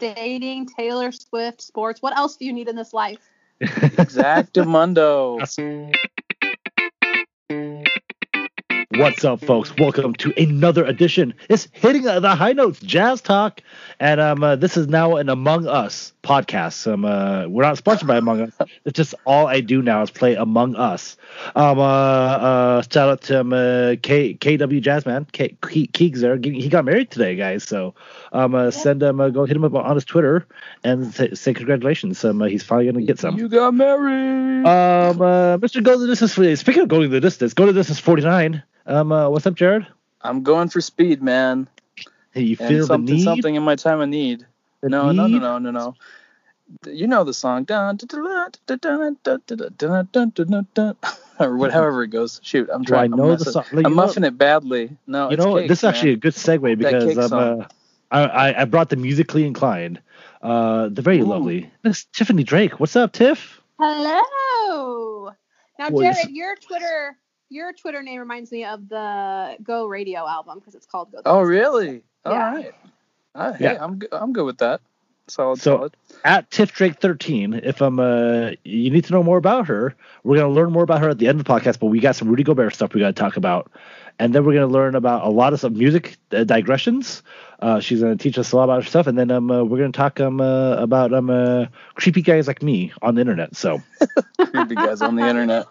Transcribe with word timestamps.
dating, 0.00 0.66
Taylor 0.66 1.12
Swift, 1.12 1.62
sports. 1.62 2.02
What 2.02 2.16
else 2.16 2.36
do 2.36 2.44
you 2.46 2.52
need 2.52 2.68
in 2.68 2.74
this 2.74 2.92
life? 2.92 3.20
Exactamundo. 3.60 5.38
What's 8.96 9.24
up, 9.24 9.44
folks? 9.44 9.72
Welcome 9.78 10.14
to 10.14 10.32
another 10.36 10.84
edition. 10.84 11.34
It's 11.48 11.68
hitting 11.72 12.02
the 12.02 12.34
high 12.34 12.52
notes, 12.52 12.80
jazz 12.80 13.20
talk, 13.20 13.60
and 14.00 14.20
um, 14.20 14.42
uh, 14.42 14.56
this 14.56 14.76
is 14.76 14.88
now 14.88 15.16
an 15.16 15.28
Among 15.28 15.66
Us 15.68 16.12
podcast. 16.22 16.90
Um, 16.92 17.04
uh, 17.04 17.46
we're 17.48 17.62
not 17.62 17.78
sponsored 17.78 18.08
by 18.08 18.16
Among 18.18 18.40
Us. 18.42 18.52
It's 18.84 18.96
just 18.96 19.14
all 19.24 19.46
I 19.46 19.60
do 19.60 19.82
now 19.82 20.02
is 20.02 20.10
play 20.10 20.34
Among 20.34 20.76
Us. 20.76 21.16
Um, 21.56 21.78
uh, 21.78 21.82
uh, 21.82 22.82
shout 22.82 23.08
out 23.08 23.20
to 23.22 23.40
um, 23.40 23.52
uh, 23.52 23.96
K 24.02 24.34
KW 24.34 24.82
Jazzman, 24.82 25.30
K 25.32 25.56
Keegs 25.62 26.20
there. 26.20 26.36
He 26.36 26.68
got 26.68 26.84
married 26.84 27.10
today, 27.10 27.36
guys. 27.36 27.64
So 27.64 27.94
um, 28.32 28.54
uh, 28.54 28.70
send 28.70 29.02
him, 29.02 29.20
uh, 29.20 29.28
go 29.30 29.44
hit 29.44 29.56
him 29.56 29.64
up 29.64 29.74
on 29.74 29.94
his 29.94 30.04
Twitter 30.04 30.46
and 30.84 31.12
say, 31.14 31.32
say 31.34 31.54
congratulations. 31.54 32.24
Um, 32.24 32.42
uh, 32.42 32.46
he's 32.46 32.62
finally 32.62 32.90
gonna 32.90 33.04
get 33.04 33.18
some. 33.18 33.38
You 33.38 33.48
got 33.48 33.74
married. 33.74 34.66
Um, 34.66 35.20
uh, 35.22 35.56
Mr. 35.58 35.82
Go 35.82 35.92
to 35.94 35.98
the 35.98 36.06
distance. 36.06 36.60
Speaking 36.60 36.82
of 36.82 36.88
going 36.88 37.02
to 37.02 37.08
the 37.08 37.20
distance, 37.20 37.54
go 37.54 37.66
to 37.66 37.72
the 37.72 37.80
distance 37.80 37.98
49. 37.98 38.62
Um, 38.86 39.12
uh, 39.12 39.28
what's 39.28 39.46
up, 39.46 39.54
Jared? 39.54 39.86
I'm 40.22 40.42
going 40.42 40.68
for 40.68 40.80
speed, 40.80 41.22
man. 41.22 41.68
Hey, 42.32 42.42
you 42.42 42.56
And 42.60 42.68
feel 42.68 42.86
the 42.86 42.98
need? 42.98 43.24
something 43.24 43.54
in 43.54 43.62
my 43.62 43.74
time 43.76 44.00
of 44.00 44.08
need 44.08 44.46
no, 44.82 45.12
no, 45.12 45.26
no, 45.26 45.38
no, 45.38 45.58
no, 45.58 45.70
no. 45.70 45.94
You 46.86 47.08
know 47.08 47.24
the 47.24 47.34
song, 47.34 47.66
or 51.40 51.56
whatever 51.56 52.04
it 52.04 52.08
goes. 52.08 52.40
Shoot, 52.44 52.68
I'm 52.72 52.84
trying. 52.84 53.10
Do 53.10 53.14
I 53.14 53.16
know 53.16 53.32
I'm 53.32 53.38
the 53.38 53.44
song. 53.44 53.64
Like, 53.72 53.86
I'm 53.86 53.94
muffing 53.94 54.22
it 54.22 54.38
badly. 54.38 54.96
No, 55.06 55.30
you 55.30 55.36
know 55.36 55.60
this 55.66 55.78
is 55.78 55.82
man. 55.82 55.92
actually 55.92 56.12
a 56.12 56.16
good 56.16 56.34
segue 56.34 56.78
because 56.78 57.32
um, 57.32 57.60
uh, 57.60 57.64
I 58.12 58.62
I 58.62 58.64
brought 58.66 58.90
the 58.90 58.96
musically 58.96 59.44
inclined, 59.44 60.00
uh, 60.42 60.88
the 60.90 61.02
very 61.02 61.20
Ooh. 61.20 61.26
lovely 61.26 61.70
Miss 61.82 62.04
Tiffany 62.04 62.44
Drake. 62.44 62.78
What's 62.78 62.94
up, 62.94 63.12
Tiff? 63.12 63.60
Hello. 63.80 65.32
Now, 65.78 65.90
Jared, 65.90 66.30
your 66.30 66.54
Twitter 66.56 67.16
your 67.50 67.72
Twitter 67.72 68.02
name 68.02 68.20
reminds 68.20 68.50
me 68.52 68.64
of 68.64 68.88
the 68.88 69.56
Go 69.62 69.86
Radio 69.86 70.26
album 70.26 70.60
because 70.60 70.74
it's 70.74 70.86
called 70.86 71.12
Go. 71.12 71.20
Oh, 71.26 71.42
really? 71.42 72.02
All 72.24 72.36
right. 72.36 72.66
yeah. 72.66 72.89
Uh, 73.34 73.52
hey, 73.54 73.64
Yeah. 73.64 73.78
I'm 73.84 73.98
good. 73.98 74.08
I'm 74.12 74.32
good 74.32 74.44
with 74.44 74.58
that. 74.58 74.80
Solid, 75.28 75.60
So- 75.60 75.76
solid. 75.76 75.96
At 76.24 76.50
Tiff 76.50 76.72
Drake 76.72 76.96
13. 77.00 77.54
If 77.62 77.80
I'm 77.80 77.98
uh, 78.00 78.50
you 78.64 78.90
need 78.90 79.04
to 79.04 79.12
know 79.12 79.22
more 79.22 79.38
about 79.38 79.66
her. 79.68 79.94
We're 80.24 80.36
gonna 80.38 80.52
learn 80.52 80.72
more 80.72 80.82
about 80.82 81.00
her 81.00 81.08
at 81.08 81.18
the 81.18 81.28
end 81.28 81.38
of 81.40 81.46
the 81.46 81.50
podcast. 81.52 81.78
But 81.78 81.86
we 81.86 82.00
got 82.00 82.16
some 82.16 82.28
Rudy 82.28 82.42
Gobert 82.42 82.74
stuff 82.74 82.92
we 82.92 83.00
got 83.00 83.06
to 83.06 83.12
talk 83.14 83.36
about, 83.38 83.70
and 84.18 84.34
then 84.34 84.44
we're 84.44 84.52
gonna 84.54 84.66
learn 84.66 84.94
about 84.96 85.24
a 85.24 85.30
lot 85.30 85.52
of 85.54 85.60
some 85.60 85.72
music 85.78 86.18
uh, 86.32 86.44
digressions. 86.44 87.22
Uh, 87.60 87.78
she's 87.80 88.00
gonna 88.02 88.16
teach 88.16 88.36
us 88.38 88.52
a 88.52 88.56
lot 88.56 88.64
about 88.64 88.82
her 88.82 88.88
stuff, 88.88 89.06
and 89.06 89.16
then 89.16 89.30
um, 89.30 89.50
uh, 89.50 89.62
we're 89.64 89.78
gonna 89.78 89.92
talk 89.92 90.20
um 90.20 90.40
uh, 90.42 90.74
about 90.76 91.14
um 91.14 91.30
uh, 91.30 91.66
creepy 91.94 92.20
guys 92.22 92.46
like 92.48 92.62
me 92.62 92.92
on 93.00 93.14
the 93.14 93.20
internet. 93.22 93.54
So 93.56 93.80
creepy 94.50 94.74
guys 94.74 95.00
on 95.00 95.14
the 95.16 95.26
internet. 95.26 95.66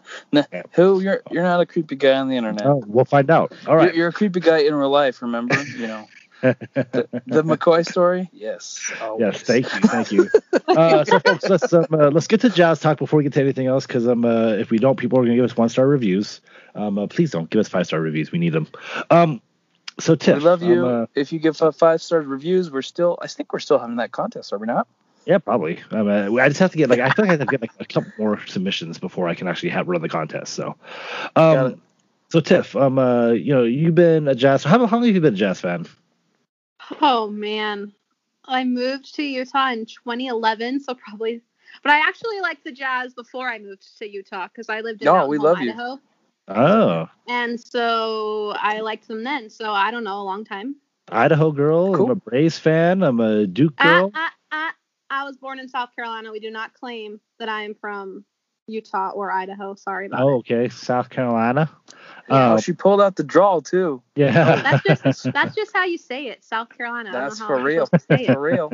Who 0.71 1.01
you're 1.01 1.21
you're 1.29 1.43
not 1.43 1.59
a 1.59 1.65
creepy 1.67 1.95
guy 1.95 2.13
on 2.13 2.29
the 2.29 2.37
internet. 2.37 2.65
uh, 2.65 2.75
we'll 2.87 3.05
find 3.05 3.29
out. 3.29 3.51
All 3.67 3.75
right. 3.75 3.87
You're, 3.87 3.95
you're 3.95 4.07
a 4.07 4.13
creepy 4.13 4.39
guy 4.39 4.59
in 4.59 4.73
real 4.73 4.89
life. 4.89 5.21
Remember, 5.21 5.61
you 5.77 5.85
know 5.87 6.07
the, 6.41 7.07
the 7.27 7.43
McCoy 7.43 7.87
story. 7.87 8.29
Yes. 8.31 8.91
always. 9.01 9.21
Yes, 9.21 9.41
thank 9.41 9.73
you, 9.73 9.81
thank 9.81 10.11
you. 10.11 10.29
Uh, 10.67 11.05
so, 11.05 11.19
folks, 11.25 11.49
let's 11.49 11.73
um, 11.73 11.85
uh, 11.91 12.09
let's 12.09 12.27
get 12.27 12.41
to 12.41 12.49
jazz 12.49 12.79
talk 12.79 12.97
before 12.97 13.17
we 13.17 13.23
get 13.23 13.33
to 13.33 13.41
anything 13.41 13.67
else, 13.67 13.85
because 13.85 14.07
um, 14.07 14.25
uh, 14.25 14.53
if 14.53 14.69
we 14.71 14.77
don't, 14.77 14.97
people 14.97 15.19
are 15.19 15.23
going 15.23 15.35
to 15.35 15.41
give 15.41 15.49
us 15.49 15.57
one 15.57 15.69
star 15.69 15.87
reviews. 15.87 16.41
Um, 16.75 16.97
uh, 16.97 17.07
please 17.07 17.31
don't 17.31 17.49
give 17.49 17.59
us 17.59 17.67
five 17.67 17.87
star 17.87 17.99
reviews. 17.99 18.31
We 18.31 18.39
need 18.39 18.53
them. 18.53 18.67
Um, 19.09 19.41
so 19.99 20.15
Tiff, 20.15 20.37
we 20.37 20.43
love 20.43 20.63
you. 20.63 20.87
um, 20.87 21.03
uh, 21.03 21.05
if 21.15 21.33
you 21.33 21.39
give 21.39 21.57
five 21.57 22.01
star 22.01 22.21
reviews, 22.21 22.71
we're 22.71 22.81
still. 22.81 23.17
I 23.21 23.27
think 23.27 23.53
we're 23.53 23.59
still 23.59 23.79
having 23.79 23.97
that 23.97 24.11
contest, 24.11 24.53
are 24.53 24.57
we 24.57 24.67
not? 24.67 24.87
yeah, 25.25 25.37
probably. 25.37 25.79
Um, 25.91 26.07
uh, 26.07 26.41
I 26.41 26.47
just 26.47 26.59
have 26.59 26.71
to 26.71 26.77
get 26.77 26.89
like 26.89 26.99
I 26.99 27.11
feel 27.11 27.25
like 27.25 27.29
I 27.29 27.37
have 27.37 27.39
to 27.41 27.45
get 27.45 27.61
like 27.61 27.71
a 27.79 27.85
couple 27.85 28.11
more 28.17 28.43
submissions 28.47 28.97
before 28.97 29.27
I 29.27 29.35
can 29.35 29.47
actually 29.47 29.69
have 29.69 29.87
run 29.87 30.01
the 30.01 30.09
contest. 30.09 30.53
So, 30.53 30.75
Got 31.35 31.57
um, 31.57 31.71
it. 31.73 31.79
so 32.29 32.39
Tiff, 32.39 32.75
um, 32.75 32.97
uh, 32.97 33.29
you 33.29 33.53
know, 33.53 33.63
you've 33.63 33.93
been 33.93 34.27
a 34.27 34.33
jazz. 34.33 34.63
How, 34.63 34.85
how 34.87 34.97
long 34.97 35.05
have 35.05 35.13
you 35.13 35.21
been 35.21 35.35
a 35.35 35.37
jazz 35.37 35.61
fan? 35.61 35.85
Oh 37.01 37.29
man, 37.29 37.93
I 38.45 38.63
moved 38.63 39.15
to 39.15 39.23
Utah 39.23 39.71
in 39.71 39.85
2011, 39.85 40.79
so 40.81 40.93
probably. 40.95 41.41
But 41.83 41.91
I 41.91 41.99
actually 41.99 42.41
liked 42.41 42.63
the 42.63 42.71
Jazz 42.71 43.13
before 43.13 43.47
I 43.47 43.59
moved 43.59 43.97
to 43.99 44.09
Utah 44.09 44.47
because 44.47 44.69
I 44.69 44.81
lived 44.81 45.01
in 45.01 45.07
Oh, 45.07 45.13
Mountain 45.13 45.29
we 45.29 45.37
Home, 45.37 45.45
love 45.45 45.61
you. 45.61 45.99
Oh, 46.47 47.09
and 47.27 47.59
so 47.59 48.53
I 48.57 48.79
liked 48.79 49.07
them 49.07 49.23
then. 49.23 49.49
So 49.49 49.71
I 49.71 49.91
don't 49.91 50.03
know, 50.03 50.19
a 50.19 50.23
long 50.23 50.43
time. 50.43 50.75
Idaho 51.11 51.51
girl. 51.51 51.93
Cool. 51.95 52.05
I'm 52.05 52.11
a 52.11 52.15
Braves 52.15 52.57
fan. 52.57 53.03
I'm 53.03 53.19
a 53.19 53.45
Duke 53.47 53.75
Ah, 53.77 54.01
girl. 54.01 54.11
ah, 54.15 54.33
ah, 54.51 54.73
I 55.09 55.23
was 55.25 55.37
born 55.37 55.59
in 55.59 55.67
South 55.67 55.95
Carolina. 55.95 56.31
We 56.31 56.39
do 56.39 56.51
not 56.51 56.73
claim 56.73 57.19
that 57.39 57.49
I 57.49 57.63
am 57.63 57.75
from 57.75 58.25
Utah 58.69 59.09
or 59.09 59.31
Idaho. 59.31 59.75
Sorry 59.75 60.05
about 60.07 60.21
oh, 60.21 60.29
it. 60.29 60.37
okay, 60.39 60.69
South 60.69 61.09
Carolina. 61.09 61.69
Yeah. 62.29 62.35
Uh, 62.35 62.53
oh, 62.53 62.57
she 62.59 62.73
pulled 62.73 63.01
out 63.01 63.15
the 63.15 63.23
draw 63.23 63.59
too. 63.59 64.01
yeah. 64.15 64.61
That's 64.61 65.03
just 65.03 65.33
that's 65.33 65.55
just 65.55 65.71
how 65.73 65.85
you 65.85 65.97
say 65.97 66.27
it, 66.27 66.43
South 66.43 66.69
Carolina. 66.69 67.09
I 67.09 67.13
don't 67.13 67.21
know 67.21 67.29
That's 67.29 67.39
for 67.39 67.55
I'm 67.57 67.63
real. 67.63 67.85
supposed 67.85 68.09
to 68.09 68.17
say 68.17 68.23
it. 68.25 68.33
For 68.33 68.41
real. 68.41 68.71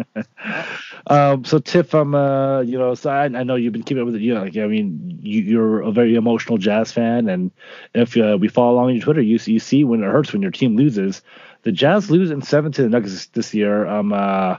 um, 1.07 1.45
so 1.45 1.59
Tiff, 1.59 1.93
I'm, 1.93 2.13
uh, 2.13 2.61
you 2.61 2.77
know, 2.77 2.95
so 2.95 3.09
I, 3.09 3.25
I 3.25 3.43
know 3.43 3.55
you've 3.55 3.73
been 3.73 3.83
keeping 3.83 4.01
up 4.01 4.05
with 4.05 4.15
it. 4.15 4.21
You 4.21 4.33
know, 4.33 4.43
like, 4.43 4.57
I 4.57 4.67
mean, 4.67 5.19
you, 5.21 5.41
you're 5.41 5.81
a 5.81 5.91
very 5.91 6.15
emotional 6.15 6.57
jazz 6.57 6.91
fan, 6.91 7.29
and 7.29 7.51
if 7.93 8.17
uh, 8.17 8.37
we 8.39 8.47
follow 8.47 8.75
along 8.75 8.87
on 8.87 8.95
your 8.95 9.03
Twitter, 9.03 9.21
you 9.21 9.39
you 9.45 9.59
see 9.59 9.83
when 9.83 10.03
it 10.03 10.11
hurts 10.11 10.33
when 10.33 10.41
your 10.41 10.51
team 10.51 10.75
loses. 10.75 11.21
The 11.65 11.71
Jazz 11.71 12.11
lose 12.11 12.29
in 12.29 12.43
seven 12.43 12.71
to 12.73 12.83
the 12.83 12.89
Nuggets 12.89 13.25
this 13.27 13.53
year. 13.53 13.87
Um, 13.87 14.13
uh, 14.13 14.57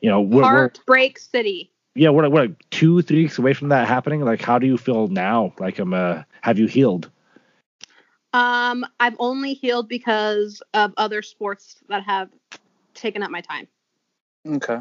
you 0.00 0.10
know, 0.10 0.20
we're, 0.20 0.42
we're 0.42 0.48
Heartbreak 0.48 1.18
City. 1.18 1.70
Yeah, 1.98 2.10
we're 2.10 2.22
like, 2.22 2.32
we're 2.32 2.40
like 2.42 2.70
two, 2.70 3.02
three 3.02 3.24
weeks 3.24 3.38
away 3.38 3.52
from 3.54 3.68
that 3.70 3.88
happening. 3.88 4.24
Like, 4.24 4.40
how 4.40 4.58
do 4.58 4.66
you 4.66 4.78
feel 4.78 5.08
now? 5.08 5.52
Like, 5.58 5.80
um, 5.80 5.92
uh, 5.92 6.22
have 6.42 6.58
you 6.58 6.66
healed? 6.66 7.10
Um, 8.32 8.84
I've 9.00 9.16
only 9.18 9.54
healed 9.54 9.88
because 9.88 10.62
of 10.74 10.92
other 10.96 11.22
sports 11.22 11.76
that 11.88 12.04
have 12.04 12.28
taken 12.94 13.22
up 13.22 13.30
my 13.30 13.40
time. 13.40 13.66
Okay. 14.46 14.78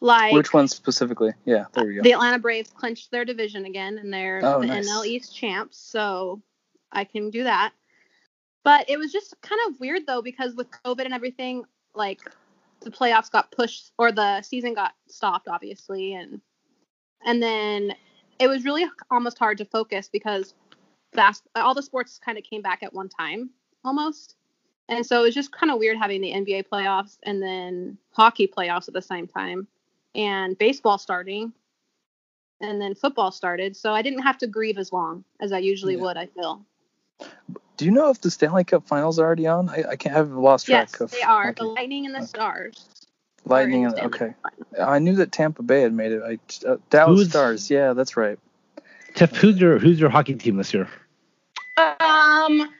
Like 0.00 0.32
Which 0.34 0.52
one 0.52 0.66
specifically? 0.68 1.32
Yeah, 1.44 1.66
there 1.72 1.86
we 1.86 1.94
go. 1.94 2.02
the 2.02 2.12
Atlanta 2.12 2.38
Braves 2.40 2.70
clinched 2.70 3.12
their 3.12 3.24
division 3.24 3.64
again, 3.64 3.98
and 3.98 4.12
they're 4.12 4.40
Oh, 4.42 4.60
the 4.60 4.66
nice. 4.66 4.88
NL 4.88 5.06
East 5.06 5.34
champs, 5.34 5.78
so 5.78 6.42
I 6.90 7.04
can 7.04 7.30
do 7.30 7.44
that. 7.44 7.72
But 8.64 8.90
it 8.90 8.98
was 8.98 9.12
just 9.12 9.40
kind 9.42 9.60
of 9.68 9.78
weird 9.80 10.02
though 10.06 10.20
because 10.20 10.54
with 10.54 10.68
COVID 10.84 11.04
and 11.04 11.14
everything, 11.14 11.64
like 11.94 12.20
the 12.84 12.90
playoffs 12.90 13.30
got 13.30 13.50
pushed 13.52 13.92
or 13.98 14.12
the 14.12 14.42
season 14.42 14.74
got 14.74 14.92
stopped, 15.08 15.48
obviously, 15.48 16.14
and 16.14 16.40
and 17.24 17.42
then 17.42 17.94
it 18.38 18.48
was 18.48 18.64
really 18.64 18.84
almost 19.10 19.38
hard 19.38 19.58
to 19.58 19.64
focus 19.64 20.08
because 20.12 20.54
fast 21.12 21.44
all 21.54 21.74
the 21.74 21.82
sports 21.82 22.18
kind 22.18 22.38
of 22.38 22.44
came 22.44 22.62
back 22.62 22.82
at 22.82 22.92
one 22.92 23.08
time 23.08 23.50
almost. 23.84 24.36
And 24.88 25.06
so 25.06 25.20
it 25.20 25.22
was 25.22 25.34
just 25.34 25.52
kind 25.52 25.70
of 25.70 25.78
weird 25.78 25.96
having 25.96 26.20
the 26.20 26.32
NBA 26.32 26.64
playoffs 26.68 27.18
and 27.22 27.40
then 27.42 27.96
hockey 28.10 28.46
playoffs 28.48 28.88
at 28.88 28.94
the 28.94 29.02
same 29.02 29.26
time 29.26 29.66
and 30.14 30.58
baseball 30.58 30.98
starting 30.98 31.52
and 32.60 32.80
then 32.80 32.94
football 32.94 33.30
started. 33.30 33.76
So 33.76 33.92
I 33.92 34.02
didn't 34.02 34.22
have 34.22 34.38
to 34.38 34.46
grieve 34.46 34.78
as 34.78 34.92
long 34.92 35.24
as 35.40 35.52
I 35.52 35.58
usually 35.58 35.94
Yeah. 35.94 36.02
would, 36.02 36.16
I 36.16 36.26
feel. 36.26 36.64
Do 37.82 37.86
you 37.86 37.90
know 37.92 38.10
if 38.10 38.20
the 38.20 38.30
Stanley 38.30 38.62
Cup 38.62 38.86
Finals 38.86 39.18
are 39.18 39.24
already 39.26 39.48
on? 39.48 39.68
I, 39.68 39.82
I 39.90 39.96
can't 39.96 40.14
have 40.14 40.30
lost 40.30 40.66
track 40.66 40.90
Yes, 40.92 41.00
of. 41.00 41.10
they 41.10 41.20
are. 41.22 41.46
hockey. 41.46 41.62
The 41.62 41.66
Lightning 41.66 42.06
and 42.06 42.14
the 42.14 42.18
Okay. 42.20 42.26
Stars. 42.28 42.86
Lightning. 43.44 43.86
and- 43.86 43.98
Okay. 43.98 44.34
Finals. 44.40 44.88
I 44.88 45.00
knew 45.00 45.16
that 45.16 45.32
Tampa 45.32 45.64
Bay 45.64 45.80
had 45.82 45.92
made 45.92 46.12
it. 46.12 46.22
I, 46.22 46.38
uh, 46.68 46.76
Dallas 46.90 47.18
Who's- 47.18 47.30
Stars. 47.30 47.68
Yeah, 47.70 47.92
that's 47.92 48.16
right. 48.16 48.38
Tiff, 49.16 49.34
who's 49.34 49.58
your 49.60 49.80
who's 49.80 49.98
your 49.98 50.10
hockey 50.10 50.34
team 50.36 50.56
this 50.58 50.72
year? 50.72 50.88
Um, 51.76 52.70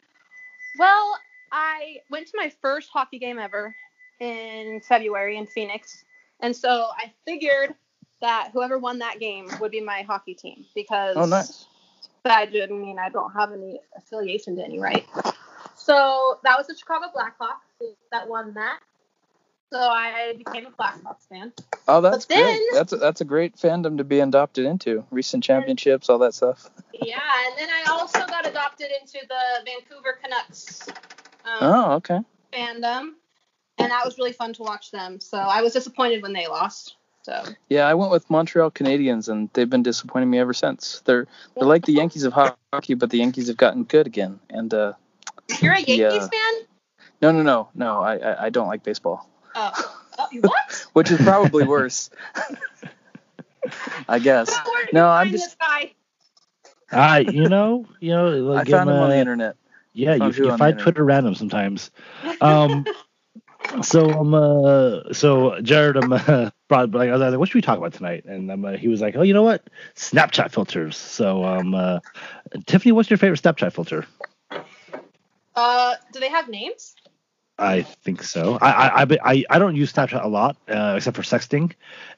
well, 0.78 1.18
I 1.50 1.96
went 2.08 2.28
to 2.28 2.34
my 2.36 2.52
first 2.62 2.88
hockey 2.92 3.18
game 3.18 3.41
ever 3.41 3.74
in 4.20 4.80
February 4.88 5.36
in 5.36 5.46
Phoenix, 5.48 6.04
and 6.41 6.54
so 6.54 6.86
I 6.96 7.12
figured 7.24 7.74
that 8.21 8.50
whoever 8.53 8.78
won 8.78 9.00
that 9.00 9.18
game 9.18 9.48
would 9.60 9.72
be 9.72 9.80
my 9.80 10.03
hockey 10.03 10.34
team 10.34 10.65
because 10.77 11.16
Oh, 11.16 11.27
nice. 11.27 11.66
I 12.24 12.47
didn't 12.47 12.80
mean 12.80 12.98
I 12.98 13.09
don't 13.09 13.33
have 13.33 13.53
any 13.53 13.80
affiliation 13.97 14.57
to 14.57 14.65
any, 14.65 14.78
right? 14.78 15.07
So 15.74 16.39
that 16.45 16.57
was 16.57 16.66
the 16.69 16.77
Chicago 16.77 17.07
Blackhawks 17.15 17.86
that 18.13 18.28
won 18.28 18.54
that. 18.54 18.78
So 19.72 19.78
I 19.80 20.34
became 20.36 20.66
a 20.66 20.71
Blackhawks 20.71 21.27
fan. 21.28 21.53
Oh, 21.89 22.01
that's 22.01 22.27
But 22.27 22.34
great. 22.34 22.45
then- 22.45 22.60
That's 22.74 22.92
a, 22.92 22.97
that's 22.98 23.21
a 23.22 23.24
great 23.24 23.57
fandom 23.57 23.98
to 23.98 24.04
be 24.04 24.21
adopted 24.21 24.66
into. 24.66 25.04
Recent 25.10 25.42
championships, 25.42 26.09
all 26.09 26.19
that 26.19 26.34
stuff. 26.34 26.71
Yeah, 26.92 27.19
and 27.47 27.59
then 27.59 27.69
I 27.71 27.91
also 27.91 28.21
got 28.27 28.47
adopted 28.47 28.89
into 29.01 29.18
the 29.28 29.65
Vancouver 29.65 30.18
Canucks 30.22 30.89
um, 31.45 31.59
Oh, 31.63 31.92
okay. 31.95 32.21
fandom, 32.53 33.15
and 33.78 33.91
that 33.91 34.04
was 34.04 34.16
really 34.18 34.33
fun 34.33 34.53
to 34.54 34.63
watch 34.63 34.91
them. 34.92 35.18
So 35.21 35.39
I 35.39 35.63
was 35.63 35.72
disappointed 35.72 36.22
when 36.22 36.33
they 36.34 36.47
lost. 36.47 36.97
So 37.22 37.45
Yeah, 37.69 37.86
I 37.86 37.95
went 37.95 38.10
with 38.10 38.28
Montreal 38.28 38.71
Canadiens, 38.71 39.28
and 39.28 39.48
they've 39.53 39.69
been 39.71 39.83
disappointing 39.83 40.28
me 40.30 40.39
ever 40.39 40.53
since. 40.53 41.03
They're 41.04 41.27
they're 41.54 41.66
like 41.69 41.84
the 41.84 41.92
Yankees 41.92 42.24
of 42.24 42.33
hockey, 42.33 42.95
but 42.95 43.10
the 43.10 43.19
Yankees 43.19 43.47
have 43.48 43.57
gotten 43.57 43.84
good 43.84 44.07
again. 44.07 44.41
And 44.51 44.72
uh, 44.74 44.92
you're 45.60 45.72
a 45.72 45.77
Yankees 45.80 45.98
Yeah. 45.98 46.28
fan? 46.28 46.66
no, 47.21 47.30
no, 47.33 47.42
no, 47.42 47.69
no. 47.74 48.01
I, 48.03 48.16
I 48.16 48.45
I 48.47 48.51
don't 48.51 48.66
like 48.69 48.83
baseball. 48.83 49.28
Oh, 49.54 49.72
Uh, 50.19 50.27
what? 50.41 50.86
which 50.95 51.10
is 51.10 51.19
probably 51.22 51.65
worse. 51.65 52.10
I 54.09 54.18
guess. 54.18 54.53
No, 54.92 55.09
I'm 55.09 55.30
just- 55.30 55.57
this? 55.59 55.91
I, 56.95 57.21
you 57.21 57.48
know, 57.48 57.86
you 58.01 58.10
know, 58.10 58.53
I 58.54 58.65
found 58.65 58.91
him, 58.91 58.97
him 58.97 59.03
on 59.03 59.09
the 59.09 59.16
uh, 59.16 59.21
internet. 59.21 59.57
Yeah, 59.95 60.13
you, 60.13 60.18
Found 60.18 60.34
who 60.34 60.45
you 60.45 60.57
find. 60.59 60.78
Twitter 60.78 61.04
random 61.04 61.34
sometimes. 61.34 61.91
Um, 62.42 62.84
so 63.80 64.10
um, 64.13 64.34
uh, 64.34 65.13
so 65.13 65.60
Jared 65.63 65.97
um, 65.97 66.13
uh, 66.13 66.51
brought 66.69 66.91
like 66.92 67.09
I 67.09 67.13
was 67.13 67.21
like, 67.21 67.39
what 67.39 67.48
should 67.48 67.54
we 67.57 67.63
talk 67.63 67.78
about 67.78 67.95
tonight? 67.95 68.24
And 68.24 68.51
um, 68.51 68.65
uh, 68.65 68.72
he 68.72 68.89
was 68.89 69.01
like, 69.01 69.16
oh, 69.16 69.22
you 69.22 69.33
know 69.33 69.42
what, 69.42 69.69
Snapchat 69.95 70.51
filters. 70.53 70.97
So 70.97 71.45
um, 71.45 71.74
uh, 71.74 72.01
Tiffany, 72.66 72.92
what's 72.92 73.10
your 73.10 73.16
favorite 73.19 73.41
Snapchat 73.41 73.72
filter? 73.72 74.04
Uh, 75.54 75.95
do 76.13 76.21
they 76.21 76.28
have 76.28 76.48
names? 76.48 76.95
I 77.59 77.83
think 77.83 78.22
so. 78.22 78.59
I 78.60 79.03
I, 79.03 79.07
I 79.24 79.45
I 79.51 79.59
don't 79.59 79.77
use 79.77 79.92
Snapchat 79.92 80.25
a 80.25 80.28
lot 80.28 80.57
uh, 80.68 80.95
except 80.97 81.16
for 81.16 81.22
sexting, 81.22 81.72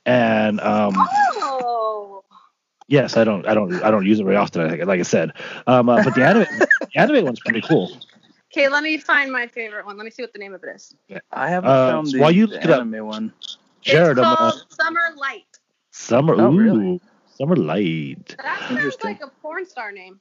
and 0.06 0.60
um, 0.60 0.94
Oh. 0.96 2.24
yes, 2.88 3.16
I 3.16 3.24
don't 3.24 3.46
I 3.46 3.54
don't 3.54 3.82
I 3.82 3.90
don't 3.90 4.06
use 4.06 4.20
it 4.20 4.24
very 4.24 4.36
often. 4.36 4.62
I 4.62 4.70
think, 4.70 4.84
like 4.86 5.00
I 5.00 5.04
said, 5.04 5.32
um, 5.66 5.88
uh, 5.88 6.00
but 6.00 6.14
the 6.14 6.22
anime 6.24 6.46
the 6.94 7.00
anime 7.00 7.24
one's 7.24 7.40
pretty 7.40 7.60
cool. 7.62 7.92
Okay, 8.54 8.68
let 8.68 8.84
me 8.84 8.98
find 8.98 9.32
my 9.32 9.48
favorite 9.48 9.84
one. 9.84 9.96
Let 9.96 10.04
me 10.04 10.10
see 10.10 10.22
what 10.22 10.32
the 10.32 10.38
name 10.38 10.54
of 10.54 10.62
it 10.62 10.76
is. 10.76 10.94
I 11.32 11.48
haven't 11.48 11.70
Uh, 11.70 11.90
found 11.90 12.08
so 12.08 12.12
the, 12.16 12.22
while 12.22 12.30
you 12.30 12.46
the 12.46 12.54
look 12.54 12.64
it 12.64 12.70
up- 12.70 12.80
anime 12.82 13.04
one. 13.04 13.32
Jared, 13.80 14.16
it's 14.18 14.24
um, 14.24 14.32
uh, 14.32 14.36
called 14.36 14.64
Summer 14.70 15.00
Light. 15.16 15.58
summer 15.90 16.34
Oh, 16.40 16.52
ooh, 16.52 16.56
really? 16.56 17.00
summer 17.36 17.56
light. 17.56 18.36
That 18.40 18.60
sounds 18.68 18.96
like 19.02 19.20
a 19.22 19.26
porn 19.42 19.66
star 19.66 19.90
name. 19.90 20.20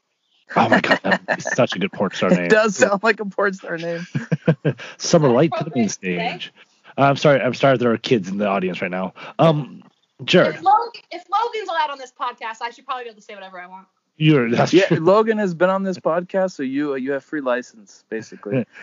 Oh 0.56 0.68
my 0.68 0.82
god, 0.82 1.00
that's 1.28 1.56
such 1.56 1.76
a 1.76 1.80
good 1.80 1.92
porn 1.92 2.10
star 2.12 2.32
name. 2.32 2.46
It 2.46 2.50
does 2.50 2.76
sound 2.76 3.04
like 3.04 3.20
a 3.20 3.26
porn 3.26 3.54
star 3.54 3.78
name. 3.78 4.06
Summer 4.98 5.28
That's 5.28 5.36
light 5.36 5.52
to 5.58 5.64
the 5.64 5.72
main 5.76 5.86
appropriate 5.86 5.92
stage. 5.92 6.54
I'm 6.98 7.16
sorry. 7.16 7.40
I'm 7.40 7.54
sorry. 7.54 7.78
There 7.78 7.92
are 7.92 7.98
kids 7.98 8.30
in 8.30 8.38
the 8.40 8.48
audience 8.48 8.82
right 8.82 8.92
now. 8.92 9.14
Um, 9.40 9.84
Jared, 10.26 10.56
If, 10.56 10.62
Logan, 10.64 11.02
if 11.12 11.24
Logan's 11.32 11.70
allowed 11.70 11.92
on 11.92 11.98
this 12.00 12.12
podcast, 12.12 12.62
I 12.62 12.72
should 12.72 12.86
probably 12.86 13.04
be 13.06 13.10
able 13.12 13.18
to 13.18 13.22
say 13.22 13.36
whatever 13.36 13.60
I 13.60 13.68
want. 13.68 13.88
You're 14.18 14.50
that's 14.50 14.74
Yeah, 14.74 14.86
true. 14.86 14.98
Logan 14.98 15.38
has 15.38 15.54
been 15.54 15.70
on 15.70 15.84
this 15.84 16.00
podcast, 16.00 16.52
so 16.52 16.64
you 16.64 16.96
you 16.96 17.12
have 17.14 17.24
free 17.24 17.42
license 17.42 18.04
basically. 18.10 18.66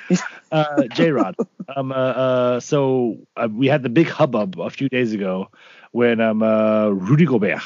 Uh, 0.52 0.88
J 0.88 1.12
Rod. 1.12 1.36
Um, 1.76 1.92
uh, 1.92 1.94
uh, 1.94 2.60
so 2.60 3.18
uh, 3.36 3.46
we 3.48 3.68
had 3.68 3.84
the 3.84 3.88
big 3.88 4.08
hubbub 4.08 4.58
a 4.60 4.68
few 4.68 4.88
days 4.88 5.12
ago 5.12 5.48
when 5.92 6.20
um 6.20 6.42
uh, 6.42 6.88
Rudy 6.88 7.24
Gobert. 7.24 7.62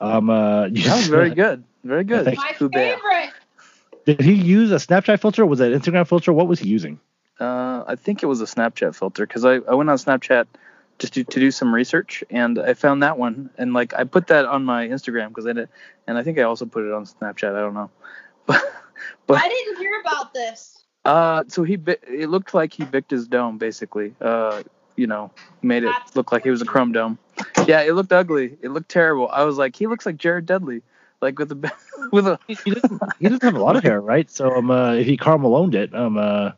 Um, 0.00 0.30
uh, 0.30 0.68
That 0.68 0.96
was 0.96 1.08
very 1.08 1.30
good, 1.30 1.64
very 1.82 2.04
good. 2.04 2.24
Thank 2.24 2.38
My 2.38 2.52
Too 2.52 2.68
favorite. 2.68 3.32
Did 4.04 4.20
he 4.20 4.34
use 4.34 4.70
a 4.70 4.76
Snapchat 4.76 5.20
filter? 5.20 5.44
Was 5.44 5.58
that 5.58 5.72
Instagram 5.72 6.06
filter? 6.06 6.32
What 6.32 6.46
was 6.46 6.60
he 6.60 6.68
using? 6.68 7.00
Uh, 7.40 7.82
I 7.86 7.96
think 7.96 8.22
it 8.22 8.26
was 8.26 8.40
a 8.40 8.44
Snapchat 8.44 8.94
filter 8.94 9.26
because 9.26 9.44
I, 9.44 9.54
I 9.56 9.74
went 9.74 9.90
on 9.90 9.96
Snapchat 9.96 10.46
just 10.98 11.14
to, 11.14 11.24
to 11.24 11.40
do 11.40 11.50
some 11.50 11.74
research 11.74 12.24
and 12.30 12.58
I 12.58 12.74
found 12.74 13.02
that 13.02 13.18
one 13.18 13.50
and 13.58 13.72
like 13.72 13.94
I 13.94 14.04
put 14.04 14.28
that 14.28 14.46
on 14.46 14.64
my 14.64 14.88
Instagram 14.88 15.28
because 15.28 15.46
I 15.46 15.52
did 15.52 15.68
and 16.06 16.16
I 16.16 16.22
think 16.22 16.38
I 16.38 16.42
also 16.42 16.66
put 16.66 16.84
it 16.84 16.92
on 16.92 17.04
Snapchat. 17.04 17.54
I 17.54 17.60
don't 17.60 17.74
know, 17.74 17.90
but 18.46 18.62
but 19.26 19.42
I 19.42 19.48
didn't 19.48 19.78
hear 19.78 20.00
about 20.00 20.32
this. 20.34 20.84
uh, 21.04 21.44
so 21.48 21.62
he 21.64 21.76
bi- 21.76 21.98
it 22.08 22.28
looked 22.28 22.54
like 22.54 22.72
he 22.72 22.84
bicked 22.84 23.10
his 23.10 23.26
dome 23.28 23.58
basically. 23.58 24.14
Uh, 24.20 24.62
you 24.96 25.06
know, 25.06 25.30
made 25.62 25.82
it 25.84 25.90
That's 25.92 26.16
look 26.16 26.32
like 26.32 26.44
he 26.44 26.50
was 26.50 26.62
a 26.62 26.64
chrome 26.64 26.92
dome. 26.92 27.18
Yeah, 27.66 27.82
it 27.82 27.92
looked 27.92 28.12
ugly. 28.12 28.56
It 28.62 28.70
looked 28.70 28.88
terrible. 28.88 29.28
I 29.30 29.42
was 29.44 29.58
like, 29.58 29.76
he 29.76 29.86
looks 29.86 30.06
like 30.06 30.16
Jared 30.16 30.46
Dudley, 30.46 30.80
like 31.20 31.38
with 31.38 31.52
a 31.52 31.72
with 32.12 32.26
a. 32.26 32.38
He, 32.48 32.54
he 32.54 32.70
doesn't. 32.70 33.02
He 33.18 33.24
doesn't 33.28 33.42
have 33.42 33.56
a 33.56 33.62
lot 33.62 33.76
of 33.76 33.82
hair, 33.88 34.00
right? 34.00 34.30
So 34.30 34.50
um, 34.56 34.70
uh, 34.70 34.94
if 34.94 35.06
he 35.06 35.18
Carmeloned 35.18 35.74
it, 35.74 35.94
um, 35.94 36.16
uh, 36.16 36.52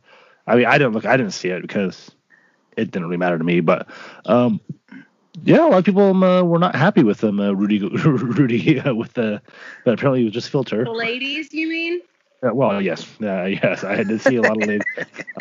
I 0.46 0.55
mean, 0.55 0.67
I 0.67 0.79
didn't 0.79 0.93
look. 0.93 1.05
I 1.05 1.17
didn't 1.17 1.32
see 1.32 1.49
it 1.49 1.62
because 1.62 2.12
it 2.79 2.91
didn't 2.91 3.05
really 3.05 3.17
matter 3.17 3.39
to 3.39 3.45
me. 3.45 3.61
But 3.61 3.89
um, 4.27 4.61
yeah, 5.43 5.67
a 5.67 5.69
lot 5.69 5.79
of 5.79 5.85
people 5.85 6.11
um, 6.11 6.23
uh, 6.23 6.43
were 6.43 6.59
not 6.59 6.75
happy 6.75 7.03
with 7.03 7.23
him, 7.23 7.41
uh, 7.41 7.53
Rudy. 7.53 7.79
Rudy 8.05 8.81
uh, 8.81 8.95
with 8.95 9.15
the, 9.15 9.43
but 9.85 9.95
apparently 9.95 10.23
it 10.23 10.25
was 10.25 10.35
just 10.35 10.51
filter. 10.51 10.87
Ladies, 10.87 11.53
you 11.53 11.69
mean? 11.69 12.01
Uh, 12.43 12.55
well, 12.55 12.81
yes, 12.81 13.05
uh, 13.23 13.45
yes, 13.45 13.85
I 13.85 14.03
did 14.05 14.21
see 14.21 14.37
a 14.37 14.43
lot 14.43 14.57
of 14.57 14.65
ladies. 14.67 14.87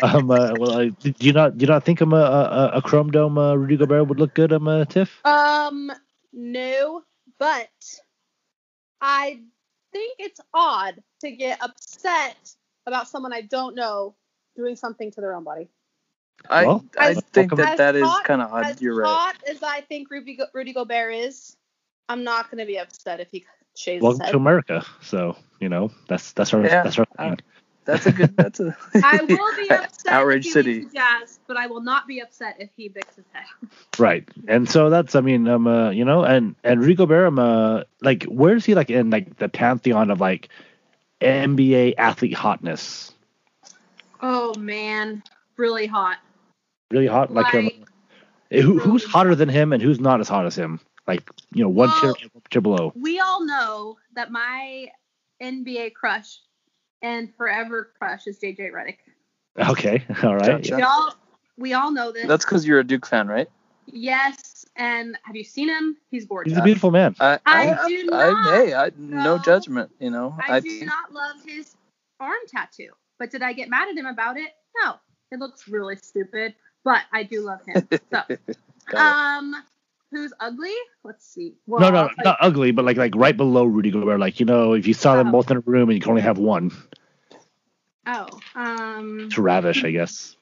um, 0.02 0.30
uh, 0.30 0.54
well, 0.56 0.88
do 0.90 1.14
you 1.20 1.32
not 1.32 1.56
do 1.56 1.62
you 1.64 1.68
not 1.68 1.84
think 1.84 2.02
um, 2.02 2.12
a, 2.12 2.16
a, 2.16 2.70
a 2.74 2.82
chrome 2.82 3.10
dome 3.10 3.38
uh, 3.38 3.54
Rudy 3.54 3.76
Gobert 3.76 4.08
would 4.08 4.18
look 4.18 4.34
good, 4.34 4.52
um, 4.52 4.66
uh, 4.66 4.84
Tiff? 4.84 5.24
Um, 5.24 5.92
no, 6.32 7.02
but 7.38 7.70
I 9.00 9.40
think 9.92 10.16
it's 10.18 10.40
odd 10.52 11.02
to 11.20 11.30
get 11.30 11.62
upset 11.62 12.54
about 12.86 13.08
someone 13.08 13.32
I 13.32 13.42
don't 13.42 13.74
know 13.74 14.14
doing 14.56 14.76
something 14.76 15.10
to 15.12 15.20
their 15.20 15.34
own 15.34 15.44
body. 15.44 15.68
I 16.48 16.66
Well, 16.66 16.84
I 16.98 17.10
as- 17.10 17.22
think 17.32 17.54
that 17.56 17.78
that 17.78 17.96
is 17.96 18.08
kind 18.24 18.42
of 18.42 18.52
odd. 18.52 18.66
As 18.66 18.82
You're 18.82 18.94
right. 18.94 19.06
hot 19.08 19.36
as 19.48 19.62
I 19.62 19.80
think 19.82 20.10
Rudy, 20.10 20.36
Go- 20.36 20.46
Rudy 20.54 20.72
Gobert 20.72 21.14
is, 21.14 21.56
I'm 22.08 22.24
not 22.24 22.50
going 22.50 22.58
to 22.58 22.66
be 22.66 22.78
upset 22.78 23.20
if 23.20 23.30
he 23.30 23.44
shaves 23.76 23.96
his 23.96 24.02
Welcome 24.02 24.20
head. 24.20 24.30
to 24.32 24.36
America. 24.36 24.84
So 25.02 25.36
you 25.60 25.68
know 25.68 25.90
that's 26.08 26.32
that's 26.32 26.52
our 26.54 26.62
Yeah, 26.64 26.82
that's 26.82 26.98
our 26.98 27.06
uh, 27.18 27.22
thing. 27.30 27.38
That's 27.84 28.04
a 28.06 28.12
good. 28.12 28.36
That's 28.36 28.60
a. 28.60 28.76
I 29.02 29.22
will 29.22 29.56
be 29.56 29.68
upset 29.70 30.12
Outrage 30.12 30.40
if 30.40 30.44
he 30.44 30.50
City. 30.50 30.74
leaves 30.80 30.92
jazz, 30.92 31.38
but 31.46 31.56
I 31.56 31.68
will 31.68 31.80
not 31.80 32.06
be 32.06 32.20
upset 32.20 32.56
if 32.58 32.68
he 32.76 32.88
bicks 32.88 33.16
his 33.16 33.24
head. 33.32 33.44
Right. 33.98 34.28
And 34.46 34.68
so 34.68 34.90
that's 34.90 35.14
I 35.14 35.20
mean, 35.22 35.48
um 35.48 35.66
uh, 35.66 35.90
you 35.90 36.04
know, 36.04 36.22
and 36.22 36.54
and 36.62 36.84
Rico 36.84 37.06
Bear, 37.06 37.26
um, 37.26 37.38
uh, 37.38 37.84
like 38.02 38.24
where 38.24 38.56
is 38.56 38.64
he 38.66 38.74
like 38.74 38.90
in 38.90 39.08
like 39.10 39.38
the 39.38 39.48
pantheon 39.48 40.10
of 40.10 40.20
like 40.20 40.50
NBA 41.22 41.94
athlete 41.96 42.34
hotness? 42.34 43.12
Oh 44.20 44.54
man, 44.58 45.22
really 45.56 45.86
hot. 45.86 46.18
Really 46.90 47.06
hot? 47.06 47.32
Like, 47.32 47.54
um, 47.54 47.64
Like, 47.64 48.62
who, 48.62 48.78
who's 48.78 49.04
hotter 49.04 49.34
than 49.34 49.48
him 49.48 49.72
and 49.72 49.82
who's 49.82 50.00
not 50.00 50.20
as 50.20 50.28
hot 50.28 50.46
as 50.46 50.56
him? 50.56 50.80
Like, 51.06 51.28
you 51.52 51.62
know, 51.62 51.68
one 51.68 51.88
Well- 52.02 52.14
tier, 52.14 52.30
tier 52.50 52.62
below. 52.62 52.92
we 52.96 53.20
all 53.20 53.44
know 53.44 53.96
that 54.14 54.30
my 54.30 54.88
NBA 55.42 55.94
crush 55.94 56.38
and 57.02 57.34
forever 57.36 57.92
crush 57.98 58.26
is 58.26 58.38
JJ 58.38 58.72
Redick. 58.72 58.98
Okay. 59.70 60.04
All 60.22 60.36
right. 60.36 60.62
Gotcha. 60.62 60.76
We 60.76 60.82
all 60.82 61.14
we 61.56 61.72
all 61.74 61.90
know 61.90 62.12
this. 62.12 62.26
That's 62.26 62.44
because 62.44 62.64
you're 62.66 62.78
a 62.78 62.84
Duke 62.84 63.06
fan, 63.06 63.26
right? 63.26 63.48
yes, 63.92 64.64
and 64.76 65.16
have 65.24 65.34
you 65.34 65.44
seen 65.44 65.68
him? 65.68 65.96
He's 66.10 66.26
gorgeous. 66.26 66.52
He's 66.52 66.58
a 66.58 66.62
beautiful 66.62 66.90
man. 66.90 67.16
I, 67.20 67.38
I 67.46 67.74
I, 67.74 67.88
do 67.88 68.08
I, 68.12 68.30
not 68.30 68.54
hey, 68.54 68.74
I, 68.74 68.90
no 68.96 69.38
judgment. 69.38 69.90
You 69.98 70.10
know, 70.10 70.36
I, 70.46 70.56
I, 70.56 70.60
do 70.60 70.68
think 70.68 70.86
not 70.86 71.12
love 71.12 71.36
his 71.46 71.74
arm 72.20 72.38
tattoo, 72.48 72.90
but 73.18 73.30
did 73.30 73.42
I 73.42 73.52
get 73.52 73.68
mad 73.68 73.88
at 73.88 73.96
him 73.96 74.06
about 74.06 74.36
it? 74.36 74.50
No, 74.82 74.94
it 75.30 75.38
looks 75.38 75.68
really 75.68 75.96
stupid, 75.96 76.54
but 76.88 77.02
I 77.12 77.22
do 77.24 77.42
love 77.42 77.60
him. 77.66 77.86
So, 78.90 78.96
um, 78.96 79.54
who's 80.10 80.32
ugly? 80.40 80.72
Let's 81.04 81.26
see. 81.26 81.52
Well, 81.66 81.80
no, 81.82 81.90
no, 81.90 82.02
like- 82.04 82.24
not 82.24 82.38
ugly, 82.40 82.70
but 82.70 82.86
like 82.86 82.96
like 82.96 83.14
right 83.14 83.36
below 83.36 83.64
Rudy 83.66 83.90
Gobert. 83.90 84.18
Like 84.18 84.40
you 84.40 84.46
know, 84.46 84.72
if 84.72 84.86
you 84.86 84.94
saw 84.94 85.16
them 85.16 85.28
Oh. 85.28 85.32
both 85.32 85.50
in 85.50 85.58
a 85.58 85.60
room 85.60 85.90
and 85.90 85.96
you 85.96 86.00
can 86.00 86.08
only 86.08 86.22
have 86.22 86.38
one, 86.38 86.70
Oh, 88.06 88.26
um, 88.54 89.28
to 89.32 89.42
ravish, 89.42 89.84
I 89.84 89.90
guess. 89.90 90.36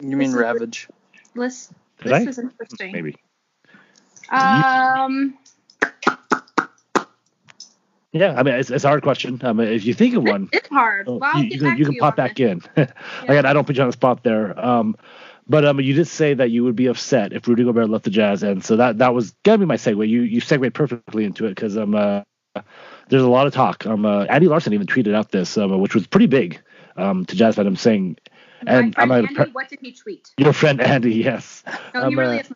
You 0.00 0.08
mean 0.16 0.18
This 0.20 0.28
is- 0.30 0.34
Ravage? 0.36 0.88
this, 1.34 1.66
Did 2.02 2.12
this 2.12 2.26
I? 2.26 2.30
is 2.30 2.38
interesting. 2.38 2.92
Maybe. 2.92 3.16
Um, 4.30 5.36
Yeah, 8.12 8.32
I 8.38 8.42
mean, 8.44 8.54
it's, 8.54 8.70
it's 8.70 8.84
a 8.84 8.88
hard 8.88 9.02
question. 9.02 9.38
I 9.44 9.52
mean, 9.52 9.68
if 9.68 9.84
you 9.84 9.92
think 9.92 10.14
of 10.16 10.22
one, 10.22 10.48
it's 10.52 10.68
hard. 10.70 11.06
Oh, 11.06 11.18
Well, 11.18 11.36
you, 11.42 11.50
you 11.50 11.58
can, 11.60 11.76
you 11.76 11.84
can 11.84 11.96
pop 11.96 12.16
back 12.16 12.36
this. 12.36 12.50
in. 12.50 12.62
Again, 13.24 13.44
I 13.44 13.52
don't 13.52 13.66
put 13.66 13.76
you 13.76 13.82
on 13.82 13.88
the 13.88 13.92
spot 13.92 14.22
there. 14.24 14.58
Um, 14.58 14.96
but 15.48 15.64
um, 15.64 15.80
you 15.80 15.94
did 15.94 16.06
say 16.08 16.34
that 16.34 16.50
you 16.50 16.64
would 16.64 16.76
be 16.76 16.86
upset 16.86 17.32
if 17.32 17.46
Rudy 17.48 17.64
Gobert 17.64 17.88
left 17.88 18.04
the 18.04 18.10
Jazz, 18.10 18.42
and 18.42 18.64
so 18.64 18.76
that 18.76 18.98
that 18.98 19.14
was 19.14 19.34
gonna 19.44 19.58
be 19.58 19.64
my 19.66 19.76
segue. 19.76 20.08
You 20.08 20.22
you 20.22 20.40
segued 20.40 20.74
perfectly 20.74 21.24
into 21.24 21.46
it 21.46 21.50
because 21.50 21.76
um, 21.76 21.94
uh, 21.94 22.22
there's 23.08 23.22
a 23.22 23.28
lot 23.28 23.46
of 23.46 23.52
talk. 23.54 23.86
Um, 23.86 24.04
uh, 24.06 24.24
Andy 24.24 24.48
Larsen 24.48 24.72
even 24.72 24.86
tweeted 24.86 25.14
out 25.14 25.30
this, 25.30 25.56
um, 25.58 25.78
which 25.80 25.94
was 25.94 26.06
pretty 26.06 26.26
big, 26.26 26.60
um, 26.96 27.24
to 27.26 27.36
Jazz 27.36 27.56
fandom 27.56 27.78
saying, 27.78 28.16
and 28.66 28.94
My 28.96 29.02
I'm 29.02 29.08
friend 29.08 29.26
a, 29.36 29.40
Andy, 29.40 29.50
what 29.52 29.68
did 29.68 29.78
he 29.82 29.92
tweet? 29.92 30.28
your 30.38 30.52
friend 30.52 30.80
Andy, 30.80 31.14
yes, 31.16 31.62
No, 31.94 32.02
Um, 32.04 32.10
he 32.10 32.16
really 32.16 32.38
uh, 32.38 32.40
is. 32.42 32.52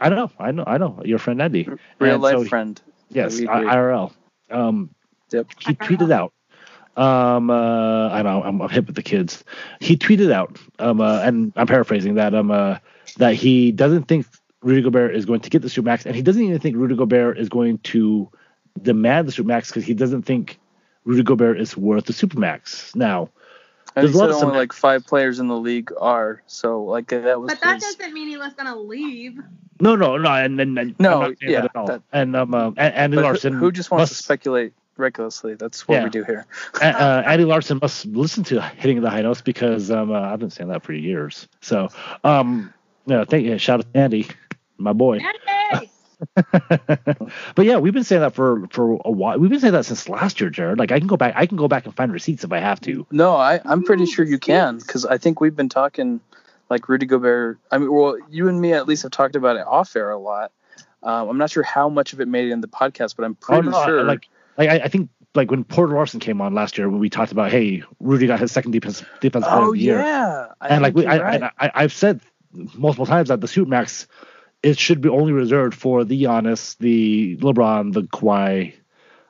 I 0.00 0.08
don't 0.08 0.18
know, 0.18 0.30
I 0.38 0.50
know, 0.50 0.64
I 0.66 0.78
know, 0.78 1.02
your 1.04 1.18
friend 1.18 1.40
Andy, 1.40 1.68
Real 2.00 2.14
And 2.14 2.22
life 2.22 2.38
so- 2.38 2.44
friend. 2.46 2.80
yes, 3.10 3.40
I- 3.40 3.44
IRL. 3.76 4.12
Um, 4.50 4.90
Yep. 5.30 5.46
he 5.60 5.74
tweeted 5.74 6.12
out. 6.12 6.32
Um, 6.96 7.50
uh, 7.50 8.08
I 8.08 8.22
know 8.22 8.42
I'm, 8.42 8.60
I'm 8.62 8.68
hip 8.68 8.86
with 8.86 8.96
the 8.96 9.02
kids. 9.02 9.42
He 9.80 9.96
tweeted 9.96 10.30
out, 10.32 10.58
um, 10.78 11.00
uh, 11.00 11.20
and 11.20 11.52
I'm 11.56 11.66
paraphrasing 11.66 12.14
that, 12.14 12.34
um, 12.34 12.50
uh, 12.50 12.78
that 13.16 13.34
he 13.34 13.72
doesn't 13.72 14.04
think 14.04 14.26
Rudy 14.62 14.80
Gobert 14.82 15.14
is 15.16 15.24
going 15.26 15.40
to 15.40 15.50
get 15.50 15.62
the 15.62 15.68
supermax, 15.68 16.06
and 16.06 16.14
he 16.14 16.22
doesn't 16.22 16.42
even 16.42 16.58
think 16.60 16.76
Rudy 16.76 16.94
Gobert 16.96 17.38
is 17.38 17.48
going 17.48 17.78
to 17.78 18.30
demand 18.80 19.28
the 19.28 19.32
supermax 19.32 19.68
because 19.68 19.84
he 19.84 19.94
doesn't 19.94 20.22
think 20.22 20.58
Rudy 21.04 21.22
Gobert 21.22 21.60
is 21.60 21.76
worth 21.76 22.06
the 22.06 22.12
supermax. 22.12 22.94
Now, 22.94 23.28
And 23.96 24.04
There's 24.04 24.14
he 24.14 24.18
a 24.18 24.20
lot 24.22 24.26
said 24.26 24.36
of 24.36 24.42
only 24.42 24.52
some- 24.52 24.56
like 24.58 24.72
five 24.72 25.06
players 25.06 25.38
in 25.38 25.48
the 25.48 25.56
league 25.56 25.90
are. 26.00 26.42
So 26.46 26.82
like 26.84 27.08
that 27.08 27.40
was 27.40 27.50
But 27.52 27.60
that 27.60 27.74
his. 27.82 27.96
doesn't 27.96 28.12
mean 28.14 28.28
he 28.28 28.36
was 28.36 28.52
gonna 28.54 28.76
leave. 28.76 29.38
no, 29.80 29.94
no, 29.96 30.16
no, 30.16 30.30
and 30.30 30.60
and, 30.60 30.78
and 30.78 30.94
No, 30.98 31.14
I'm 31.22 31.30
not 31.30 31.42
yeah, 31.42 31.60
that 31.60 31.64
at 31.66 31.76
all. 31.76 31.86
that- 31.86 32.02
and 32.12 32.34
um, 32.36 32.54
uh, 32.54 32.68
and 32.76 32.94
Andy 32.94 33.16
but 33.16 33.20
who- 33.22 33.26
Larsen, 33.26 33.52
who 33.52 33.70
just 33.70 33.90
wants 33.90 34.10
to 34.16 34.16
speculate 34.22 34.72
recklessly? 34.96 35.54
That's 35.54 35.86
what 35.88 35.96
Yeah. 35.96 36.04
we 36.04 36.10
do 36.10 36.24
here. 36.24 36.46
uh, 36.80 36.84
Andy 37.26 37.44
Larsen 37.44 37.78
must 37.80 38.06
listen 38.06 38.44
to 38.44 38.60
hitting 38.60 39.00
the 39.00 39.10
high 39.10 39.22
notes 39.22 39.40
because 39.40 39.90
um, 39.90 40.10
uh, 40.12 40.20
I've 40.20 40.38
been 40.40 40.50
saying 40.50 40.68
that 40.70 40.82
for 40.82 40.92
years. 40.92 41.48
So, 41.60 41.88
um, 42.22 42.72
No, 43.06 43.24
thank 43.24 43.44
you. 43.46 43.58
Shout 43.58 43.80
out 43.80 43.92
to 43.92 43.98
Andy, 44.00 44.26
my 44.78 44.92
boy. 44.92 45.18
Andy! 45.72 45.90
but 47.54 47.66
yeah, 47.66 47.76
we've 47.76 47.92
been 47.92 48.04
saying 48.04 48.22
that 48.22 48.34
for 48.34 48.66
for 48.70 48.98
a 49.04 49.10
while. 49.10 49.38
We've 49.38 49.50
been 49.50 49.60
saying 49.60 49.72
that 49.74 49.84
since 49.84 50.08
last 50.08 50.40
year, 50.40 50.48
Jared. 50.48 50.78
Like 50.78 50.92
I 50.92 50.98
can 50.98 51.06
go 51.06 51.16
back, 51.16 51.34
I 51.36 51.44
can 51.46 51.56
go 51.56 51.68
back 51.68 51.84
and 51.84 51.94
find 51.94 52.12
receipts 52.12 52.44
if 52.44 52.52
I 52.52 52.60
have 52.60 52.80
to. 52.82 53.06
No, 53.10 53.36
I 53.36 53.60
I'm 53.64 53.82
pretty 53.82 54.06
sure 54.06 54.24
you 54.24 54.38
can 54.38 54.78
because 54.78 55.04
I 55.04 55.18
think 55.18 55.40
we've 55.40 55.56
been 55.56 55.68
talking 55.68 56.20
like 56.70 56.88
Rudy 56.88 57.04
Gobert. 57.06 57.58
I 57.70 57.78
mean, 57.78 57.92
well, 57.92 58.16
you 58.30 58.48
and 58.48 58.60
me 58.60 58.72
at 58.72 58.86
least 58.88 59.02
have 59.02 59.12
talked 59.12 59.36
about 59.36 59.56
it 59.56 59.66
off 59.66 59.94
air 59.96 60.10
a 60.10 60.18
lot. 60.18 60.52
Um, 61.02 61.28
I'm 61.28 61.36
not 61.38 61.50
sure 61.50 61.62
how 61.62 61.88
much 61.90 62.14
of 62.14 62.20
it 62.20 62.28
made 62.28 62.48
it 62.48 62.52
in 62.52 62.62
the 62.62 62.68
podcast, 62.68 63.16
but 63.16 63.24
I'm 63.24 63.36
Oh 63.42 63.46
pretty 63.46 63.68
no, 63.68 63.84
sure. 63.84 64.04
like 64.04 64.28
like 64.56 64.68
I, 64.68 64.74
I 64.84 64.88
think 64.88 65.10
like 65.34 65.50
when 65.50 65.64
Porter 65.64 65.94
Larson 65.94 66.20
came 66.20 66.40
on 66.40 66.54
last 66.54 66.78
year, 66.78 66.88
when 66.88 67.00
we 67.00 67.10
talked 67.10 67.32
about 67.32 67.50
hey, 67.50 67.82
Rudy 68.00 68.26
got 68.26 68.40
his 68.40 68.52
second 68.52 68.70
defense 68.72 69.02
defense 69.20 69.44
player 69.46 69.60
oh 69.60 69.68
of 69.68 69.74
the 69.74 69.80
year, 69.80 69.98
yeah, 69.98 70.46
I 70.60 70.68
and 70.68 70.82
like 70.82 70.94
we, 70.94 71.06
I, 71.06 71.18
right. 71.18 71.34
and 71.34 71.44
I 71.58 71.70
I've 71.74 71.92
said 71.92 72.20
multiple 72.52 73.06
times 73.06 73.28
that 73.28 73.40
the 73.40 73.46
Supermax 73.48 74.06
it 74.62 74.78
should 74.78 75.00
be 75.00 75.08
only 75.08 75.32
reserved 75.32 75.74
for 75.74 76.04
the 76.04 76.22
Giannis, 76.22 76.78
the 76.78 77.36
LeBron, 77.36 77.92
the 77.92 78.02
Kawhi. 78.02 78.72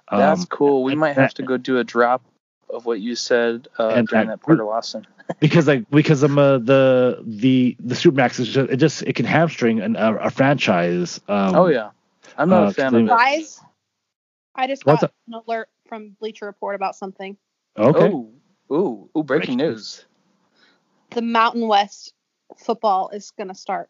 Um, 0.08 0.18
That's 0.20 0.44
cool. 0.44 0.84
We 0.84 0.92
and- 0.92 1.00
might 1.00 1.16
have 1.16 1.34
to 1.34 1.42
go 1.42 1.56
do 1.56 1.78
a 1.78 1.84
drop 1.84 2.22
of 2.70 2.86
what 2.86 3.00
you 3.00 3.14
said 3.16 3.68
uh, 3.78 3.88
And 3.88 4.06
during 4.06 4.26
that- 4.28 4.40
that 4.40 4.44
Porter 4.44 4.64
Lawson. 4.64 5.06
because 5.40 5.66
like 5.66 5.88
because 5.90 6.22
I'm 6.22 6.38
uh, 6.38 6.58
the 6.58 7.22
the 7.26 7.74
the 7.80 7.94
Supermax 7.94 8.38
is 8.40 8.48
just 8.48 8.70
it 8.70 8.76
just 8.76 9.02
it 9.02 9.14
can 9.14 9.24
hamstring 9.24 9.80
an, 9.80 9.96
a, 9.96 10.14
a 10.16 10.30
franchise. 10.30 11.18
Um, 11.28 11.56
oh 11.56 11.66
yeah, 11.68 11.90
I'm 12.36 12.50
not 12.50 12.64
uh, 12.64 12.66
a 12.66 12.72
fan 12.74 12.92
they- 12.92 13.00
of 13.00 13.18
it. 13.18 13.58
Guys, 14.56 14.64
I 14.64 14.66
just 14.66 14.86
What's 14.86 15.00
got 15.02 15.12
an 15.28 15.34
alert 15.46 15.68
from 15.88 16.16
Bleacher 16.20 16.46
Report 16.46 16.74
about 16.74 16.96
something. 16.96 17.36
Okay. 17.76 18.10
Oh, 18.12 18.30
ooh, 18.72 19.08
ooh, 19.16 19.22
breaking 19.22 19.56
Breaking 19.56 19.56
news. 19.58 20.04
The 21.10 21.22
Mountain 21.22 21.68
West 21.68 22.14
football 22.56 23.10
is 23.10 23.32
going 23.32 23.48
to 23.48 23.54
start. 23.54 23.88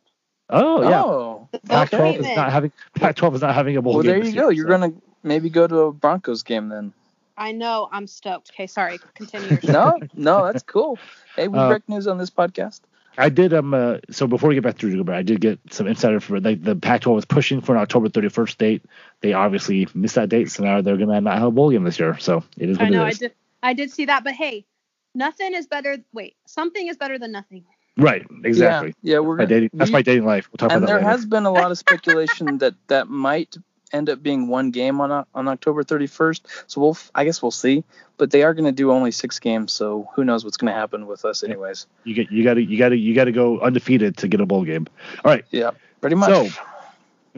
Oh 0.50 0.82
yeah. 0.82 1.02
Oh, 1.02 1.48
Pac-12 1.68 1.90
came 1.90 2.20
is 2.24 2.36
not 2.36 2.52
having 2.52 2.70
Pac-12 2.96 3.36
is 3.36 3.40
not 3.40 3.54
having 3.54 3.76
a 3.78 3.82
bowl 3.82 3.94
well, 3.94 4.02
game 4.02 4.10
there 4.10 4.20
this 4.20 4.28
you 4.28 4.34
year, 4.34 4.42
go. 4.42 4.48
You're 4.50 4.66
so. 4.66 4.78
gonna 4.78 4.92
maybe 5.22 5.48
go 5.48 5.66
to 5.66 5.76
a 5.78 5.92
Broncos 5.92 6.42
game 6.42 6.68
then. 6.68 6.92
I 7.36 7.52
know. 7.52 7.88
I'm 7.90 8.06
stoked. 8.06 8.50
Okay, 8.50 8.66
sorry. 8.66 8.98
Continue. 9.14 9.58
No, 9.64 9.98
no, 10.14 10.44
that's 10.44 10.62
cool. 10.62 10.98
Hey, 11.34 11.48
we 11.48 11.58
Uh, 11.58 11.68
break 11.68 11.88
news 11.88 12.06
on 12.06 12.18
this 12.18 12.30
podcast. 12.30 12.82
I 13.16 13.28
did 13.28 13.54
um 13.54 13.74
uh, 13.74 13.98
so 14.10 14.26
before 14.26 14.48
we 14.48 14.54
get 14.56 14.64
back 14.64 14.78
to 14.78 14.86
Rudy 14.86 14.98
Gobert, 14.98 15.16
I 15.16 15.22
did 15.22 15.40
get 15.40 15.60
some 15.70 15.86
insider 15.86 16.20
for 16.20 16.40
like 16.40 16.62
the 16.62 16.76
Pac-12 16.76 17.14
was 17.14 17.24
pushing 17.24 17.60
for 17.60 17.74
an 17.74 17.80
October 17.80 18.08
31st 18.08 18.56
date. 18.58 18.82
They 19.20 19.32
obviously 19.32 19.86
missed 19.94 20.16
that 20.16 20.28
date, 20.28 20.50
so 20.50 20.64
now 20.64 20.80
they're 20.82 20.96
gonna 20.96 21.20
not 21.20 21.38
have 21.38 21.48
a 21.48 21.50
bowl 21.50 21.70
game 21.70 21.84
this 21.84 21.98
year. 21.98 22.18
So 22.18 22.44
it 22.58 22.68
is 22.70 22.78
what 22.78 22.86
I 22.86 22.90
know. 22.90 23.02
it 23.02 23.06
I 23.06 23.12
did. 23.12 23.32
I 23.62 23.72
did 23.74 23.92
see 23.92 24.06
that, 24.06 24.24
but 24.24 24.34
hey, 24.34 24.66
nothing 25.14 25.54
is 25.54 25.66
better. 25.66 25.98
Wait, 26.12 26.36
something 26.46 26.86
is 26.86 26.96
better 26.96 27.18
than 27.18 27.32
nothing. 27.32 27.64
Right, 27.96 28.26
exactly. 28.44 28.94
Yeah, 29.02 29.14
yeah 29.14 29.18
we're 29.20 29.36
My 29.36 29.44
gonna. 29.44 29.48
dating, 29.48 29.70
that's 29.74 29.92
my 29.92 30.02
dating 30.02 30.24
life. 30.26 30.48
We'll 30.50 30.58
talk 30.58 30.72
and 30.72 30.78
about 30.78 30.88
there 30.88 30.96
that 30.98 31.06
later. 31.06 31.16
has 31.16 31.26
been 31.26 31.46
a 31.46 31.52
lot 31.52 31.70
of 31.70 31.78
speculation 31.78 32.58
that 32.58 32.74
that 32.88 33.08
might 33.08 33.56
end 33.94 34.10
up 34.10 34.22
being 34.22 34.48
one 34.48 34.70
game 34.70 35.00
on 35.00 35.24
on 35.34 35.48
October 35.48 35.84
31st. 35.84 36.42
So 36.66 36.80
we'll, 36.80 36.98
I 37.14 37.24
guess 37.24 37.40
we'll 37.40 37.50
see. 37.50 37.84
But 38.16 38.30
they 38.30 38.42
are 38.42 38.54
going 38.54 38.66
to 38.66 38.72
do 38.72 38.90
only 38.92 39.10
six 39.10 39.38
games, 39.38 39.72
so 39.72 40.08
who 40.14 40.24
knows 40.24 40.44
what's 40.44 40.56
going 40.56 40.72
to 40.72 40.78
happen 40.78 41.06
with 41.06 41.24
us, 41.24 41.42
anyways. 41.42 41.86
You 42.04 42.14
get 42.14 42.30
you 42.30 42.44
got 42.44 42.54
to 42.54 42.62
you 42.62 42.78
got 42.78 42.90
to 42.90 42.96
you 42.96 43.14
got 43.14 43.24
to 43.24 43.32
go 43.32 43.60
undefeated 43.60 44.18
to 44.18 44.28
get 44.28 44.40
a 44.40 44.46
bowl 44.46 44.64
game. 44.64 44.86
All 45.24 45.30
right. 45.32 45.44
Yeah, 45.50 45.70
pretty 46.00 46.16
much. 46.16 46.28
So, 46.28 46.48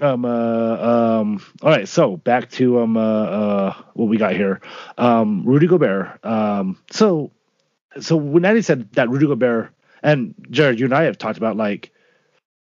um, 0.03 0.25
uh, 0.25 1.19
um, 1.19 1.43
all 1.63 1.71
right. 1.71 1.89
So 1.89 2.19
back 2.19 2.51
to 2.53 2.81
um, 2.81 2.97
uh, 2.97 3.01
uh, 3.01 3.75
what 3.95 4.07
we 4.07 4.19
got 4.19 4.35
here. 4.35 4.61
Um, 4.99 5.45
Rudy 5.45 5.67
Gobert. 5.67 6.25
Um, 6.25 6.79
so, 6.91 7.31
so 8.01 8.17
when 8.17 8.45
Andy 8.45 8.63
said 8.63 8.93
that 8.93 9.09
Rudy 9.09 9.27
Gobert 9.27 9.73
and 10.03 10.35
Jared, 10.51 10.79
you 10.79 10.85
and 10.85 10.95
I 10.95 11.05
have 11.05 11.17
talked 11.17 11.39
about 11.39 11.57
like, 11.57 11.93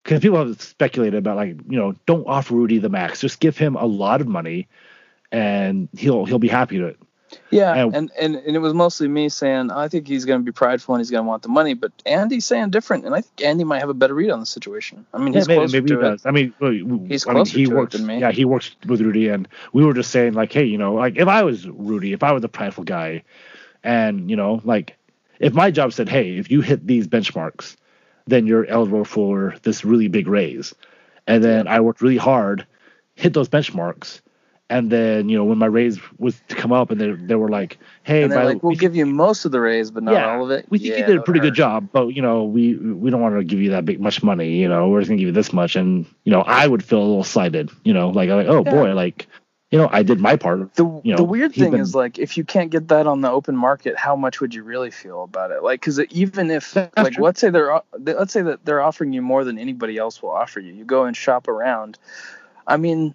because 0.09 0.23
people 0.23 0.39
have 0.39 0.59
speculated 0.63 1.19
about 1.19 1.37
like, 1.37 1.57
you 1.69 1.79
know, 1.79 1.95
don't 2.07 2.27
offer 2.27 2.55
Rudy 2.55 2.79
the 2.79 2.89
max, 2.89 3.21
just 3.21 3.41
give 3.41 3.59
him 3.59 3.77
a 3.77 3.85
lot 3.85 4.23
of 4.23 4.27
money, 4.27 4.67
and 5.31 5.87
he'll 5.97 6.25
he'll 6.25 6.39
be 6.39 6.49
happy 6.49 6.79
to 6.79 6.87
it. 6.87 6.99
Yeah, 7.51 7.75
And- 7.75 7.95
and, 7.95 8.11
and 8.19 8.37
and 8.37 8.57
it 8.57 8.59
was 8.61 8.73
mostly 8.73 9.07
me 9.07 9.29
saying 9.29 9.71
I 9.71 9.89
think 9.89 10.09
he's 10.09 10.25
going 10.25 10.41
to 10.41 10.45
be 10.45 10.51
prideful 10.51 10.95
and 10.95 11.01
he's 11.01 11.11
going 11.11 11.25
to 11.25 11.29
want 11.29 11.43
the 11.43 11.51
money, 11.51 11.75
but 11.75 11.93
Andy's 12.07 12.47
saying 12.47 12.71
different, 12.71 13.05
and 13.05 13.15
I 13.15 13.21
think 13.21 13.43
Andy 13.47 13.65
might 13.65 13.81
have 13.81 13.91
a 13.91 13.95
better 13.95 14.15
read 14.15 14.31
on 14.31 14.41
the 14.41 14.47
situation. 14.47 15.05
I 15.13 15.19
mean, 15.19 15.35
Yeah, 15.35 15.41
he's 15.41 15.49
maybe, 15.49 15.59
closer 15.59 15.77
maybe 15.77 15.91
he 15.91 15.95
to 15.97 16.01
it. 16.01 16.11
does. 16.11 16.25
I 16.25 16.31
mean, 16.31 16.55
He's 17.07 17.27
I 17.29 17.35
mean, 17.35 17.45
he 17.45 17.67
to 17.67 17.71
it 17.73 17.77
works, 17.77 17.93
than 17.95 18.07
me. 18.07 18.19
Yeah, 18.21 18.33
he 18.33 18.47
works 18.47 18.75
with 18.87 19.03
Rudy, 19.03 19.29
and 19.29 19.47
we 19.75 19.85
were 19.85 19.93
just 19.93 20.11
saying 20.11 20.33
like, 20.33 20.51
hey, 20.55 20.65
you 20.65 20.79
know, 20.79 20.95
like 20.95 21.17
if 21.19 21.29
I 21.29 21.43
was 21.43 21.69
Rudy, 21.69 22.15
if 22.15 22.23
I 22.23 22.33
was 22.33 22.41
the 22.41 22.49
prideful 22.49 22.85
guy, 22.85 23.25
and 23.85 24.31
you 24.31 24.37
know, 24.37 24.63
like 24.65 24.97
if 25.39 25.53
my 25.53 25.71
job 25.71 25.93
said, 25.93 26.09
hey, 26.09 26.39
if 26.39 26.51
you 26.51 26.63
hit 26.63 26.87
these 26.87 27.07
benchmarks, 27.07 27.77
then 28.29 28.47
you're 28.47 28.67
eligible 28.67 29.05
for 29.05 29.55
this 29.63 29.85
really 29.85 30.09
big 30.09 30.29
raise, 30.29 30.75
and 31.27 31.43
then 31.43 31.67
I 31.69 31.81
worked 31.81 32.01
really 32.03 32.17
hard, 32.17 32.67
hit 33.17 33.33
those 33.35 33.49
benchmarks. 33.49 34.21
And 34.71 34.91
then 34.91 35.31
you 35.31 35.39
know 35.39 35.45
when 35.45 35.59
my 35.59 35.67
raise 35.67 35.99
was 36.19 36.39
to 36.49 36.55
come 36.55 36.73
up, 36.73 36.91
and 36.91 37.01
they, 37.01 37.13
they 37.13 37.35
were 37.35 37.49
like, 37.49 37.79
"Hey, 38.03 38.25
And 38.25 38.35
by 38.35 38.45
like, 38.45 38.63
we'll 38.63 38.73
we 38.73 38.77
give 38.77 38.95
you 38.95 39.07
most 39.07 39.47
of 39.47 39.53
the 39.53 39.61
raise, 39.61 39.91
but 39.91 40.03
not 40.03 40.13
Yeah, 40.15 40.37
all 40.37 40.45
of 40.45 40.51
it. 40.51 40.67
we 40.69 40.79
think 40.79 40.91
yeah, 40.93 40.99
you 41.01 41.07
did 41.07 41.17
a 41.17 41.23
pretty 41.23 41.41
good 41.41 41.51
hurt. 41.51 41.57
job, 41.57 41.89
but 41.93 42.09
you 42.09 42.21
know, 42.21 42.45
we 42.45 42.77
we 42.77 43.11
don't 43.11 43.23
want 43.23 43.37
to 43.39 43.45
give 43.45 43.61
you 43.61 43.71
that 43.71 43.87
big 43.87 43.99
much 44.01 44.23
money. 44.23 44.57
You 44.57 44.69
know, 44.69 44.89
we're 44.89 45.01
just 45.01 45.09
gonna 45.09 45.19
give 45.19 45.29
you 45.29 45.33
this 45.33 45.55
much, 45.55 45.75
and 45.77 46.05
you 46.25 46.33
know, 46.33 46.43
I 46.43 46.67
would 46.67 46.85
feel 46.85 46.99
a 46.99 47.09
little 47.09 47.25
slighted. 47.25 47.71
You 47.85 47.95
know, 47.95 48.11
like 48.11 48.29
like 48.29 48.47
oh 48.47 48.63
Yeah. 48.65 48.71
boy, 48.71 48.93
like 48.95 49.27
you 49.71 49.79
know, 49.79 49.89
I 49.91 50.03
did 50.03 50.19
my 50.19 50.37
part. 50.37 50.75
The, 50.75 50.85
you 50.85 51.13
know, 51.13 51.17
the 51.17 51.25
weird 51.25 51.55
thing 51.55 51.73
been- 51.73 51.81
is 51.81 51.95
like 51.95 52.19
if 52.19 52.37
you 52.37 52.45
can't 52.45 52.71
get 52.71 52.89
that 52.89 53.07
on 53.07 53.21
the 53.21 53.31
open 53.31 53.57
market, 53.57 53.97
how 53.97 54.17
much 54.17 54.41
would 54.41 54.55
you 54.55 54.63
really 54.63 54.91
feel 54.91 55.23
about 55.23 55.51
it? 55.51 55.63
Like, 55.63 55.81
because 55.81 56.01
even 56.01 56.51
if 56.51 56.75
like 56.75 57.15
true. 57.15 57.25
let's 57.25 57.41
say 57.41 57.51
they're 57.51 57.81
let's 57.99 58.33
say 58.33 58.43
that 58.43 58.65
they're 58.65 58.81
offering 58.81 59.13
you 59.13 59.21
more 59.21 59.45
than 59.45 59.59
anybody 59.59 59.99
else 59.99 60.23
will 60.23 60.31
offer 60.31 60.61
you, 60.61 60.73
you 60.73 60.85
go 60.85 61.05
and 61.05 61.17
shop 61.17 61.49
around. 61.49 61.99
I 62.67 62.79
mean, 62.79 63.15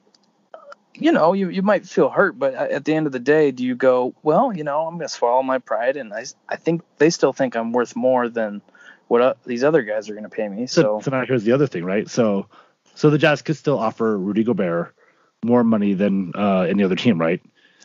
you 0.94 1.12
know, 1.12 1.34
you, 1.34 1.50
you 1.50 1.64
might 1.64 1.88
feel 1.88 2.10
hurt, 2.10 2.38
but 2.38 2.54
at 2.54 2.86
the 2.86 2.94
end 2.94 3.08
of 3.08 3.12
the 3.12 3.20
day, 3.20 3.52
do 3.52 3.64
you 3.64 3.76
go, 3.76 4.14
well, 4.22 4.56
you 4.56 4.64
know, 4.64 4.86
I'm 4.88 4.98
gonna 4.98 5.10
swallow 5.10 5.42
my 5.42 5.58
pride, 5.58 5.98
and 5.98 6.14
I, 6.14 6.26
I 6.48 6.56
think 6.56 6.84
they 6.98 7.10
still 7.10 7.34
think 7.34 7.56
I'm 7.56 7.72
worth 7.72 7.96
more 7.96 8.30
than 8.30 8.62
what 9.08 9.22
uh, 9.22 9.34
these 9.46 9.64
other 9.64 9.82
guys 9.82 10.10
are 10.10 10.16
gonna 10.16 10.30
pay 10.30 10.48
me. 10.48 10.68
So, 10.68 10.82
So, 10.82 11.02
so 11.04 11.12
now 11.12 11.26
here's 11.26 11.44
the 11.44 11.54
other 11.54 11.66
thing, 11.66 11.84
right? 11.84 12.08
So 12.08 12.48
so 12.94 13.10
the 13.10 13.18
Jazz 13.18 13.42
could 13.42 13.58
still 13.58 13.80
offer 13.80 14.16
Rudy 14.18 14.44
Gobert 14.44 14.94
more 15.44 15.64
money 15.64 15.94
than 15.94 16.32
uh, 16.36 16.62
any 16.62 16.84
other 16.84 16.96
team, 16.96 17.20
right? 17.20 17.42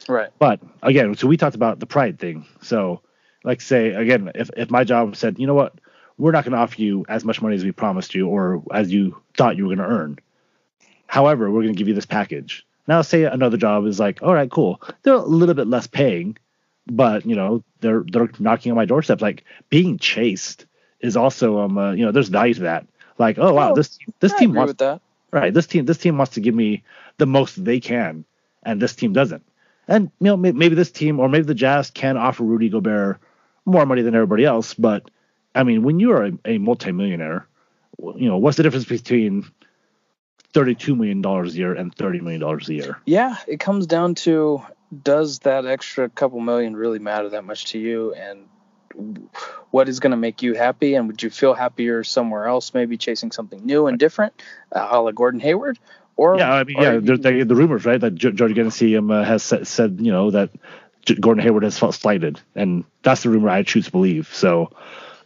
right, 0.08 0.30
But 0.38 0.60
again, 0.82 1.14
so 1.16 1.26
we 1.26 1.36
talked 1.36 1.56
about 1.56 1.80
the 1.80 1.86
pride 1.86 2.18
thing. 2.18 2.46
So, 2.62 3.00
like, 3.44 3.60
say 3.60 3.92
again, 3.92 4.30
if 4.34 4.50
if 4.56 4.70
my 4.70 4.84
job 4.84 5.16
said, 5.16 5.38
you 5.38 5.46
know 5.46 5.54
what, 5.54 5.74
we're 6.18 6.32
not 6.32 6.44
going 6.44 6.52
to 6.52 6.58
offer 6.58 6.80
you 6.80 7.04
as 7.08 7.24
much 7.24 7.40
money 7.42 7.54
as 7.56 7.64
we 7.64 7.72
promised 7.72 8.14
you 8.14 8.28
or 8.28 8.62
as 8.72 8.92
you 8.92 9.16
thought 9.36 9.56
you 9.56 9.64
were 9.66 9.74
going 9.74 9.88
to 9.88 9.94
earn. 9.94 10.18
However, 11.06 11.50
we're 11.50 11.62
going 11.62 11.74
to 11.74 11.78
give 11.78 11.88
you 11.88 11.94
this 11.94 12.06
package. 12.06 12.66
Now, 12.86 13.02
say 13.02 13.24
another 13.24 13.56
job 13.56 13.86
is 13.86 14.00
like, 14.00 14.22
all 14.22 14.34
right, 14.34 14.50
cool. 14.50 14.80
They're 15.02 15.14
a 15.14 15.18
little 15.18 15.54
bit 15.54 15.66
less 15.68 15.86
paying, 15.86 16.36
but 16.86 17.26
you 17.26 17.36
know, 17.36 17.62
they're 17.80 18.04
they're 18.10 18.30
knocking 18.38 18.72
on 18.72 18.76
my 18.76 18.84
doorstep. 18.86 19.20
Like 19.20 19.44
being 19.70 19.98
chased 19.98 20.66
is 21.00 21.16
also 21.16 21.58
um, 21.60 21.78
uh, 21.78 21.92
you 21.92 22.04
know, 22.04 22.12
there's 22.12 22.28
value 22.28 22.54
to 22.54 22.60
that. 22.62 22.86
Like, 23.18 23.38
oh 23.38 23.52
wow, 23.52 23.72
Oh, 23.72 23.74
this 23.74 23.98
this 24.20 24.32
I 24.32 24.38
team 24.38 24.54
wants 24.54 24.74
that. 24.74 25.00
Right. 25.30 25.52
This 25.52 25.66
team 25.66 25.84
this 25.84 25.98
team 25.98 26.18
wants 26.18 26.34
to 26.34 26.40
give 26.40 26.54
me 26.54 26.84
the 27.18 27.26
most 27.26 27.62
they 27.62 27.80
can 27.80 28.24
and 28.62 28.80
this 28.80 28.94
team 28.94 29.12
doesn't. 29.12 29.44
And 29.86 30.10
you 30.20 30.26
know 30.26 30.36
maybe 30.36 30.74
this 30.74 30.90
team 30.90 31.20
or 31.20 31.28
maybe 31.28 31.44
the 31.44 31.54
jazz 31.54 31.90
can 31.90 32.16
offer 32.16 32.44
rudy 32.44 32.68
gobert 32.68 33.20
more 33.64 33.86
money 33.86 34.00
than 34.00 34.14
everybody 34.14 34.46
else 34.46 34.72
but 34.72 35.10
i 35.54 35.62
mean 35.62 35.82
when 35.82 36.00
you 36.00 36.12
are 36.12 36.24
a, 36.24 36.32
a 36.46 36.56
multimillionaire 36.56 37.46
you 37.98 38.26
know 38.28 38.38
what's 38.38 38.56
the 38.56 38.62
difference 38.62 38.86
between 38.86 39.44
32 40.52 40.96
million 40.96 41.20
dollars 41.20 41.54
a 41.54 41.58
year 41.58 41.74
and 41.74 41.94
30 41.94 42.20
million 42.20 42.40
dollars 42.40 42.68
a 42.68 42.74
year? 42.74 42.98
Yeah, 43.04 43.36
it 43.46 43.60
comes 43.60 43.86
down 43.86 44.14
to 44.16 44.62
does 45.02 45.40
that 45.40 45.66
extra 45.66 46.08
couple 46.08 46.40
million 46.40 46.74
really 46.74 46.98
matter 46.98 47.28
that 47.30 47.44
much 47.44 47.66
to 47.66 47.78
you? 47.78 48.14
And 48.14 48.46
what 49.70 49.88
is 49.88 50.00
going 50.00 50.10
to 50.10 50.16
make 50.16 50.42
you 50.42 50.54
happy 50.54 50.94
and 50.94 51.06
would 51.06 51.22
you 51.22 51.30
feel 51.30 51.54
happier 51.54 52.02
somewhere 52.04 52.46
else 52.46 52.74
maybe 52.74 52.96
chasing 52.96 53.30
something 53.32 53.64
new 53.64 53.86
and 53.86 53.98
different 53.98 54.32
uh, 54.74 54.88
a 54.90 55.00
la 55.00 55.10
Gordon 55.12 55.40
Hayward 55.40 55.78
or 56.16 56.36
yeah 56.36 56.52
i 56.52 56.64
mean 56.64 56.76
or 56.78 56.82
yeah 56.82 56.92
you- 56.94 57.00
the, 57.00 57.44
the 57.44 57.54
rumors 57.54 57.84
right 57.84 58.00
that 58.00 58.14
George 58.14 58.54
Genesee 58.54 58.96
um, 58.96 59.10
uh, 59.10 59.24
has 59.24 59.42
said, 59.42 59.66
said 59.66 59.98
you 60.00 60.10
know 60.12 60.30
that 60.30 60.50
Gordon 61.20 61.42
Hayward 61.42 61.62
has 61.62 61.78
felt 61.78 61.94
slighted, 61.94 62.38
and 62.54 62.84
that's 63.02 63.22
the 63.22 63.30
rumor 63.30 63.48
I 63.48 63.62
choose 63.62 63.86
to 63.86 63.90
believe. 63.92 64.28
So, 64.34 64.70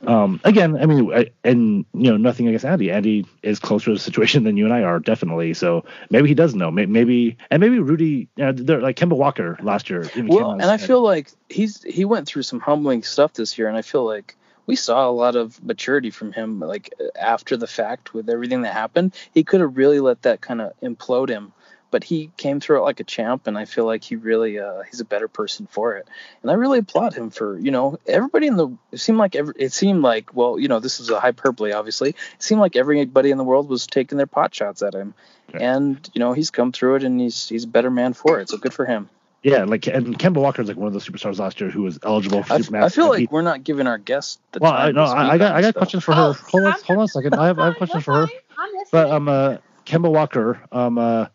um, 0.07 0.41
again, 0.45 0.77
I 0.77 0.87
mean, 0.87 1.13
I, 1.13 1.31
and 1.45 1.85
you 1.95 2.11
know, 2.11 2.17
nothing 2.17 2.49
against 2.49 2.65
Andy. 2.65 2.91
Andy 2.91 3.27
is 3.43 3.59
closer 3.59 3.87
to 3.87 3.93
the 3.93 3.99
situation 3.99 4.45
than 4.45 4.57
you 4.57 4.65
and 4.65 4.75
I 4.75 4.83
are, 4.83 4.99
definitely. 4.99 5.55
So 5.55 5.85
maybe 6.11 6.29
he 6.29 6.35
does 6.35 6.55
know. 6.55 6.71
Maybe 6.71 7.37
and 7.51 7.61
maybe 7.61 7.79
Rudy, 7.79 8.29
you 8.37 8.45
know, 8.45 8.53
they're 8.53 8.81
like 8.81 8.97
Kemba 8.97 9.17
Walker 9.17 9.59
last 9.63 9.91
year. 9.91 10.11
well 10.17 10.53
and 10.53 10.65
I 10.65 10.77
feel 10.77 11.03
like 11.03 11.31
he's 11.49 11.83
he 11.83 12.05
went 12.05 12.27
through 12.27 12.43
some 12.43 12.61
humbling 12.61 13.03
stuff 13.03 13.35
this 13.35 13.57
year 13.59 13.69
and 13.69 13.77
I 13.77 13.83
feel 13.83 14.05
like 14.05 14.37
we 14.67 14.77
saw 14.77 15.09
a 15.09 15.13
lot 15.13 15.37
of 15.37 15.63
maturity 15.63 16.11
from 16.11 16.33
him 16.33 16.61
like 16.61 16.93
after 17.21 17.57
the 17.57 17.67
fact 17.67 18.15
with 18.15 18.29
everything 18.29 18.63
that 18.63 18.73
happened 18.73 19.15
he 19.35 19.45
could 19.45 19.61
have 19.61 19.77
really 19.77 20.01
let 20.01 20.23
that 20.23 20.41
kind 20.41 20.61
of 20.61 20.73
implode 20.81 21.29
him 21.29 21.53
but 21.93 22.03
he 22.03 22.33
came 22.37 22.59
through 22.59 22.79
it 22.79 22.83
like 22.83 22.99
a 22.99 23.05
champ, 23.05 23.47
and 23.47 23.57
I 23.57 23.67
feel 23.67 23.85
like 23.85 24.03
he 24.03 24.17
really 24.17 24.59
uh, 24.59 24.83
he's 24.91 24.99
a 25.01 25.05
better 25.05 25.29
person 25.29 25.69
for 25.71 25.95
it. 25.95 26.09
And 26.43 26.51
I 26.51 26.55
really 26.55 26.81
applaud 26.81 27.15
him 27.15 27.31
for 27.31 27.57
you 27.57 27.71
know 27.71 28.01
everybody 28.09 28.49
in 28.49 28.57
the 28.57 28.69
it 28.91 28.99
seemed 28.99 29.19
like 29.19 29.37
every, 29.37 29.55
it 29.59 29.73
seemed 29.73 30.03
like 30.03 30.35
well 30.35 30.59
you 30.59 30.67
know 30.67 30.81
this 30.81 30.99
is 30.99 31.11
a 31.11 31.21
hyperbole 31.21 31.73
obviously 31.73 32.11
it 32.11 32.43
seemed 32.43 32.61
like 32.61 32.75
everybody 32.75 33.31
in 33.31 33.39
the 33.39 33.45
world 33.45 33.69
was 33.69 33.87
taking 33.87 34.19
their 34.19 34.27
pot 34.27 34.53
shots 34.53 34.83
at 34.83 34.95
him, 34.95 35.15
and 35.55 36.11
you 36.15 36.19
know 36.19 36.33
he's 36.33 36.51
come 36.51 36.73
through 36.73 36.97
it 36.97 37.05
and 37.05 37.21
he's 37.21 37.49
he's 37.49 37.65
a 37.65 37.69
better 37.69 37.91
man 37.91 38.15
for 38.15 38.41
it. 38.41 38.49
So 38.49 38.57
good 38.57 38.75
for 38.75 38.87
him. 38.87 39.09
Yeah, 39.43 39.65
like 39.65 39.87
and 39.89 40.17
Kemba 40.19 40.41
Walker 40.41 40.63
is 40.63 40.69
like 40.69 40.77
one 40.77 40.87
of 40.87 40.93
the 40.93 41.01
superstars 41.01 41.39
last 41.39 41.61
year 41.61 41.69
who 41.69 41.83
was 41.83 41.99
eligible 42.05 42.45
for 42.45 42.55
I, 42.55 42.59
Supermax. 42.59 42.85
I 42.85 42.89
feel 42.89 43.09
like 43.09 43.19
he- 43.19 43.29
we're 43.31 43.43
not 43.43 43.65
giving 43.65 43.87
our 43.89 43.99
guests 43.99 44.39
the 44.53 44.61
well, 44.61 44.73
time. 44.73 44.89
I, 44.89 44.93
no, 44.93 45.03
I, 45.03 45.33
I 45.33 45.39
got 45.39 45.55
I 45.57 45.61
got 45.61 45.71
stuff. 45.71 45.81
questions 45.81 46.05
for 46.05 46.15
her. 46.15 46.23
Oh, 46.23 46.33
hold 46.33 46.65
on, 46.65 46.73
hold 46.85 46.99
on 47.01 47.05
a 47.05 47.09
second. 47.09 47.35
I 47.35 47.47
have 47.49 47.59
I 47.59 47.67
have 47.67 47.77
questions 47.77 48.05
for 48.05 48.15
her. 48.15 48.27
fine. 48.29 48.37
I'm 48.57 48.69
listening. 48.71 48.89
But 48.93 49.11
um, 49.11 49.29
uh, 49.29 49.57
Kemba 49.85 50.13
Walker, 50.13 50.61
um, 50.71 50.99
uh, 50.99 51.27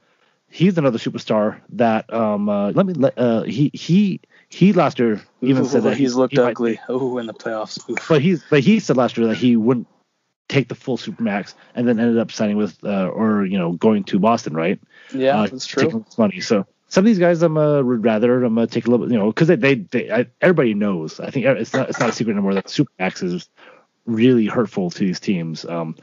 he's 0.50 0.78
another 0.78 0.98
superstar 0.98 1.60
that 1.70 2.12
um, 2.14 2.50
uh, 2.50 2.72
let 2.72 2.86
me 2.86 2.94
let 2.94 3.18
uh, 3.18 3.44
he 3.44 3.72
he 3.74 4.22
he 4.50 4.74
last 4.74 5.00
year 5.00 5.22
even 5.42 5.64
Ooh, 5.64 5.68
said 5.68 5.84
that 5.84 5.98
he's 5.98 6.14
he- 6.14 6.20
looked 6.20 6.34
he 6.34 6.40
ugly. 6.40 6.80
Oh, 6.90 7.18
in 7.18 7.28
the 7.28 7.34
playoffs. 7.34 7.90
Oof. 7.90 8.08
but 8.10 8.22
he's 8.22 8.44
but 8.50 8.62
he 8.62 8.80
said 8.80 8.98
last 8.98 9.18
year 9.18 9.28
that 9.28 9.36
he 9.36 9.56
wouldn't 9.56 9.88
take 10.50 10.70
the 10.70 10.76
full 10.76 10.98
supermax 10.98 11.54
and 11.76 11.88
then 11.88 12.00
ended 12.00 12.18
up 12.18 12.32
signing 12.32 12.58
with 12.58 12.78
uh, 12.84 13.08
or 13.08 13.46
you 13.46 13.58
know 13.58 13.74
going 13.74 14.04
to 14.06 14.20
Boston, 14.20 14.54
right? 14.54 14.80
Yeah, 15.14 15.38
uh, 15.38 15.48
that's 15.48 15.66
true. 15.66 16.06
money. 16.18 16.40
So 16.40 16.66
some 16.88 17.02
of 17.02 17.06
these 17.06 17.20
guys, 17.20 17.42
I'm 17.42 17.58
uh, 17.58 17.82
would 17.82 18.04
rather 18.04 18.44
I'm 18.44 18.56
gonna 18.56 18.68
take 18.68 18.88
a 18.88 18.90
little, 18.90 19.06
bit, 19.06 19.12
you 19.12 19.20
know, 19.20 19.28
because 19.28 19.48
they 19.48 19.56
they, 19.56 19.76
they 19.76 20.12
I, 20.12 20.28
everybody 20.42 20.74
knows. 20.74 21.20
I 21.20 21.30
think 21.30 21.46
it's 21.46 21.74
not 21.74 21.90
it's 21.90 22.00
not 22.00 22.10
a 22.10 22.14
secret 22.14 22.34
anymore 22.34 22.54
that 22.54 22.68
supermax 22.68 23.24
is 23.24 23.50
really 24.06 24.46
hurtful 24.46 24.90
to 24.92 25.00
these 25.00 25.20
teams. 25.20 25.66
Um, 25.66 25.96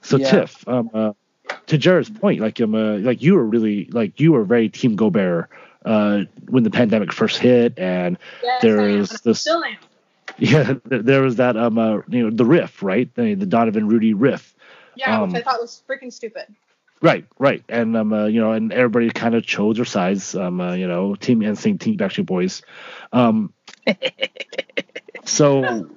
so 0.00 0.16
Yeah. 0.16 0.30
Tiff, 0.30 0.66
um, 0.66 0.90
uh, 0.94 1.12
to 1.66 1.78
Jared's 1.78 2.10
point, 2.10 2.40
like 2.40 2.60
um, 2.60 2.74
uh, 2.74 2.98
like 2.98 3.22
you 3.22 3.34
were 3.34 3.44
really 3.44 3.86
like 3.86 4.20
you 4.20 4.32
were 4.32 4.44
very 4.44 4.68
team 4.68 4.96
Gobert 4.96 5.48
uh, 5.84 6.22
when 6.48 6.62
the 6.62 6.70
pandemic 6.70 7.12
first 7.12 7.38
hit, 7.38 7.78
and 7.78 8.18
Yes, 8.42 8.62
there 8.62 8.80
I 8.80 8.84
am, 8.90 9.00
is 9.00 9.10
and 9.10 9.18
I 9.18 9.20
this- 9.24 9.48
yeah, 10.38 10.74
there 10.84 11.02
there 11.02 11.22
was 11.22 11.36
that 11.36 11.56
um, 11.56 11.78
uh, 11.78 11.98
you 12.08 12.24
know, 12.24 12.30
the 12.30 12.44
riff, 12.44 12.82
right? 12.82 13.12
The, 13.14 13.34
the 13.34 13.46
Donovan 13.46 13.88
Rudy 13.88 14.14
riff. 14.14 14.54
Yeah, 14.96 15.22
Um, 15.22 15.30
which 15.30 15.42
I 15.42 15.44
thought 15.44 15.60
was 15.60 15.82
freaking 15.88 16.12
stupid. 16.12 16.46
Right, 17.02 17.24
right, 17.38 17.64
and 17.68 17.96
um, 17.96 18.12
uh, 18.12 18.26
you 18.26 18.40
know, 18.40 18.52
and 18.52 18.72
everybody 18.72 19.08
kind 19.10 19.34
of 19.34 19.44
chose 19.44 19.76
their 19.76 19.86
sides. 19.86 20.34
Um, 20.34 20.60
uh, 20.60 20.74
you 20.74 20.86
know, 20.86 21.14
Team 21.14 21.40
NSYNC, 21.40 21.80
Team 21.80 21.96
Backstreet 21.96 22.26
Boys. 22.26 22.62
Um, 23.12 23.54
so 25.24 25.88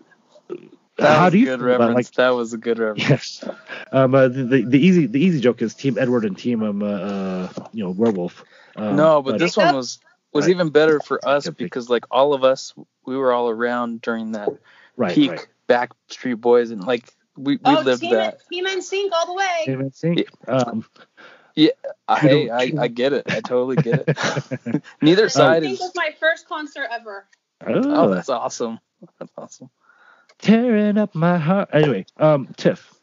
That 0.98 1.18
how 1.18 1.26
was 1.26 1.32
do 1.32 1.40
you 1.40 1.46
a 1.46 1.58
good 1.58 1.60
feel 1.60 1.68
about, 1.70 1.80
reference? 1.88 2.08
like 2.08 2.16
that 2.16 2.30
was 2.30 2.54
a 2.54 2.58
good 2.58 2.80
reference. 2.80 3.10
yes, 3.10 3.50
um, 3.92 4.14
uh, 4.14 4.28
the, 4.28 4.44
the 4.44 4.66
the 4.66 4.80
easy 4.80 5.08
the 5.08 5.20
easy 5.20 5.40
joke 5.40 5.62
is 5.62 5.74
Team 5.74 5.98
Edward 6.00 6.24
and 6.24 6.38
Team 6.38 6.62
um, 6.62 6.84
uh, 6.84 6.86
uh 6.86 7.50
you 7.72 7.84
know 7.84 7.92
Werewolf. 7.92 8.44
Um, 8.76 8.96
no, 8.96 9.22
but, 9.22 9.40
this 9.40 9.58
one 9.58 9.76
was 9.76 10.00
was 10.34 10.46
Right. 10.46 10.52
even 10.52 10.70
better 10.70 11.00
for 11.00 11.26
us 11.28 11.50
because 11.50 11.90
like 11.90 12.06
all 12.12 12.34
of 12.34 12.44
us, 12.44 12.74
we 13.06 13.16
were 13.18 13.32
all 13.32 13.50
around 13.50 14.02
during 14.02 14.34
that 14.34 14.50
right, 14.98 15.14
peak 15.14 15.32
right. 15.32 15.48
Backstreet 16.10 16.42
Boys, 16.42 16.72
and 16.72 16.84
like 16.84 17.08
we, 17.36 17.56
we 17.56 17.60
oh, 17.66 17.82
lived 17.82 18.02
team, 18.02 18.14
that. 18.14 18.48
Team 18.50 18.66
NSYNC 18.66 19.10
all 19.14 19.28
the 19.28 19.34
way. 19.34 19.62
Team 19.66 19.80
NSYNC. 19.80 20.28
Um, 20.48 20.86
I, 22.08 22.20
Kudo- 22.20 22.52
I 22.52 22.84
I 22.84 22.88
get 22.88 23.14
it. 23.14 23.26
I 23.30 23.42
totally 23.42 23.76
get 23.78 24.04
it. 24.08 24.84
Neither 25.02 25.30
side 25.30 25.64
NSYNC 25.64 25.72
is. 25.72 25.80
was 25.80 25.92
my 25.96 26.14
first 26.20 26.48
concert 26.48 26.88
ever. 26.92 27.28
Oh, 27.66 27.74
oh, 27.86 28.14
that's 28.14 28.30
awesome. 28.30 28.80
That's 29.20 29.32
awesome. 29.38 29.70
Tearing 30.40 30.98
up 30.98 31.16
my 31.16 31.38
heart. 31.38 31.70
Anyway, 31.74 32.06
um, 32.18 32.48
Tiff. 32.58 32.94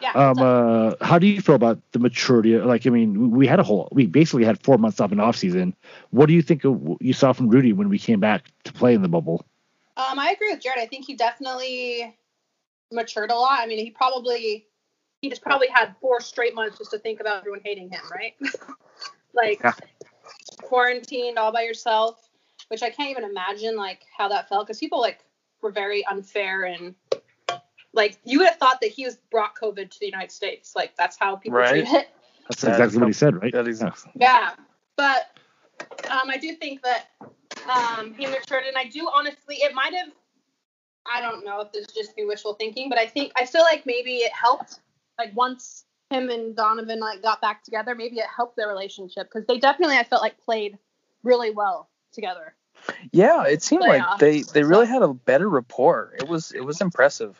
Yeah. 0.00 0.12
Um, 0.12 0.38
uh, 0.38 0.94
how 1.02 1.18
do 1.18 1.26
you 1.26 1.42
feel 1.42 1.54
about 1.54 1.78
the 1.92 1.98
maturity? 1.98 2.56
Like, 2.56 2.86
I 2.86 2.90
mean, 2.90 3.32
we 3.32 3.46
had 3.46 3.60
a 3.60 3.62
whole, 3.62 3.88
we 3.92 4.06
basically 4.06 4.44
had 4.44 4.62
four 4.62 4.78
months 4.78 4.98
off 4.98 5.12
in 5.12 5.20
off 5.20 5.36
season. 5.36 5.74
What 6.10 6.26
do 6.26 6.32
you 6.32 6.40
think 6.40 6.64
of, 6.64 6.96
you 7.00 7.12
saw 7.12 7.32
from 7.34 7.48
Rudy 7.48 7.74
when 7.74 7.90
we 7.90 7.98
came 7.98 8.18
back 8.18 8.46
to 8.64 8.72
play 8.72 8.94
in 8.94 9.02
the 9.02 9.08
bubble? 9.08 9.44
Um, 9.96 10.18
I 10.18 10.30
agree 10.30 10.50
with 10.50 10.62
Jared. 10.62 10.80
I 10.80 10.86
think 10.86 11.06
he 11.06 11.14
definitely 11.14 12.16
matured 12.90 13.30
a 13.30 13.34
lot. 13.34 13.60
I 13.60 13.66
mean, 13.66 13.78
he 13.78 13.90
probably 13.90 14.66
he 15.20 15.28
just 15.28 15.42
probably 15.42 15.68
had 15.68 15.94
four 16.00 16.20
straight 16.20 16.54
months 16.54 16.78
just 16.78 16.90
to 16.92 16.98
think 16.98 17.20
about 17.20 17.38
everyone 17.38 17.60
hating 17.62 17.90
him, 17.90 18.00
right? 18.10 18.34
like 19.34 19.60
Yeah. 19.62 19.72
quarantined 20.62 21.38
all 21.38 21.52
by 21.52 21.62
yourself, 21.62 22.30
which 22.68 22.82
I 22.82 22.90
can't 22.90 23.10
even 23.10 23.24
imagine 23.24 23.76
like 23.76 24.06
how 24.16 24.28
that 24.28 24.48
felt 24.48 24.66
because 24.66 24.78
people 24.78 25.00
like 25.00 25.20
were 25.62 25.70
very 25.70 26.04
unfair 26.06 26.64
and 26.64 26.94
like 27.92 28.18
you 28.24 28.38
would 28.38 28.48
have 28.48 28.58
thought 28.58 28.80
that 28.80 28.90
he 28.90 29.04
was 29.04 29.16
brought 29.30 29.54
COVID 29.54 29.90
to 29.90 30.00
the 30.00 30.06
United 30.06 30.30
States. 30.30 30.74
Like 30.76 30.96
that's 30.96 31.16
how 31.18 31.36
people 31.36 31.58
Right. 31.58 31.86
treat 31.86 31.88
it. 31.88 32.08
That's 32.48 32.62
That 32.62 32.70
exactly 32.70 32.98
what 32.98 33.06
he 33.08 33.12
said, 33.12 33.40
right? 33.40 33.52
That 33.52 33.68
is 33.68 33.80
Yeah. 33.80 33.92
Yeah, 34.14 34.50
but 34.96 35.36
um, 36.10 36.28
I 36.28 36.36
do 36.36 36.54
think 36.54 36.82
that 36.82 37.06
um, 37.68 38.14
he 38.14 38.26
matured, 38.26 38.64
and 38.66 38.76
I 38.76 38.84
do 38.84 39.08
honestly, 39.12 39.56
it 39.56 39.74
might 39.74 39.94
have. 39.94 40.08
I 41.06 41.20
don't 41.20 41.44
know 41.44 41.60
if 41.60 41.72
this 41.72 41.86
is 41.86 41.94
just 41.94 42.14
be 42.14 42.24
wishful 42.24 42.54
thinking, 42.54 42.88
but 42.88 42.98
I 42.98 43.06
think 43.06 43.32
I 43.36 43.46
feel 43.46 43.62
like 43.62 43.86
maybe 43.86 44.16
it 44.16 44.32
helped. 44.32 44.80
Like 45.18 45.34
once 45.34 45.84
him 46.10 46.28
and 46.28 46.54
Donovan 46.54 47.00
like 47.00 47.22
got 47.22 47.40
back 47.40 47.64
together, 47.64 47.94
maybe 47.94 48.18
it 48.18 48.26
helped 48.34 48.56
their 48.56 48.68
relationship 48.68 49.28
because 49.32 49.46
they 49.46 49.58
definitely 49.58 49.96
I 49.96 50.04
felt 50.04 50.22
like 50.22 50.38
played 50.38 50.78
really 51.22 51.50
well 51.50 51.88
together. 52.12 52.54
Yeah, 53.12 53.46
it 53.46 53.62
seemed 53.62 53.82
like 53.82 54.18
they 54.18 54.42
they 54.42 54.62
really 54.62 54.86
had 54.86 55.02
a 55.02 55.12
better 55.12 55.48
rapport. 55.48 56.12
It 56.18 56.28
was 56.28 56.52
it 56.52 56.60
was 56.60 56.80
impressive. 56.80 57.38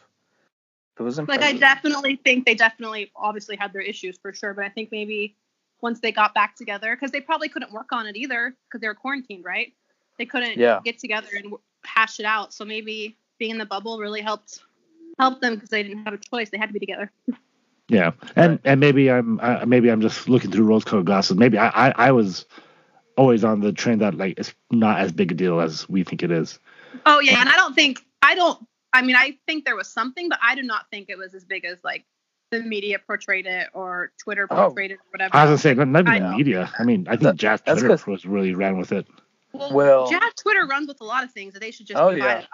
It 0.99 1.03
was 1.03 1.19
impressive. 1.19 1.43
Like. 1.43 1.55
I 1.55 1.59
definitely 1.59 2.17
think 2.17 2.45
they 2.45 2.55
definitely 2.55 3.11
obviously 3.17 3.57
had 3.57 3.73
their 3.73 3.81
issues 3.83 4.19
for 4.19 4.33
sure, 4.33 4.53
but 4.55 4.65
I 4.65 4.69
think 4.69 4.91
maybe 4.93 5.35
once 5.81 6.01
they 6.01 6.13
got 6.13 6.35
back 6.35 6.57
together 6.57 6.95
because 6.95 7.11
they 7.11 7.21
probably 7.21 7.49
couldn't 7.49 7.73
work 7.73 7.93
on 7.93 8.07
it 8.07 8.17
either 8.17 8.55
because 8.69 8.81
they 8.81 8.87
were 8.87 8.95
quarantined, 8.95 9.45
right? 9.45 9.73
They 10.19 10.27
couldn't 10.27 10.59
Yeah. 10.59 10.81
get 10.85 10.99
together 10.99 11.29
and 11.35 11.55
hash 11.85 12.21
it 12.21 12.27
out. 12.27 12.53
So 12.53 12.65
maybe 12.65 13.17
being 13.39 13.53
in 13.53 13.59
the 13.59 13.67
bubble 13.67 13.99
really 13.99 14.21
helped 14.21 14.61
helped 15.19 15.41
them 15.41 15.55
because 15.55 15.71
they 15.71 15.83
didn't 15.83 16.05
have 16.05 16.15
a 16.15 16.19
choice; 16.19 16.51
they 16.51 16.59
had 16.59 16.69
to 16.69 16.73
be 16.73 16.79
together. 16.79 17.11
Yeah, 17.89 18.13
and 18.37 18.61
and 18.65 18.79
maybe 18.79 19.11
I'm 19.11 19.41
uh, 19.41 19.65
maybe 19.67 19.91
I'm 19.91 20.01
just 20.01 20.29
looking 20.29 20.51
through 20.53 20.65
rose-colored 20.65 21.07
glasses. 21.07 21.37
Maybe 21.37 21.59
I, 21.59 21.89
I 21.89 21.95
I 21.97 22.13
was 22.13 22.47
always 23.21 23.45
on 23.45 23.61
the 23.61 23.71
trend 23.73 24.01
that 24.01 24.15
like 24.15 24.35
it's 24.39 24.55
not 24.71 24.99
as 24.99 25.13
big 25.13 25.31
a 25.33 25.35
deal 25.35 25.61
as 25.61 25.87
we 25.89 26.05
think 26.05 26.23
it 26.23 26.31
is. 26.31 26.59
Oh 27.05 27.21
yeah, 27.21 27.39
and 27.41 27.49
I 27.49 27.57
don't 27.57 27.75
think 27.75 28.01
I 28.23 28.35
don't. 28.35 28.59
I 28.93 29.03
mean, 29.03 29.15
I 29.15 29.39
think 29.47 29.65
there 29.67 29.77
was 29.77 29.89
something, 29.89 30.29
but 30.31 30.39
I 30.43 30.55
do 30.55 30.63
not 30.63 30.87
think 30.91 31.11
it 31.11 31.19
was 31.19 31.35
as 31.35 31.45
big 31.45 31.65
as 31.67 31.79
like 31.85 32.05
the 32.51 32.61
media 32.63 32.99
portrayed 32.99 33.47
it 33.47 33.69
or 33.75 34.11
Twitter 34.23 34.47
Oh. 34.51 34.57
portrayed 34.57 34.91
it 34.93 34.95
or 34.95 35.05
whatever. 35.11 35.37
I 35.37 35.45
was 35.45 35.49
gonna 35.51 35.59
say 35.59 35.75
not 35.75 35.89
not 35.89 36.09
even 36.09 36.23
I 36.23 36.31
the 36.31 36.37
media. 36.37 36.73
I 36.79 36.83
mean, 36.85 37.07
I 37.09 37.13
think 37.13 37.23
That- 37.23 37.37
Jazz 37.37 37.61
that's 37.65 37.81
Twitter 37.81 37.97
'cause- 37.97 38.07
was 38.07 38.25
really 38.27 38.55
ran 38.55 38.79
with 38.79 38.91
it. 38.93 39.07
Well- 39.53 40.11
Jazz 40.11 40.33
Twitter 40.41 40.67
runs 40.67 40.89
with 40.89 41.01
a 41.03 41.05
lot 41.05 41.23
of 41.25 41.31
things 41.33 41.53
that 41.53 41.61
they 41.61 41.71
should 41.73 41.87
just 41.87 42.01
Oh, 42.01 42.09
yeah. 42.11 42.45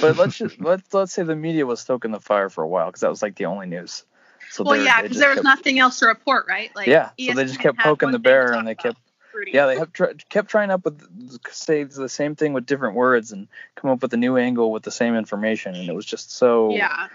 but 0.00 0.16
let's 0.16 0.38
just 0.38 0.58
let's 0.60 0.92
let's 0.94 1.12
say 1.12 1.22
the 1.22 1.36
media 1.36 1.66
was 1.66 1.80
stoking 1.80 2.10
the 2.12 2.20
fire 2.20 2.48
for 2.48 2.64
a 2.64 2.68
while 2.68 2.86
because 2.86 3.02
that 3.02 3.10
was 3.10 3.20
like 3.22 3.36
the 3.36 3.44
only 3.44 3.66
news. 3.66 4.04
So 4.50 4.64
Well, 4.64 4.82
yeah, 4.82 5.02
because 5.02 5.18
there 5.18 5.28
was 5.28 5.36
kept- 5.36 5.44
nothing 5.44 5.78
else 5.78 5.98
to 5.98 6.06
report, 6.06 6.46
right? 6.48 6.74
Like, 6.74 6.86
Yeah, 6.86 7.10
so 7.20 7.34
they 7.34 7.44
just 7.44 7.60
kept 7.60 7.78
poking 7.78 8.10
the 8.12 8.18
bear 8.18 8.52
and 8.52 8.66
they 8.66 8.72
about, 8.72 8.82
kept 8.82 8.98
Rudy. 9.34 9.52
yeah 9.52 9.66
they 9.66 9.76
kept 9.76 9.94
try, 9.94 10.12
kept 10.28 10.48
trying 10.50 10.70
up 10.70 10.84
with 10.84 11.02
say 11.50 11.84
the 11.84 12.08
same 12.08 12.34
thing 12.36 12.52
with 12.52 12.66
different 12.66 12.94
words 12.94 13.32
and 13.32 13.48
come 13.74 13.90
up 13.90 14.02
with 14.02 14.12
a 14.14 14.16
new 14.16 14.36
angle 14.36 14.70
with 14.72 14.82
the 14.82 14.90
same 14.90 15.14
information 15.14 15.74
and 15.74 15.88
it 15.88 15.94
was 15.94 16.06
just 16.06 16.30
so 16.30 16.70
Yeah. 16.74 17.08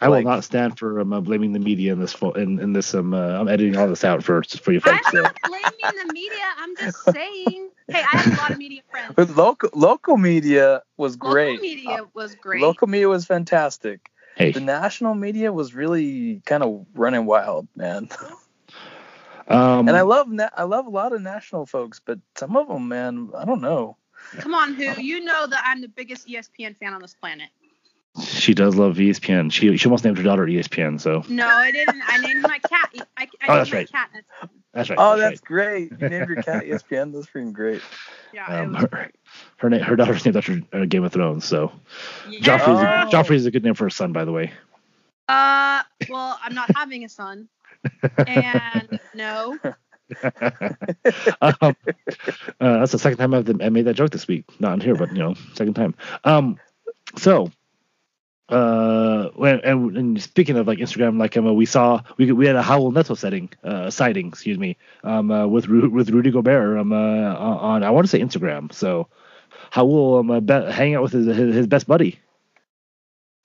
I 0.00 0.08
will 0.10 0.22
not 0.22 0.44
stand 0.44 0.78
for 0.78 1.00
um, 1.00 1.12
uh, 1.12 1.20
blaming 1.20 1.52
the 1.52 1.58
media 1.58 1.92
in 1.92 1.98
this 1.98 2.12
fo- 2.12 2.32
in, 2.32 2.60
in 2.60 2.72
this 2.72 2.94
um 2.94 3.14
uh, 3.14 3.40
I'm 3.40 3.48
editing 3.48 3.76
all 3.76 3.88
this 3.88 4.04
out 4.04 4.22
for 4.22 4.42
for 4.42 4.70
you 4.70 4.80
folks. 4.80 4.98
I'm 4.98 5.02
folks. 5.02 5.16
So. 5.16 5.22
not 5.22 5.36
blaming 5.48 6.06
the 6.06 6.12
media. 6.12 6.44
I'm 6.58 6.76
just 6.76 7.02
saying. 7.04 7.70
Hey, 7.88 8.02
I 8.02 8.18
have 8.18 8.32
a 8.34 8.36
lot 8.36 8.50
of 8.50 8.58
media 8.58 8.82
friends. 8.90 9.14
But 9.16 9.30
local 9.34 9.70
local 9.74 10.18
media 10.18 10.82
was 10.98 11.16
great. 11.16 11.52
Local 11.52 11.62
media 11.62 11.98
was 12.14 12.34
great. 12.34 12.60
Local 12.60 12.86
media 12.86 13.08
was 13.08 13.24
fantastic. 13.24 14.10
Hey, 14.36 14.52
The 14.52 14.60
national 14.60 15.14
media 15.14 15.52
was 15.52 15.74
really 15.74 16.42
kind 16.44 16.62
of 16.62 16.86
running 16.94 17.24
wild, 17.24 17.66
man. 17.74 18.08
Um, 19.48 19.88
And 19.88 19.96
I 19.96 20.02
love 20.02 20.28
na- 20.28 20.50
I 20.56 20.64
love 20.64 20.86
a 20.86 20.90
lot 20.90 21.12
of 21.12 21.20
national 21.22 21.66
folks, 21.66 22.00
but 22.04 22.18
some 22.36 22.56
of 22.56 22.68
them, 22.68 22.88
man, 22.88 23.30
I 23.36 23.44
don't 23.44 23.60
know. 23.60 23.96
Come 24.38 24.54
on, 24.54 24.74
who? 24.74 25.00
You 25.00 25.20
know 25.24 25.46
that 25.46 25.62
I'm 25.66 25.80
the 25.80 25.88
biggest 25.88 26.26
ESPN 26.28 26.76
fan 26.78 26.92
on 26.92 27.00
this 27.00 27.14
planet. 27.14 27.48
she 28.20 28.52
does 28.52 28.74
love 28.76 28.96
ESPN. 28.96 29.52
She 29.52 29.76
she 29.76 29.86
almost 29.86 30.04
named 30.04 30.16
her 30.18 30.24
daughter 30.24 30.44
ESPN. 30.46 31.00
So 31.00 31.22
No, 31.28 31.46
I 31.46 31.70
didn't. 31.70 32.02
I 32.06 32.18
named 32.18 32.42
my 32.42 32.58
cat. 32.68 32.90
I, 33.16 33.22
I 33.22 33.26
Oh, 33.48 33.54
named 33.54 33.60
that's 33.60 33.72
my 33.72 33.78
right. 33.78 33.92
cat. 33.92 34.10
that's 34.74 34.90
right. 34.90 34.98
Oh, 35.00 35.16
that's 35.16 35.30
that's 35.32 35.40
great. 35.40 35.92
You 36.00 36.08
named 36.08 36.28
your 36.28 36.42
cat 36.42 36.64
ESPN. 36.66 37.12
That's 37.12 37.26
freaking 37.26 37.52
great. 37.52 37.80
Yeah. 38.34 38.46
Um, 38.46 38.72
was, 38.72 38.86
her 38.90 39.10
her, 39.58 39.70
na- 39.70 39.84
her 39.84 39.94
daughter's 39.96 40.24
named 40.24 40.36
after 40.36 40.60
uh, 40.72 40.84
Game 40.86 41.04
of 41.04 41.12
Thrones. 41.12 41.44
So 41.44 41.70
yeah. 42.28 42.40
Joffrey's 42.40 42.80
a, 42.80 43.04
Oh. 43.06 43.10
Joffrey's 43.10 43.46
a 43.46 43.50
good 43.52 43.62
name 43.64 43.74
for 43.74 43.86
a 43.86 43.90
son, 43.90 44.12
by 44.12 44.24
the 44.24 44.32
way. 44.32 44.52
Uh, 45.28 45.82
well, 46.08 46.38
I'm 46.42 46.54
not 46.54 46.74
having 46.74 47.04
a 47.04 47.08
son. 47.08 47.48
And 48.26 48.88
no. 49.14 49.58
um, 51.40 51.76
uh, 52.60 52.78
that's 52.78 52.92
the 52.92 52.98
second 52.98 53.18
time 53.18 53.34
I've 53.34 53.48
I 53.60 53.68
made 53.68 53.84
that 53.86 53.94
joke 53.94 54.10
this 54.10 54.26
week. 54.28 54.44
Not 54.60 54.72
on 54.72 54.80
here, 54.80 54.94
but 54.96 55.12
you 55.12 55.18
know, 55.18 55.34
second 55.54 55.74
time. 55.74 55.94
Um, 56.24 56.58
so 57.16 57.50
uh, 58.48 59.28
when, 59.34 59.60
and, 59.60 59.96
and 59.96 60.22
speaking 60.22 60.56
of 60.56 60.66
like 60.66 60.78
Instagram, 60.78 61.18
like 61.18 61.36
emma 61.36 61.52
we 61.52 61.66
saw 61.66 62.02
we 62.16 62.30
we 62.32 62.46
had 62.46 62.56
a 62.56 62.62
Raul 62.62 62.92
Neto 62.92 63.14
setting 63.14 63.50
uh 63.64 63.90
sighting, 63.90 64.28
excuse 64.28 64.58
me, 64.58 64.76
um 65.04 65.30
uh, 65.30 65.46
with 65.46 65.66
Ru- 65.68 65.90
with 65.90 66.10
Rudy 66.10 66.30
Gobert 66.30 66.78
um 66.78 66.92
uh, 66.92 66.96
on 67.36 67.82
I 67.82 67.90
want 67.90 68.06
to 68.06 68.10
say 68.10 68.20
Instagram. 68.20 68.72
So 68.72 69.08
Raul 69.72 70.20
um 70.20 70.30
uh, 70.30 70.40
be, 70.40 70.54
hang 70.72 70.94
out 70.94 71.02
with 71.02 71.12
his, 71.12 71.26
his 71.26 71.54
his 71.54 71.66
best 71.66 71.86
buddy. 71.86 72.18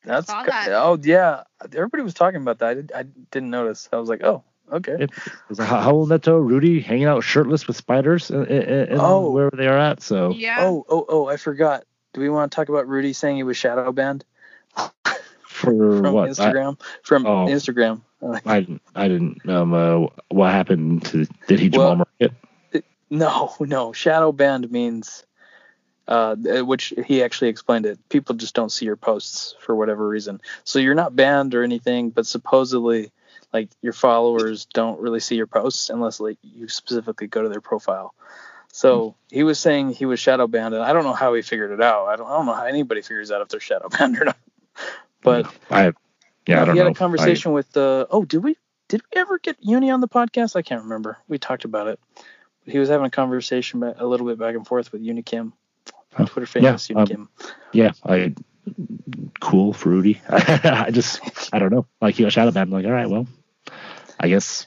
That's 0.03 0.27
Saw 0.27 0.43
cr- 0.43 0.49
that. 0.49 0.71
oh 0.73 0.97
yeah. 1.01 1.43
Everybody 1.63 2.03
was 2.03 2.13
talking 2.13 2.41
about 2.41 2.59
that. 2.59 2.67
I, 2.69 2.73
did, 2.73 2.91
I 2.93 3.03
didn't 3.31 3.49
notice. 3.49 3.87
I 3.93 3.97
was 3.97 4.09
like, 4.09 4.23
oh, 4.23 4.43
okay. 4.71 4.95
It 4.99 5.11
was 5.49 5.59
Raul 5.59 6.07
Neto, 6.09 6.37
Rudy 6.37 6.81
hanging 6.81 7.05
out 7.05 7.23
shirtless 7.23 7.67
with 7.67 7.77
spiders 7.77 8.29
in, 8.29 8.45
in, 8.47 8.61
in 8.89 8.97
Oh. 8.99 9.31
wherever 9.31 9.55
they 9.55 9.67
are 9.67 9.77
at. 9.77 10.01
So 10.01 10.31
Yeah. 10.31 10.57
Oh, 10.61 10.85
oh, 10.89 11.05
oh! 11.09 11.27
I 11.27 11.37
forgot. 11.37 11.85
Do 12.13 12.21
we 12.21 12.29
want 12.29 12.51
to 12.51 12.55
talk 12.55 12.69
about 12.69 12.87
Rudy 12.87 13.13
saying 13.13 13.37
he 13.37 13.43
was 13.43 13.57
shadow 13.57 13.91
banned 13.91 14.23
for 15.47 16.01
from 16.01 16.13
what? 16.13 16.25
I, 16.25 16.29
Instagram? 16.31 16.79
from 17.03 17.25
Oh. 17.25 17.45
Instagram. 17.47 18.01
I 18.45 18.61
didn't 18.61 18.81
I 18.95 19.07
didn't 19.07 19.47
um 19.49 19.73
uh, 19.73 20.07
what 20.29 20.51
happened 20.51 21.05
to 21.07 21.25
did 21.47 21.59
he 21.59 21.69
Jamal 21.69 21.87
Well- 21.87 21.95
Murray 21.97 22.05
it? 22.73 22.85
No, 23.09 23.53
no. 23.59 23.93
Shadow 23.93 24.31
banned 24.31 24.71
means, 24.71 25.23
uh, 26.07 26.35
which 26.35 26.93
he 27.05 27.23
actually 27.23 27.49
explained 27.49 27.85
it. 27.85 27.97
People 28.09 28.35
just 28.35 28.55
don't 28.55 28.71
see 28.71 28.85
your 28.85 28.97
posts 28.97 29.55
for 29.59 29.75
whatever 29.75 30.07
reason. 30.07 30.41
So 30.63 30.79
you're 30.79 30.95
not 30.95 31.15
banned 31.15 31.55
or 31.55 31.63
anything, 31.63 32.09
but 32.09 32.25
supposedly, 32.25 33.11
like 33.53 33.69
your 33.81 33.93
followers 33.93 34.65
don't 34.65 34.99
really 34.99 35.19
see 35.19 35.35
your 35.35 35.47
posts 35.47 35.89
unless 35.89 36.19
like 36.19 36.37
you 36.41 36.67
specifically 36.67 37.27
go 37.27 37.41
to 37.41 37.49
their 37.49 37.61
profile. 37.61 38.13
So 38.71 39.15
he 39.29 39.43
was 39.43 39.59
saying 39.59 39.91
he 39.91 40.05
was 40.05 40.19
shadow 40.19 40.47
banned, 40.47 40.73
and 40.73 40.83
I 40.83 40.93
don't 40.93 41.03
know 41.03 41.13
how 41.13 41.35
he 41.35 41.43
figured 41.43 41.71
it 41.71 41.81
out. 41.81 42.07
I 42.07 42.15
don't, 42.15 42.27
I 42.27 42.35
don't 42.37 42.47
know 42.47 42.53
how 42.53 42.65
anybody 42.65 43.01
figures 43.01 43.29
out 43.29 43.41
if 43.41 43.49
they're 43.49 43.59
shadow 43.59 43.87
banned 43.99 44.19
or 44.19 44.25
not. 44.25 44.37
But 45.21 45.45
I 45.69 45.93
yeah, 46.47 46.61
I 46.61 46.65
don't 46.65 46.75
he 46.75 46.79
had 46.79 46.85
know. 46.85 46.91
a 46.91 46.95
conversation 46.95 47.53
with 47.53 47.75
uh 47.77 48.07
oh 48.09 48.25
did 48.25 48.43
we 48.43 48.57
did 48.87 49.01
we 49.01 49.21
ever 49.21 49.39
get 49.39 49.57
uni 49.61 49.89
on 49.89 50.01
the 50.01 50.07
podcast 50.07 50.55
i 50.55 50.61
can't 50.61 50.83
remember 50.83 51.17
we 51.27 51.37
talked 51.37 51.65
about 51.65 51.87
it 51.87 51.99
he 52.65 52.79
was 52.79 52.89
having 52.89 53.05
a 53.05 53.09
conversation 53.09 53.83
a 53.83 54.05
little 54.05 54.27
bit 54.27 54.37
back 54.37 54.55
and 54.55 54.67
forth 54.67 54.91
with 54.91 55.01
unikim 55.01 55.53
Oh, 56.17 56.25
twitter 56.25 56.45
famous 56.45 56.89
yeah, 56.89 56.97
um, 56.97 57.07
unikim 57.07 57.27
I, 57.39 57.45
yeah, 57.73 57.91
I 58.03 58.33
cool 59.39 59.73
for 59.73 59.89
Rudy. 59.89 60.21
I 60.29 60.89
just 60.91 61.19
I 61.53 61.59
don't 61.59 61.71
know. 61.71 61.85
Like 62.01 62.15
he 62.15 62.23
got 62.23 62.31
shadow 62.31 62.51
banned. 62.51 62.73
I'm 62.73 62.73
like, 62.73 62.85
all 62.85 62.91
right, 62.91 63.09
well, 63.09 63.27
I 64.19 64.29
guess 64.29 64.65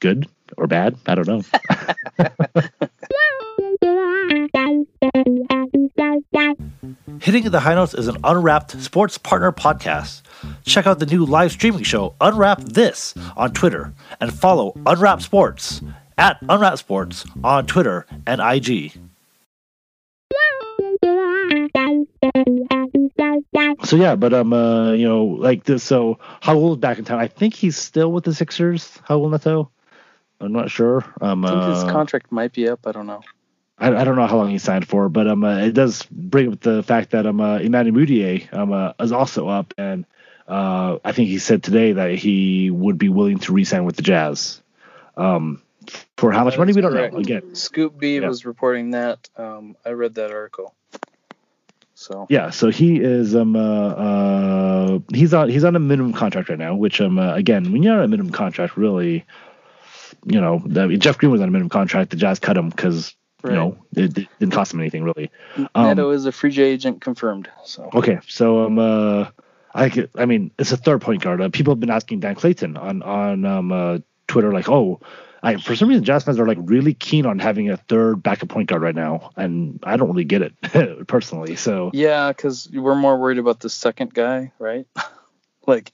good 0.00 0.28
or 0.56 0.66
bad. 0.66 0.96
I 1.06 1.14
don't 1.14 1.26
know. 1.26 1.42
Hitting 7.20 7.50
the 7.50 7.60
High 7.60 7.74
Notes 7.74 7.94
is 7.94 8.08
an 8.08 8.16
Unwrapped 8.22 8.80
sports 8.80 9.18
partner 9.18 9.52
podcast. 9.52 10.22
Check 10.64 10.86
out 10.86 10.98
the 10.98 11.06
new 11.06 11.24
live 11.24 11.52
streaming 11.52 11.82
show, 11.82 12.14
Unwrap 12.20 12.60
This, 12.60 13.14
on 13.36 13.52
Twitter, 13.52 13.92
and 14.20 14.32
follow 14.32 14.72
Unwrap 14.86 15.20
Sports 15.20 15.82
at 16.16 16.38
Unwrap 16.48 16.78
Sports 16.78 17.24
on 17.42 17.66
Twitter 17.66 18.06
and 18.26 18.40
IG. 18.40 18.92
So 23.84 23.96
yeah, 23.96 24.16
but 24.16 24.34
um, 24.34 24.52
uh, 24.52 24.92
you 24.92 25.06
know, 25.06 25.24
like 25.24 25.64
this. 25.64 25.82
So 25.82 26.18
Raul's 26.46 26.78
back 26.78 26.98
in 26.98 27.04
town. 27.04 27.20
I 27.20 27.28
think 27.28 27.54
he's 27.54 27.76
still 27.76 28.12
with 28.12 28.24
the 28.24 28.34
Sixers. 28.34 28.98
Howell 29.04 29.30
Neto. 29.30 29.70
I'm 30.40 30.52
not 30.52 30.70
sure. 30.70 31.04
Um, 31.20 31.44
i 31.44 31.50
think 31.50 31.64
his 31.64 31.82
uh, 31.82 31.92
contract 31.92 32.30
might 32.30 32.52
be 32.52 32.68
up 32.68 32.86
i 32.86 32.92
don't 32.92 33.06
know 33.06 33.20
I, 33.78 33.94
I 33.94 34.04
don't 34.04 34.16
know 34.16 34.26
how 34.26 34.36
long 34.36 34.50
he 34.50 34.58
signed 34.58 34.88
for, 34.88 35.08
but 35.08 35.28
um, 35.28 35.44
uh, 35.44 35.58
it 35.58 35.72
does 35.72 36.02
bring 36.10 36.52
up 36.52 36.60
the 36.60 36.82
fact 36.82 37.10
that 37.12 37.26
um, 37.26 37.40
uh, 37.40 37.58
Emmanuel 37.58 37.94
Mudiay 38.04 38.52
um, 38.52 38.72
uh, 38.72 38.92
is 38.98 39.12
also 39.12 39.46
up, 39.48 39.72
and 39.78 40.04
uh, 40.48 40.98
I 41.04 41.12
think 41.12 41.28
he 41.28 41.38
said 41.38 41.62
today 41.62 41.92
that 41.92 42.16
he 42.16 42.70
would 42.70 42.98
be 42.98 43.08
willing 43.08 43.38
to 43.38 43.52
re-sign 43.52 43.84
with 43.84 43.94
the 43.94 44.02
Jazz. 44.02 44.60
Um, 45.16 45.62
for 46.16 46.32
how 46.32 46.44
much 46.44 46.58
money 46.58 46.72
we 46.72 46.80
don't 46.80 46.90
correct. 46.90 47.14
know. 47.14 47.20
Again, 47.20 47.54
scoop 47.54 47.98
b 47.98 48.16
Yeah. 48.16 48.28
was 48.28 48.44
reporting 48.44 48.90
that 48.90 49.28
um 49.36 49.76
i 49.86 49.90
read 49.90 50.16
that 50.16 50.32
article 50.32 50.74
so 51.98 52.28
yeah. 52.30 52.50
So 52.50 52.70
he 52.70 53.00
is 53.00 53.34
um 53.34 53.56
uh, 53.56 53.60
uh 53.60 54.98
he's 55.12 55.34
on 55.34 55.48
he's 55.48 55.64
on 55.64 55.74
a 55.74 55.80
minimum 55.80 56.12
contract 56.12 56.48
right 56.48 56.58
now, 56.58 56.76
which 56.76 57.00
um 57.00 57.18
uh, 57.18 57.34
again 57.34 57.72
when 57.72 57.82
you're 57.82 57.98
on 57.98 58.04
a 58.04 58.08
minimum 58.08 58.30
contract, 58.30 58.76
really, 58.76 59.26
you 60.24 60.40
know, 60.40 60.62
the, 60.64 60.96
Jeff 60.96 61.18
Green 61.18 61.32
was 61.32 61.40
on 61.40 61.48
a 61.48 61.50
minimum 61.50 61.70
contract. 61.70 62.10
The 62.10 62.16
Jazz 62.16 62.38
cut 62.38 62.56
him 62.56 62.68
because 62.68 63.16
right. 63.42 63.50
you 63.50 63.56
know 63.56 63.78
it, 63.96 64.16
it 64.16 64.28
didn't 64.38 64.52
cost 64.52 64.72
him 64.72 64.78
anything 64.78 65.02
really. 65.02 65.28
um, 65.74 65.88
neto 65.88 66.10
is 66.10 66.24
a 66.24 66.30
free 66.30 66.56
agent 66.60 67.00
confirmed 67.00 67.50
so 67.64 67.90
Okay, 67.92 68.20
so 68.28 68.64
um, 68.64 68.78
uh, 68.78 69.30
I 69.74 69.90
could, 69.90 70.08
I 70.16 70.24
mean, 70.26 70.52
it's 70.56 70.70
a 70.70 70.76
third 70.76 71.00
point 71.00 71.22
guard. 71.22 71.40
Uh, 71.40 71.48
people 71.48 71.72
have 71.72 71.80
been 71.80 71.90
asking 71.90 72.20
Dan 72.20 72.36
Clayton 72.36 72.76
on 72.76 73.02
on 73.02 73.44
um 73.44 73.72
uh, 73.72 73.98
Twitter, 74.28 74.52
like, 74.52 74.68
oh, 74.68 75.00
I 75.42 75.56
for 75.56 75.76
some 75.76 75.88
reason 75.88 76.04
Jazz 76.04 76.24
fans 76.24 76.38
are 76.38 76.46
like 76.46 76.58
really 76.60 76.94
keen 76.94 77.26
on 77.26 77.38
having 77.38 77.70
a 77.70 77.76
third 77.76 78.22
backup 78.22 78.48
point 78.48 78.68
guard 78.68 78.82
right 78.82 78.94
now, 78.94 79.30
and 79.36 79.78
I 79.82 79.96
don't 79.96 80.08
really 80.08 80.24
get 80.24 80.42
it 80.42 81.06
personally. 81.06 81.56
So 81.56 81.90
yeah 81.94 82.28
because 82.28 82.68
we're 82.72 82.94
more 82.94 83.18
worried 83.18 83.38
about 83.38 83.60
the 83.60 83.70
second 83.70 84.14
guy 84.14 84.52
right 84.58 84.86
like 85.66 85.92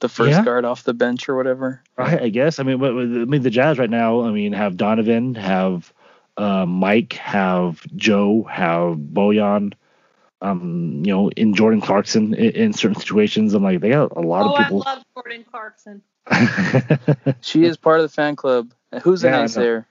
the 0.00 0.08
first 0.08 0.30
Yeah. 0.30 0.44
guard 0.44 0.64
off 0.64 0.84
the 0.84 0.94
bench 0.94 1.28
or 1.28 1.36
whatever 1.36 1.82
Right, 1.96 2.22
I 2.22 2.28
guess 2.28 2.60
I 2.60 2.62
mean, 2.62 2.78
but, 2.78 2.92
but, 2.92 3.02
I 3.02 3.24
mean 3.24 3.42
the 3.42 3.50
Jazz 3.50 3.78
right 3.78 3.90
now, 3.90 4.22
I 4.22 4.30
mean, 4.30 4.52
have 4.52 4.76
Donovan, 4.76 5.34
have 5.34 5.92
uh, 6.36 6.64
Mike, 6.66 7.14
have 7.14 7.84
Joe, 7.96 8.44
have 8.44 8.96
Bojan. 8.96 9.72
Um, 10.40 11.02
you 11.04 11.12
know, 11.12 11.30
in 11.30 11.52
Jordan 11.52 11.80
Clarkson 11.80 12.32
in, 12.34 12.52
in 12.52 12.72
certain 12.72 12.94
situations, 12.94 13.54
I'm 13.54 13.64
like 13.64 13.80
they 13.80 13.90
got 13.90 14.16
a 14.16 14.20
lot 14.20 14.46
oh, 14.46 14.52
of 14.52 14.58
people. 14.58 14.84
I 14.86 14.94
love 14.94 15.04
Jordan 15.16 15.44
Clarkson. 15.50 16.00
She 17.40 17.64
is 17.64 17.76
part 17.76 18.00
of 18.00 18.04
the 18.04 18.08
fan 18.14 18.36
club. 18.36 18.72
And 18.92 19.02
Who's 19.02 19.22
Yeah, 19.22 19.30
an 19.30 19.34
I 19.40 19.44
ace 19.44 19.56
know. 19.56 19.62
there? 19.62 19.86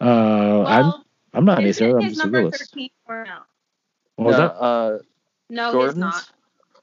uh, 0.00 0.64
I'm 0.64 0.92
I'm 1.34 1.44
not 1.44 1.58
an 1.58 1.66
is 1.66 1.76
acer. 1.80 1.96
I'm 1.98 2.02
his 2.04 2.12
just 2.14 2.20
a 2.20 2.24
number 2.24 2.38
realist. 2.38 2.70
13 2.72 2.90
or 3.08 3.24
no? 3.24 3.38
What 4.16 4.26
was 4.26 4.36
no, 4.36 4.42
that? 4.48 4.54
Uh, 4.54 4.98
No, 5.48 5.86
he's 5.86 5.96
not. 5.96 6.30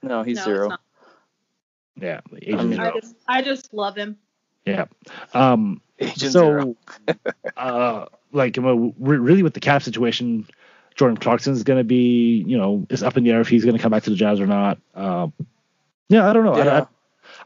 No, 0.01 0.23
he's 0.23 0.37
no, 0.37 0.43
zero. 0.43 0.61
It's 0.65 0.69
not. 0.69 0.81
Yeah, 1.99 2.21
I 2.31 2.37
Agent 2.41 2.69
mean- 2.69 2.79
I 2.79 2.83
Zero. 2.85 2.99
just, 3.01 3.15
I 3.27 3.41
just 3.41 3.73
love 3.73 3.95
him. 3.95 4.17
Yeah. 4.65 4.85
Um. 5.33 5.81
Agent 5.99 6.31
zero. 6.33 6.75
So, 7.07 7.15
uh, 7.57 8.05
like, 8.31 8.57
really, 8.57 9.41
with 9.43 9.53
the 9.55 9.59
cap 9.59 9.81
situation, 9.81 10.45
Jordan 10.95 11.17
Clarkson 11.17 11.53
is 11.53 11.63
going 11.63 11.79
to 11.79 11.83
be, 11.83 12.43
you 12.47 12.57
know, 12.57 12.85
it's 12.89 13.01
up 13.01 13.17
in 13.17 13.23
the 13.23 13.31
air 13.31 13.41
if 13.41 13.47
he's 13.47 13.63
going 13.65 13.75
to 13.77 13.81
come 13.81 13.91
back 13.91 14.03
to 14.03 14.09
the 14.11 14.15
Jazz 14.15 14.39
or 14.39 14.47
not. 14.47 14.77
Um. 14.95 15.33
Yeah, 16.09 16.29
I 16.29 16.33
don't 16.33 16.45
know. 16.45 16.53
I, 16.53 16.65
Yeah. 16.65 16.85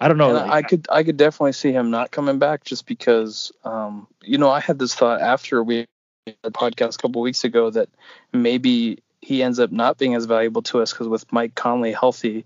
I, 0.02 0.06
I 0.06 0.08
don't 0.08 0.18
know. 0.18 0.36
And 0.36 0.52
I 0.52 0.62
could 0.64 0.88
I 0.90 1.04
could 1.04 1.18
definitely 1.18 1.54
see 1.54 1.72
him 1.72 1.92
not 1.92 2.12
coming 2.12 2.40
back 2.40 2.64
just 2.64 2.86
because 2.88 3.52
um 3.64 4.08
you 4.24 4.38
know 4.38 4.50
I 4.50 4.60
had 4.60 4.80
this 4.80 4.96
thought 4.96 5.22
after 5.22 5.64
we 5.64 5.86
had 6.26 6.36
the 6.44 6.52
podcast 6.52 6.96
a 6.96 6.98
couple 6.98 7.22
weeks 7.22 7.44
ago 7.44 7.70
that 7.70 7.88
maybe 8.34 9.00
he 9.22 9.44
ends 9.44 9.60
up 9.60 9.72
not 9.72 9.98
being 9.98 10.16
as 10.16 10.26
valuable 10.26 10.64
to 10.64 10.82
us 10.82 10.92
because 10.92 11.08
with 11.08 11.32
Mike 11.32 11.54
Conley 11.54 11.92
healthy 11.92 12.46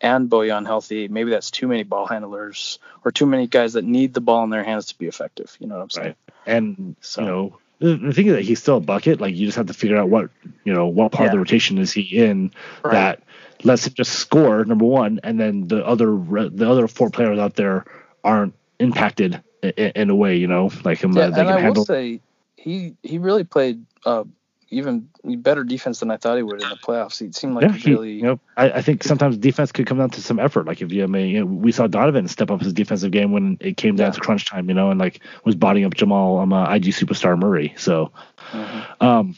and 0.00 0.28
Bojan 0.28 0.66
healthy, 0.66 1.08
maybe 1.08 1.30
that's 1.30 1.50
too 1.50 1.68
many 1.68 1.84
ball 1.84 2.06
handlers 2.06 2.78
or 3.04 3.12
too 3.12 3.26
many 3.26 3.46
guys 3.46 3.74
that 3.74 3.84
need 3.84 4.12
the 4.12 4.20
ball 4.20 4.44
in 4.44 4.50
their 4.50 4.64
hands 4.64 4.86
to 4.86 4.98
be 4.98 5.06
effective. 5.06 5.56
You 5.60 5.68
know 5.68 5.76
what 5.76 5.82
I'm 5.82 5.90
saying? 5.90 6.06
Right. 6.06 6.54
and 6.54 6.96
So 7.00 7.20
you 7.20 7.26
know, 7.26 7.58
the, 7.78 8.12
thing 8.12 8.26
is 8.26 8.34
that 8.34 8.42
he's 8.42 8.60
still 8.60 8.78
a 8.78 8.80
bucket. 8.80 9.20
Like, 9.20 9.34
you 9.34 9.46
just 9.46 9.56
have 9.56 9.66
to 9.66 9.74
figure 9.74 9.96
out 9.96 10.08
what, 10.08 10.30
you 10.64 10.72
know, 10.72 10.86
what 10.86 11.12
part 11.12 11.26
of 11.26 11.32
the 11.32 11.38
rotation 11.38 11.78
is 11.78 11.92
he 11.92 12.02
in 12.02 12.52
Right. 12.82 12.92
that 12.92 13.22
lets 13.64 13.86
him 13.86 13.94
just 13.94 14.12
score 14.12 14.64
number 14.64 14.84
one, 14.84 15.20
and 15.22 15.38
then 15.40 15.68
the 15.68 15.84
other 15.86 16.16
the 16.50 16.68
other 16.68 16.86
four 16.88 17.10
players 17.10 17.38
out 17.38 17.54
there 17.54 17.84
aren't 18.24 18.54
impacted 18.78 19.42
in, 19.62 19.70
in 19.72 20.10
a 20.10 20.14
way, 20.14 20.36
you 20.36 20.46
know, 20.46 20.70
like 20.84 20.98
him. 20.98 21.16
yeah, 21.16 21.24
uh, 21.24 21.30
they 21.30 21.40
and 21.40 21.48
can 21.48 21.56
I 21.56 21.60
handle. 21.60 21.82
will 21.82 21.86
say 21.86 22.20
he 22.56 22.94
he 23.02 23.18
really 23.18 23.44
played 23.44 23.84
uh 24.04 24.24
even 24.68 25.08
better 25.24 25.62
defense 25.62 26.00
than 26.00 26.10
I 26.10 26.16
thought 26.16 26.36
he 26.36 26.42
would 26.42 26.60
in 26.60 26.68
the 26.68 26.76
playoffs. 26.76 27.18
He 27.24 27.30
seemed 27.32 27.54
like 27.54 27.70
yeah, 27.70 27.76
he 27.76 27.92
really 27.92 28.12
you 28.12 28.22
know, 28.22 28.40
I, 28.56 28.70
I 28.72 28.82
think 28.82 29.04
sometimes 29.04 29.36
defense 29.36 29.70
could 29.70 29.86
come 29.86 29.98
down 29.98 30.10
to 30.10 30.20
some 30.20 30.40
effort. 30.40 30.66
Like 30.66 30.82
if 30.82 30.90
you, 30.92 31.04
I 31.04 31.06
mean, 31.06 31.28
you 31.28 31.40
know, 31.40 31.46
we 31.46 31.70
saw 31.70 31.86
Donovan 31.86 32.26
step 32.26 32.50
up 32.50 32.60
his 32.60 32.72
defensive 32.72 33.12
game 33.12 33.30
when 33.32 33.58
it 33.60 33.76
came 33.76 33.94
down 33.96 34.08
Yeah. 34.08 34.12
to 34.12 34.20
crunch 34.20 34.46
time, 34.46 34.68
you 34.68 34.74
know, 34.74 34.90
and 34.90 34.98
like 34.98 35.20
was 35.44 35.54
bodying 35.54 35.86
up 35.86 35.94
Jamal, 35.94 36.38
um, 36.38 36.52
uh, 36.52 36.74
IG 36.74 36.86
superstar 36.86 37.38
Murray. 37.38 37.74
So, 37.76 38.10
Mhm. 38.52 38.84
um, 39.00 39.36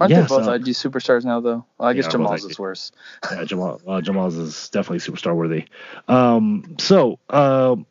Aren't 0.00 0.10
Yeah, 0.10 0.22
they 0.22 0.26
both 0.28 0.44
so- 0.44 0.52
IG 0.52 0.64
superstars 0.68 1.24
now, 1.24 1.40
though? 1.40 1.64
Well, 1.78 1.88
I 1.88 1.92
guess 1.92 2.06
Yeah, 2.06 2.10
Jamal's 2.12 2.44
is 2.44 2.58
worse. 2.58 2.92
yeah, 3.30 3.44
Jamal, 3.44 3.80
uh, 3.86 4.00
Jamal's 4.00 4.36
is 4.36 4.68
definitely 4.70 4.98
superstar 4.98 5.34
worthy. 5.34 5.66
Um, 6.08 6.76
so, 6.78 7.18
um, 7.28 7.86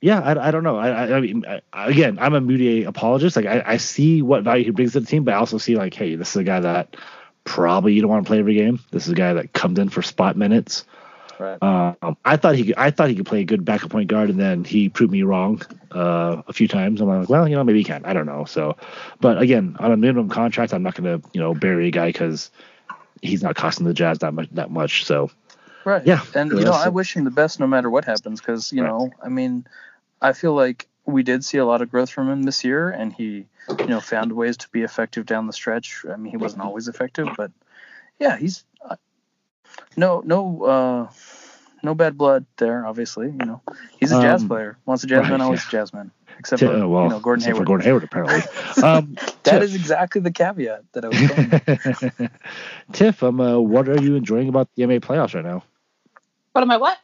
yeah, 0.00 0.20
I, 0.20 0.48
I 0.48 0.50
don't 0.50 0.64
know. 0.64 0.76
I, 0.78 1.16
I, 1.16 1.20
mean, 1.20 1.44
I, 1.72 1.88
again, 1.88 2.18
I'm 2.18 2.34
a 2.34 2.40
Mudiay 2.40 2.86
apologist. 2.86 3.36
Like, 3.36 3.44
I, 3.46 3.62
I 3.66 3.76
see 3.76 4.22
what 4.22 4.44
value 4.44 4.64
he 4.64 4.70
brings 4.70 4.92
to 4.94 5.00
the 5.00 5.06
team, 5.06 5.24
but 5.24 5.34
I 5.34 5.36
also 5.36 5.58
see 5.58 5.76
like, 5.76 5.92
hey, 5.92 6.14
this 6.14 6.30
is 6.30 6.36
a 6.36 6.44
guy 6.44 6.60
that 6.60 6.96
probably 7.44 7.92
you 7.92 8.00
don't 8.00 8.10
want 8.10 8.24
to 8.24 8.28
play 8.28 8.38
every 8.38 8.54
game. 8.54 8.80
This 8.90 9.06
is 9.06 9.12
a 9.12 9.16
guy 9.16 9.34
that 9.34 9.52
comes 9.52 9.78
in 9.78 9.90
for 9.90 10.00
spot 10.00 10.36
minutes. 10.38 10.84
Right. 11.40 11.62
Um, 11.62 12.16
I 12.24 12.36
thought 12.36 12.54
he 12.54 12.64
could, 12.64 12.76
I 12.76 12.90
thought 12.90 13.08
he 13.08 13.14
could 13.14 13.24
play 13.26 13.40
a 13.40 13.44
good 13.44 13.64
backup 13.64 13.90
point 13.90 14.08
guard, 14.08 14.28
and 14.28 14.38
then 14.38 14.62
he 14.64 14.90
proved 14.90 15.10
me 15.10 15.22
wrong 15.22 15.62
uh, 15.90 16.42
a 16.46 16.52
few 16.52 16.68
times. 16.68 17.00
I'm 17.00 17.08
like, 17.08 17.30
well, 17.30 17.48
you 17.48 17.56
know, 17.56 17.64
maybe 17.64 17.78
he 17.78 17.84
can. 17.84 18.04
I 18.04 18.12
don't 18.12 18.26
know. 18.26 18.44
So, 18.44 18.76
but 19.20 19.40
again, 19.40 19.76
on 19.78 19.90
a 19.90 19.96
minimum 19.96 20.28
contract, 20.28 20.74
I'm 20.74 20.82
not 20.82 20.94
going 20.94 21.20
to 21.20 21.28
you 21.32 21.40
know 21.40 21.54
bury 21.54 21.88
a 21.88 21.90
guy 21.90 22.08
because 22.08 22.50
he's 23.22 23.42
not 23.42 23.56
costing 23.56 23.86
the 23.86 23.94
Jazz 23.94 24.18
that 24.18 24.34
much. 24.34 24.48
That 24.52 24.70
much. 24.70 25.04
So, 25.06 25.30
Right. 25.84 26.04
Yeah. 26.04 26.22
And 26.34 26.50
you 26.52 26.64
know, 26.64 26.72
I 26.72 26.88
wish 26.88 27.16
him 27.16 27.24
the 27.24 27.30
best 27.30 27.58
no 27.58 27.66
matter 27.66 27.88
what 27.88 28.04
happens 28.04 28.40
because 28.40 28.72
you 28.72 28.82
Right. 28.82 28.88
know, 28.88 29.10
I 29.22 29.28
mean, 29.28 29.66
I 30.20 30.34
feel 30.34 30.52
like 30.52 30.88
we 31.06 31.22
did 31.22 31.44
see 31.44 31.58
a 31.58 31.64
lot 31.64 31.80
of 31.80 31.90
growth 31.90 32.10
from 32.10 32.28
him 32.28 32.42
this 32.42 32.64
year, 32.64 32.90
and 32.90 33.12
he, 33.12 33.46
you 33.68 33.86
know, 33.88 34.00
found 34.00 34.32
ways 34.32 34.58
to 34.58 34.68
be 34.68 34.82
effective 34.82 35.24
down 35.24 35.46
the 35.46 35.52
stretch. 35.54 36.04
I 36.10 36.16
mean, 36.16 36.30
he 36.30 36.36
wasn't 36.36 36.62
always 36.62 36.88
effective, 36.88 37.28
but 37.36 37.50
yeah, 38.18 38.36
he's 38.36 38.64
uh, 38.84 38.96
no 39.96 40.20
no 40.24 40.62
uh 40.64 41.08
no 41.82 41.94
bad 41.94 42.16
blood 42.18 42.46
there. 42.58 42.86
Obviously, 42.86 43.26
you 43.26 43.44
know, 43.46 43.60
he's 43.98 44.12
a 44.12 44.20
jazz 44.20 44.42
Um, 44.42 44.48
player. 44.48 44.78
Once 44.86 45.04
a 45.04 45.06
jazz 45.06 45.22
man, 45.22 45.32
right, 45.32 45.40
always 45.40 45.60
yeah. 45.64 45.68
a 45.68 45.70
jazz 45.82 45.92
man. 45.92 46.10
Except 46.38 46.60
T- 46.60 46.66
for 46.66 46.72
uh, 46.72 46.86
well, 46.86 47.04
you 47.04 47.08
know 47.10 47.20
Gordon 47.20 47.42
except 47.42 47.56
for 47.58 47.64
Hayward. 47.64 47.66
Gordon 47.66 47.84
Hayward, 47.86 48.04
apparently. 48.04 48.42
um, 48.82 49.14
That 49.44 49.60
Tiff. 49.60 49.62
is 49.62 49.74
exactly 49.74 50.20
the 50.20 50.30
caveat 50.30 50.84
that 50.92 51.04
I 51.04 51.08
was 51.08 52.10
going. 52.18 52.30
Tiff, 52.92 53.22
um, 53.22 53.40
uh, 53.40 53.58
what 53.58 53.88
are 53.88 54.00
you 54.00 54.14
enjoying 54.16 54.48
about 54.48 54.68
the 54.76 54.82
NBA 54.84 55.00
playoffs 55.00 55.34
right 55.34 55.44
now? 55.44 55.62
What 56.52 56.62
am 56.62 56.70
I 56.70 56.76
what? 56.76 56.98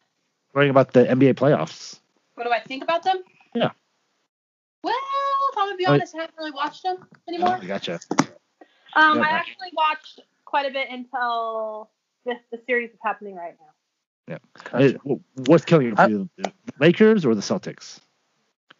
Enjoying 0.55 0.71
about 0.71 0.93
the 0.93 1.05
NBA 1.05 1.35
playoffs? 1.35 1.99
What 2.35 2.45
do 2.45 2.53
I 2.53 2.61
think 2.61 2.83
about 2.83 3.03
them? 3.03 3.23
Yeah. 3.55 3.71
Well, 4.83 4.95
if 5.53 5.59
I'm 5.59 5.67
gonna 5.69 5.77
be 5.77 5.87
honest, 5.87 6.15
I 6.15 6.21
haven't 6.23 6.37
really 6.39 6.51
watched 6.53 6.83
them 6.83 6.99
anymore. 7.29 7.57
Oh, 7.59 7.63
I 7.63 7.67
gotcha. 7.67 7.99
Um, 8.95 9.19
Yeah, 9.19 9.25
I 9.25 9.29
actually 9.31 9.71
watched 9.75 10.21
quite 10.45 10.67
a 10.67 10.71
bit 10.73 10.89
until 10.91 11.91
this 12.25 12.39
the 12.51 12.59
series 12.67 12.91
is 12.91 12.99
happening 13.03 13.35
right 13.35 13.55
now. 13.59 13.67
Wh- 14.29 15.49
What's 15.49 15.65
killing 15.65 15.89
it 15.89 15.97
for 15.97 16.09
you? 16.09 16.29
The 16.37 16.53
Lakers 16.81 17.25
or 17.25 17.35
the 17.35 17.41
Celtics? 17.41 18.01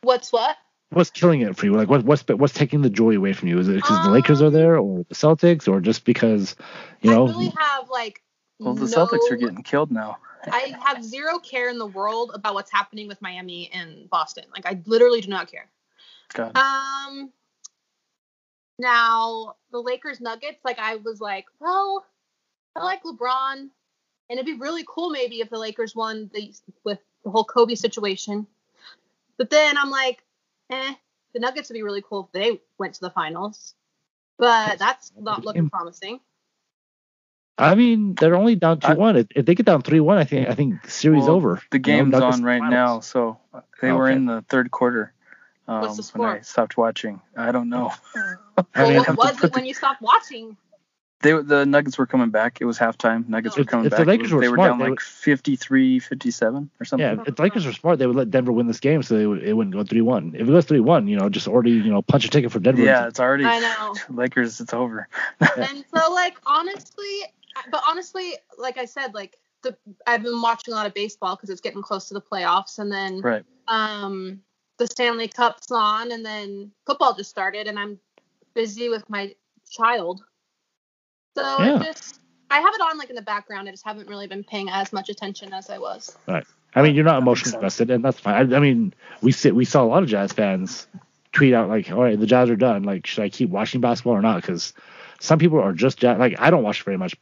What's 0.03 0.33
what? 0.33 0.57
What's 0.91 1.11
killing 1.11 1.41
it 1.41 1.57
for 1.57 1.67
you? 1.67 1.75
Like, 1.75 1.89
what, 1.89 2.05
what's 2.05 2.23
what's 2.29 2.55
taking 2.55 2.83
the 2.83 2.91
joy 2.91 3.17
away 3.17 3.33
from 3.33 3.49
you? 3.49 3.59
Is 3.59 3.69
it 3.69 3.75
because 3.75 4.01
the 4.01 4.07
Um, 4.07 4.13
Lakers 4.13 4.41
are 4.41 4.51
there, 4.51 4.79
or 4.79 5.05
the 5.09 5.15
Celtics, 5.15 5.69
or 5.69 5.81
just 5.81 6.05
because 6.05 6.55
you 7.03 7.11
know? 7.11 7.27
I 7.27 7.31
really 7.31 7.53
have 7.59 7.91
like 7.91 8.23
Well, 8.61 8.75
the 8.75 8.83
no, 8.83 8.87
Celtics 8.87 9.31
are 9.31 9.37
getting 9.37 9.63
killed 9.63 9.91
now. 9.91 10.19
I 10.49 10.77
have 10.85 11.03
zero 11.03 11.39
care 11.39 11.69
in 11.69 11.79
the 11.79 11.87
world 11.87 12.31
about 12.35 12.55
what's 12.55 12.71
happening 12.71 13.09
with 13.09 13.21
Miami 13.21 13.69
and 13.73 14.09
Boston. 14.11 14.45
Like 14.55 14.65
I 14.65 14.81
literally 14.87 15.21
do 15.21 15.29
not 15.29 15.51
care. 15.51 15.67
God. 16.33 16.57
Um 16.57 17.33
now 18.79 19.57
the 19.73 19.83
Lakers 19.83 20.21
Nuggets, 20.21 20.65
like 20.65 20.79
I 20.79 20.97
was 20.97 21.21
like, 21.21 21.47
well, 21.59 22.07
I 22.77 22.85
like 22.85 23.03
LeBron, 23.03 23.71
and 24.29 24.39
it'd 24.39 24.47
be 24.47 24.59
really 24.61 24.85
cool 24.87 25.11
maybe 25.11 25.41
if 25.41 25.51
the 25.51 25.59
Lakers 25.59 25.95
won 25.95 26.31
the 26.35 26.53
with 26.85 26.99
the 27.25 27.31
whole 27.31 27.45
Kobe 27.45 27.75
situation. 27.75 28.47
But 29.39 29.51
then 29.51 29.77
I'm 29.77 29.91
like, 29.91 30.23
eh, 30.71 30.95
the 31.35 31.41
Nuggets 31.41 31.69
would 31.69 31.75
be 31.75 31.83
really 31.83 32.03
cool 32.03 32.25
if 32.25 32.33
they 32.33 32.61
went 32.79 32.95
to 32.95 33.01
the 33.01 33.11
finals. 33.11 33.75
But 34.39 34.79
that's 34.79 35.13
not 35.19 35.45
looking 35.45 35.71
promising. 35.71 36.21
I 37.59 37.75
mean, 37.75 38.15
they're 38.15 38.37
only 38.37 38.55
down 38.55 38.81
two 38.81 38.95
one. 38.97 39.17
If, 39.17 39.27
if 39.35 39.47
they 39.47 39.55
get 39.55 39.65
down 39.65 39.81
three 39.83 40.01
one, 40.01 40.19
I 40.19 40.25
think 40.25 40.49
I 40.49 40.55
think 40.55 40.87
series 40.91 41.25
Well, 41.25 41.37
over. 41.37 41.63
The 41.71 41.79
You 41.79 41.81
know, 41.81 42.05
game's 42.11 42.15
on 42.17 42.43
right 42.43 42.59
finals. 42.61 42.71
now, 42.73 43.01
so 43.01 43.39
they 43.81 43.93
were 43.93 44.11
in 44.11 44.27
the 44.27 44.45
third 44.49 44.71
quarter. 44.71 45.13
Um, 45.69 45.81
What's 45.81 46.11
the 46.11 46.19
When 46.19 46.29
I 46.29 46.41
stopped 46.43 46.77
watching, 46.77 47.21
I 47.37 47.51
don't 47.53 47.69
know. 47.71 47.93
I 48.15 48.35
Well, 48.77 48.89
mean, 48.91 48.99
what 48.99 49.17
was 49.17 49.37
it 49.37 49.41
the- 49.41 49.49
when 49.49 49.65
you 49.67 49.75
stopped 49.75 50.01
watching? 50.03 50.57
They 51.23 51.33
the 51.33 51.65
Nuggets 51.65 51.97
were 51.97 52.07
coming 52.07 52.29
back. 52.31 52.59
It 52.61 52.67
was 52.67 52.79
halftime. 52.79 53.27
Nuggets 53.29 53.57
were 53.57 53.63
If- 53.63 53.69
coming 53.69 53.87
if 53.87 53.91
the 53.91 53.97
back. 53.97 54.07
It 54.07 54.09
Lakers 54.09 54.25
was- 54.25 54.33
were 54.35 54.41
they 54.43 54.49
were 54.49 54.57
smart, 54.57 54.71
down 54.71 54.79
they 54.79 54.85
like 54.85 54.91
would- 54.91 55.01
53, 55.01 55.99
57 55.99 56.71
or 56.79 56.85
something. 56.85 57.07
Yeah, 57.07 57.25
if 57.27 57.37
the 57.37 57.43
Lakers 57.43 57.65
were 57.67 57.73
smart, 57.73 57.99
they 57.99 58.07
would 58.07 58.17
let 58.17 58.31
Denver 58.31 58.53
win 58.53 58.67
this 58.67 58.81
game, 58.81 59.03
so 59.03 59.17
they 59.17 59.27
would, 59.27 59.43
it 59.43 59.55
wouldn't 59.55 59.75
go 59.75 59.83
three 59.83 60.03
one. 60.03 60.33
If 60.35 60.43
it 60.43 60.51
goes 60.51 60.67
three 60.67 60.81
one, 60.81 61.09
you 61.09 61.17
know, 61.17 61.29
just 61.31 61.49
already 61.49 61.71
you 61.73 61.91
know 61.91 62.03
punch 62.03 62.27
a 62.27 62.29
ticket 62.29 62.53
for 62.53 62.59
Denver. 62.61 62.83
Yeah, 62.83 63.07
it's 63.09 63.19
already 63.21 63.45
I 63.47 63.61
know. 63.61 63.95
Lakers. 64.15 64.61
It's 64.61 64.75
over. 64.75 65.09
and 65.41 65.85
so 65.95 66.13
like 66.13 66.37
honestly 66.47 67.21
but 67.71 67.83
honestly 67.89 68.35
like 68.59 68.77
i 68.77 68.85
said 68.85 69.15
like 69.15 69.39
the 69.63 69.75
i've 70.07 70.23
been 70.23 70.43
watching 70.43 70.75
a 70.75 70.77
lot 70.77 70.87
of 70.87 70.93
baseball 70.93 71.35
because 71.37 71.49
it's 71.49 71.63
getting 71.63 71.81
close 71.81 72.07
to 72.09 72.13
the 72.15 72.21
playoffs 72.21 72.79
and 72.79 72.93
then 72.93 73.23
Right. 73.23 73.45
um 73.67 74.41
the 74.77 74.87
stanley 74.87 75.27
cup's 75.27 75.71
on 75.71 76.13
and 76.13 76.23
then 76.25 76.71
football 76.85 77.15
just 77.15 77.31
started 77.31 77.67
and 77.67 77.79
i'm 77.79 77.99
busy 78.53 78.91
with 78.91 79.09
my 79.09 79.35
child 79.71 80.23
so 81.37 81.63
Yeah. 81.63 81.81
it 81.81 81.97
just 81.97 82.21
i 82.51 82.59
have 82.61 82.75
it 82.75 82.81
on 82.81 82.99
like 82.99 83.11
in 83.11 83.17
the 83.17 83.23
background 83.23 83.69
i 83.69 83.71
just 83.71 83.85
haven't 83.85 84.09
really 84.09 84.27
been 84.27 84.45
paying 84.45 84.69
as 84.71 84.93
much 84.93 85.09
attention 85.09 85.53
as 85.53 85.71
i 85.71 85.79
was 85.79 86.17
Right. 86.27 86.45
I 86.75 86.83
mean, 86.83 86.95
you're 86.95 87.05
not 87.05 87.23
emotionally 87.23 87.55
invested, 87.57 87.91
and 87.91 88.05
that's 88.05 88.21
fine. 88.21 88.53
I, 88.53 88.57
I 88.57 88.61
mean, 88.61 88.93
we 89.23 89.33
sit, 89.33 89.55
we 89.55 89.65
saw 89.65 89.83
a 89.83 89.89
lot 89.89 90.03
of 90.03 90.11
Jazz 90.11 90.31
fans 90.35 90.87
tweet 91.33 91.55
out 91.55 91.71
like, 91.71 91.91
"All 91.91 92.03
right, 92.03 92.21
the 92.21 92.27
Jazz 92.27 92.51
are 92.51 92.57
done. 92.57 92.83
Like, 92.83 93.07
should 93.07 93.25
I 93.25 93.31
keep 93.31 93.49
watching 93.49 93.81
basketball 93.81 94.13
or 94.13 94.21
not?" 94.21 94.43
Because 94.43 94.75
some 95.19 95.39
people 95.39 95.59
are 95.59 95.73
just 95.73 95.97
Jazz. 95.97 96.19
Like, 96.19 96.39
I 96.39 96.51
don't 96.51 96.63
watch 96.63 96.83
very 96.83 96.99
much. 96.99 97.17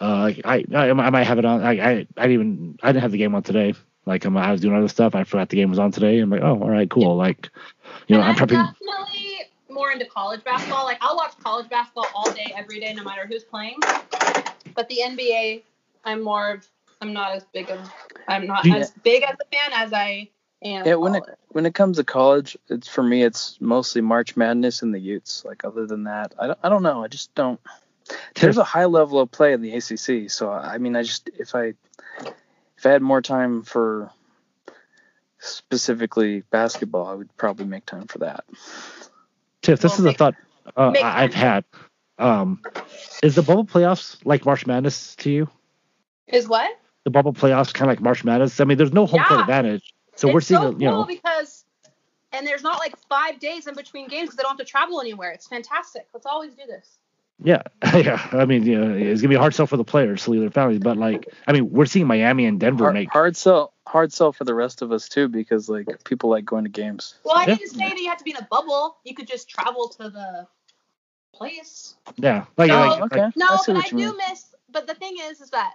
Uh, 0.00 0.20
like 0.20 0.40
I, 0.46 0.64
I, 0.74 0.88
I 0.90 1.10
might 1.10 1.24
have 1.24 1.38
it 1.38 1.44
on. 1.44 1.62
I, 1.62 1.72
I, 1.72 1.90
I 2.16 2.26
didn't 2.26 2.32
even, 2.32 2.78
I 2.82 2.88
didn't 2.92 3.02
have 3.02 3.12
the 3.12 3.18
game 3.18 3.34
on 3.34 3.42
today. 3.42 3.74
Like, 4.06 4.24
um, 4.24 4.34
I 4.38 4.50
was 4.50 4.62
doing 4.62 4.74
other 4.74 4.88
stuff. 4.88 5.14
I 5.14 5.24
forgot 5.24 5.50
the 5.50 5.56
game 5.56 5.68
was 5.68 5.78
on 5.78 5.90
today. 5.92 6.18
I'm 6.18 6.30
like, 6.30 6.40
oh, 6.42 6.58
all 6.62 6.70
right, 6.70 6.88
cool. 6.88 7.16
Like, 7.16 7.50
you 8.08 8.16
know, 8.16 8.22
and 8.22 8.30
I'm 8.30 8.34
prepping. 8.36 8.66
definitely 8.66 9.25
more 9.76 9.92
into 9.92 10.06
college 10.06 10.42
basketball. 10.42 10.84
Like 10.84 10.98
I'll 11.00 11.16
watch 11.16 11.32
college 11.44 11.68
basketball 11.68 12.06
all 12.14 12.32
day, 12.32 12.52
every 12.56 12.80
day, 12.80 12.92
no 12.94 13.04
matter 13.04 13.26
who's 13.26 13.44
playing. 13.44 13.76
But 14.74 14.88
the 14.88 14.98
NBA, 15.04 15.62
I'm 16.04 16.22
more 16.22 16.50
of. 16.50 16.66
I'm 17.02 17.12
not 17.12 17.36
as 17.36 17.44
big 17.52 17.70
of. 17.70 17.78
I'm 18.26 18.46
not 18.46 18.64
you- 18.64 18.74
as 18.74 18.90
big 19.02 19.22
as 19.22 19.34
a 19.34 19.56
fan 19.56 19.70
as 19.74 19.92
I 19.92 20.30
am. 20.62 20.86
Yeah, 20.86 20.94
when 20.94 21.14
it 21.14 21.22
when 21.50 21.66
it 21.66 21.74
comes 21.74 21.98
to 21.98 22.04
college, 22.04 22.56
it's 22.68 22.88
for 22.88 23.02
me. 23.02 23.22
It's 23.22 23.58
mostly 23.60 24.00
March 24.00 24.36
Madness 24.36 24.82
and 24.82 24.94
the 24.94 24.98
Utes. 24.98 25.44
Like 25.44 25.64
other 25.64 25.86
than 25.86 26.04
that, 26.04 26.34
I 26.38 26.46
don't, 26.48 26.58
I 26.62 26.68
don't 26.70 26.82
know. 26.82 27.04
I 27.04 27.08
just 27.08 27.34
don't. 27.34 27.60
There's 28.36 28.56
a 28.56 28.64
high 28.64 28.86
level 28.86 29.20
of 29.20 29.30
play 29.30 29.52
in 29.52 29.60
the 29.60 29.74
ACC. 29.74 30.30
So 30.30 30.50
I 30.50 30.78
mean, 30.78 30.96
I 30.96 31.02
just 31.02 31.28
if 31.38 31.54
I 31.54 31.74
if 32.78 32.86
I 32.86 32.90
had 32.90 33.02
more 33.02 33.20
time 33.20 33.62
for 33.62 34.10
specifically 35.38 36.42
basketball, 36.50 37.06
I 37.06 37.14
would 37.14 37.36
probably 37.36 37.66
make 37.66 37.84
time 37.86 38.06
for 38.06 38.18
that. 38.18 38.44
Tiff, 39.66 39.80
this 39.80 39.98
Well, 39.98 40.06
is 40.06 40.14
a 40.14 40.16
thought 40.16 40.34
uh, 40.76 40.92
I've 41.02 41.34
had. 41.34 41.64
Um, 42.18 42.62
is 43.24 43.34
the 43.34 43.42
bubble 43.42 43.64
playoffs 43.64 44.16
like 44.24 44.46
March 44.46 44.64
Madness 44.64 45.16
to 45.16 45.30
you? 45.30 45.50
is 46.28 46.48
what? 46.48 46.78
The 47.02 47.10
bubble 47.10 47.32
playoffs 47.32 47.74
kind 47.74 47.90
of 47.90 47.96
like 47.96 48.00
March 48.00 48.22
Madness. 48.22 48.60
I 48.60 48.64
mean, 48.64 48.78
there's 48.78 48.92
no 48.92 49.06
home 49.06 49.24
court 49.24 49.40
advantage, 49.40 49.92
so 50.14 50.28
it's 50.28 50.34
we're 50.34 50.40
seeing, 50.40 50.60
so 50.60 50.70
cool 50.70 50.80
you 50.80 50.88
know, 50.88 51.04
because. 51.04 51.64
And 52.32 52.46
there's 52.46 52.62
not 52.62 52.78
like 52.78 52.94
five 53.08 53.40
days 53.40 53.66
in 53.66 53.74
between 53.74 54.08
games 54.08 54.26
because 54.26 54.36
they 54.36 54.42
don't 54.42 54.58
have 54.58 54.66
to 54.66 54.70
travel 54.70 55.00
anywhere. 55.00 55.30
It's 55.30 55.48
fantastic. 55.48 56.06
Let's 56.12 56.26
always 56.26 56.54
do 56.54 56.62
this. 56.66 56.98
Yeah, 57.42 57.62
yeah. 57.94 58.26
I 58.32 58.46
mean, 58.46 58.64
you 58.64 58.78
know, 58.78 58.94
it's 58.96 59.20
gonna 59.20 59.28
be 59.30 59.34
a 59.34 59.38
hard 59.38 59.54
sell 59.54 59.66
for 59.66 59.76
the 59.76 59.84
players 59.84 60.24
to 60.24 60.30
leave 60.30 60.40
their 60.40 60.50
families, 60.50 60.78
but 60.78 60.96
like, 60.96 61.26
I 61.46 61.52
mean, 61.52 61.70
we're 61.70 61.86
seeing 61.86 62.06
Miami 62.06 62.46
and 62.46 62.58
Denver 62.58 62.84
Hard, 62.84 62.94
make. 62.94 63.10
hard 63.12 63.36
sell, 63.36 63.74
hard 63.86 64.12
sell 64.12 64.32
for 64.32 64.44
the 64.44 64.54
rest 64.54 64.80
of 64.82 64.90
us 64.90 65.08
too, 65.08 65.28
because 65.28 65.68
like 65.68 66.02
people 66.04 66.30
like 66.30 66.44
going 66.46 66.64
to 66.64 66.70
games. 66.70 67.14
Well, 67.24 67.36
I 67.36 67.44
Yeah. 67.46 67.56
didn't 67.56 67.70
say 67.72 67.88
that 67.90 67.98
you 67.98 68.08
had 68.08 68.18
to 68.18 68.24
be 68.24 68.30
in 68.30 68.38
a 68.38 68.48
bubble. 68.50 68.96
You 69.04 69.14
could 69.14 69.28
just 69.28 69.48
travel 69.50 69.88
to 69.90 70.08
the 70.08 70.46
place. 71.34 71.94
Yeah, 72.16 72.46
like, 72.56 72.68
No, 72.68 72.80
like, 72.80 73.00
oh, 73.00 73.04
okay. 73.04 73.30
No, 73.36 73.46
I 73.46 73.58
but 73.66 73.76
I 73.76 73.84
you 73.86 73.90
do 73.90 73.96
mean. 73.96 74.16
miss. 74.30 74.54
But 74.70 74.86
the 74.86 74.94
thing 74.94 75.16
is, 75.20 75.40
is 75.40 75.50
that 75.50 75.74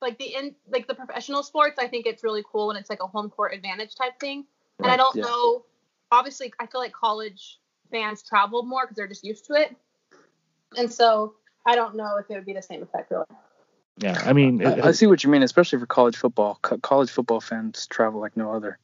like 0.00 0.18
the 0.18 0.34
in 0.34 0.54
like 0.68 0.86
the 0.86 0.94
professional 0.94 1.42
sports, 1.42 1.78
I 1.78 1.88
think 1.88 2.06
it's 2.06 2.22
really 2.22 2.44
cool 2.50 2.68
when 2.68 2.76
it's 2.76 2.90
like 2.90 3.02
a 3.02 3.06
home 3.06 3.28
court 3.30 3.54
advantage 3.54 3.94
type 3.96 4.18
thing. 4.20 4.44
and 4.78 4.88
I 4.90 4.96
don't 4.96 5.14
yeah. 5.16 5.24
know. 5.24 5.64
Obviously, 6.10 6.52
I 6.60 6.66
feel 6.66 6.80
like 6.80 6.92
college 6.92 7.58
fans 7.90 8.22
travel 8.22 8.62
more 8.64 8.84
because 8.84 8.96
they're 8.96 9.08
just 9.08 9.24
used 9.24 9.46
to 9.46 9.54
it, 9.54 9.74
and 10.76 10.92
so 10.92 11.34
I 11.66 11.74
don't 11.74 11.94
know 11.96 12.16
if 12.18 12.30
it 12.30 12.34
would 12.34 12.46
be 12.46 12.52
the 12.54 12.62
same 12.62 12.82
effect 12.82 13.10
really. 13.10 13.24
yeah. 13.98 14.20
I 14.24 14.32
mean, 14.32 14.60
it- 14.60 14.84
I, 14.84 14.88
I 14.88 14.92
see 14.92 15.06
what 15.06 15.22
you 15.24 15.30
mean, 15.30 15.42
especially 15.42 15.78
for 15.78 15.86
college 15.86 16.16
football. 16.16 16.58
Co- 16.62 16.78
college 16.78 17.10
football 17.10 17.40
fans 17.40 17.86
travel 17.86 18.20
like 18.20 18.36
no 18.36 18.52
other. 18.52 18.78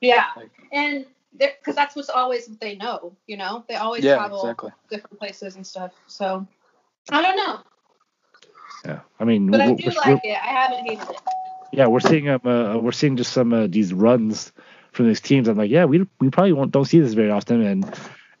Yeah, 0.00 0.26
Like- 0.36 0.50
and 0.72 1.06
because 1.36 1.74
that's 1.76 1.94
what's 1.94 2.10
always 2.10 2.48
what 2.48 2.60
they 2.60 2.74
know. 2.76 3.16
You 3.26 3.36
know, 3.36 3.64
they 3.68 3.76
always 3.76 4.04
Yeah, 4.04 4.16
travel 4.16 4.40
exactly. 4.42 4.70
different 4.90 5.18
places 5.18 5.56
and 5.56 5.66
stuff. 5.66 5.92
So 6.06 6.46
I 7.10 7.22
don't 7.22 7.36
know, 7.36 7.60
yeah. 8.84 9.00
I 9.18 9.24
mean, 9.24 9.50
but 9.50 9.60
I 9.60 9.68
we're, 9.68 9.76
do 9.76 9.86
we're- 9.86 9.96
like 9.96 10.24
it. 10.24 10.36
I 10.36 10.46
haven't 10.48 10.84
hated 10.86 11.08
it. 11.10 11.20
yeah, 11.72 11.86
we're 11.86 12.00
seeing 12.00 12.28
um, 12.28 12.40
uh, 12.44 12.78
we're 12.78 12.92
seeing 12.92 13.16
just 13.16 13.32
some 13.32 13.52
uh, 13.52 13.66
these 13.68 13.92
runs 13.94 14.52
from 14.92 15.06
these 15.06 15.20
teams. 15.20 15.48
I'm 15.48 15.56
like, 15.58 15.70
yeah, 15.70 15.84
we 15.84 16.06
we 16.18 16.30
probably 16.30 16.52
won't 16.52 16.72
don't 16.72 16.84
see 16.84 17.00
this 17.00 17.12
very 17.14 17.30
often, 17.30 17.62
and 17.62 17.84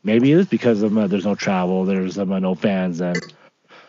maybe 0.02 0.32
it 0.32 0.38
is 0.38 0.46
because 0.46 0.82
of 0.82 0.96
uh, 0.96 1.06
there's 1.06 1.26
no 1.26 1.34
travel, 1.34 1.84
there's 1.84 2.18
um, 2.18 2.32
uh, 2.32 2.38
no 2.38 2.54
fans, 2.54 3.00
and 3.00 3.18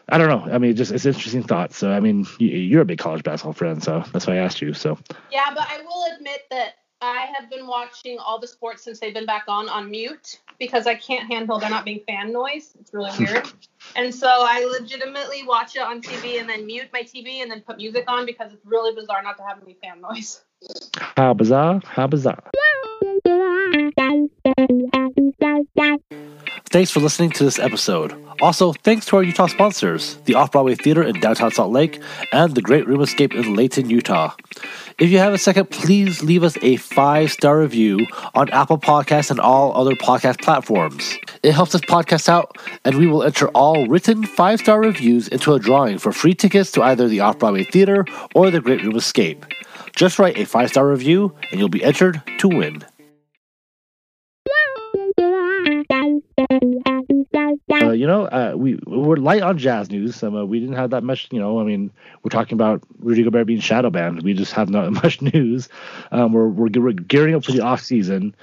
I 0.10 0.18
don't 0.18 0.28
know. 0.28 0.54
I 0.54 0.58
mean, 0.58 0.76
just 0.76 0.92
it's 0.92 1.06
interesting 1.06 1.44
thought. 1.44 1.74
So 1.74 1.92
I 1.92 2.00
mean, 2.00 2.28
you, 2.40 2.50
you're 2.50 2.82
a 2.82 2.86
big 2.86 3.00
college 3.00 3.24
basketball 3.24 3.54
friend, 3.54 3.82
so 3.84 4.04
that's 4.12 4.28
why 4.28 4.34
I 4.34 4.38
asked 4.38 4.62
you. 4.62 4.74
So 4.74 4.98
Yeah, 5.32 5.54
but 5.54 5.68
I 5.70 5.82
will 5.82 6.06
admit 6.16 6.42
that 6.50 6.76
I 7.02 7.32
have 7.38 7.50
been 7.50 7.66
watching 7.66 8.20
all 8.20 8.40
the 8.40 8.48
sports 8.48 8.84
since 8.84 9.00
they've 9.00 9.14
been 9.14 9.26
back 9.26 9.46
on 9.48 9.70
on 9.70 9.90
mute 9.90 10.40
because 10.60 10.86
I 10.86 10.96
can't 10.96 11.32
handle 11.32 11.58
there 11.60 11.70
not 11.70 11.86
being 11.86 12.02
fan 12.08 12.32
noise. 12.32 12.74
It's 12.80 12.94
really 12.94 13.12
weird. 13.20 13.48
and 13.96 14.14
so 14.14 14.28
I 14.28 14.64
legitimately 14.80 15.44
watch 15.44 15.76
it 15.76 15.82
on 15.82 16.02
TV 16.02 16.40
and 16.40 16.48
then 16.48 16.66
mute 16.66 16.90
my 16.94 17.02
TV 17.02 17.42
and 17.42 17.50
then 17.50 17.62
put 17.62 17.78
music 17.78 18.04
on 18.08 18.26
because 18.26 18.54
it's 18.54 18.66
really 18.66 18.94
bizarre 18.94 19.24
not 19.24 19.38
to 19.38 19.44
have 19.44 19.60
any 19.64 19.76
fan 19.82 20.02
noise. 20.02 20.42
how 21.18 21.34
bizarre, 21.34 21.82
how 21.86 22.08
bizarre. 22.08 22.44
Thanks 26.70 26.92
for 26.92 27.00
listening 27.00 27.32
to 27.32 27.44
this 27.44 27.60
episode. 27.60 28.16
Also, 28.42 28.74
thanks 28.74 29.06
to 29.06 29.18
our 29.18 29.24
Utah 29.24 29.48
sponsors, 29.48 30.16
the 30.26 30.36
Off 30.36 30.52
Broadway 30.52 30.74
Theater 30.76 31.04
in 31.04 31.20
downtown 31.20 31.52
Salt 31.52 31.72
Lake 31.72 32.02
and 32.32 32.56
the 32.56 32.62
Great 32.62 32.88
Room 32.88 33.02
Escape 33.02 33.34
in 33.34 33.56
Layton, 33.56 33.90
Utah. 33.90 34.34
If 34.98 35.12
you 35.12 35.20
have 35.20 35.34
a 35.34 35.38
second, 35.38 35.70
please 35.70 36.24
leave 36.24 36.44
us 36.44 36.58
a 36.62 36.78
five 36.78 37.32
star 37.32 37.60
review 37.60 38.08
on 38.34 38.50
Apple 38.50 38.78
Podcasts 38.78 39.30
and 39.32 39.40
all 39.40 39.76
other 39.76 39.96
podcast 39.96 40.42
platforms. 40.42 41.18
It 41.44 41.52
helps 41.52 41.76
us 41.76 41.82
podcast 41.82 42.30
out, 42.30 42.58
and 42.86 42.98
we 42.98 43.06
will 43.06 43.24
enter 43.24 43.48
all 43.50 43.86
written 43.88 44.24
five 44.24 44.60
star 44.60 44.80
reviews 44.82 45.28
into 45.28 45.54
a 45.54 45.60
drawing 45.60 45.98
for 45.98 46.12
free 46.12 46.34
tickets 46.34 46.72
to 46.72 46.84
either 46.84 47.08
the 47.08 47.20
Off 47.20 47.38
Broadway 47.38 47.64
Theater 47.64 48.06
or 48.34 48.50
the 48.50 48.62
Great 48.62 48.82
Room 48.82 48.96
Escape. 48.96 49.46
Just 49.96 50.20
write 50.20 50.38
a 50.38 50.46
five 50.46 50.70
star 50.70 50.88
review, 50.88 51.36
and 51.52 51.60
you'll 51.60 51.70
be 51.70 51.84
entered 51.84 52.22
to 52.40 52.48
win. 52.48 52.84
Uh, 57.82 57.92
you 57.92 58.06
know, 58.08 58.26
uh, 58.26 58.54
we 58.56 58.80
we're 58.86 59.16
light 59.18 59.42
on 59.42 59.58
jazz 59.58 59.90
news. 59.90 60.22
Um, 60.24 60.36
uh, 60.36 60.46
we 60.46 60.60
didn't 60.60 60.76
have 60.76 60.92
that 60.92 61.04
much. 61.04 61.28
You 61.32 61.40
know, 61.40 61.60
I 61.60 61.64
mean, 61.64 61.92
we're 62.24 62.30
talking 62.30 62.56
about 62.56 62.84
Rudy 63.00 63.24
Gobert 63.24 63.48
being 63.48 63.60
shadow 63.62 63.90
banned. 63.90 64.22
We 64.24 64.34
just 64.34 64.54
have 64.54 64.70
not 64.70 64.92
much 65.04 65.22
news. 65.22 65.70
Um, 66.12 66.34
we're, 66.34 66.48
we're 66.48 66.70
we're 66.82 66.94
gearing 66.94 67.36
up 67.36 67.44
for 67.46 67.52
the 67.54 67.62
off 67.62 67.82
season. 67.82 68.36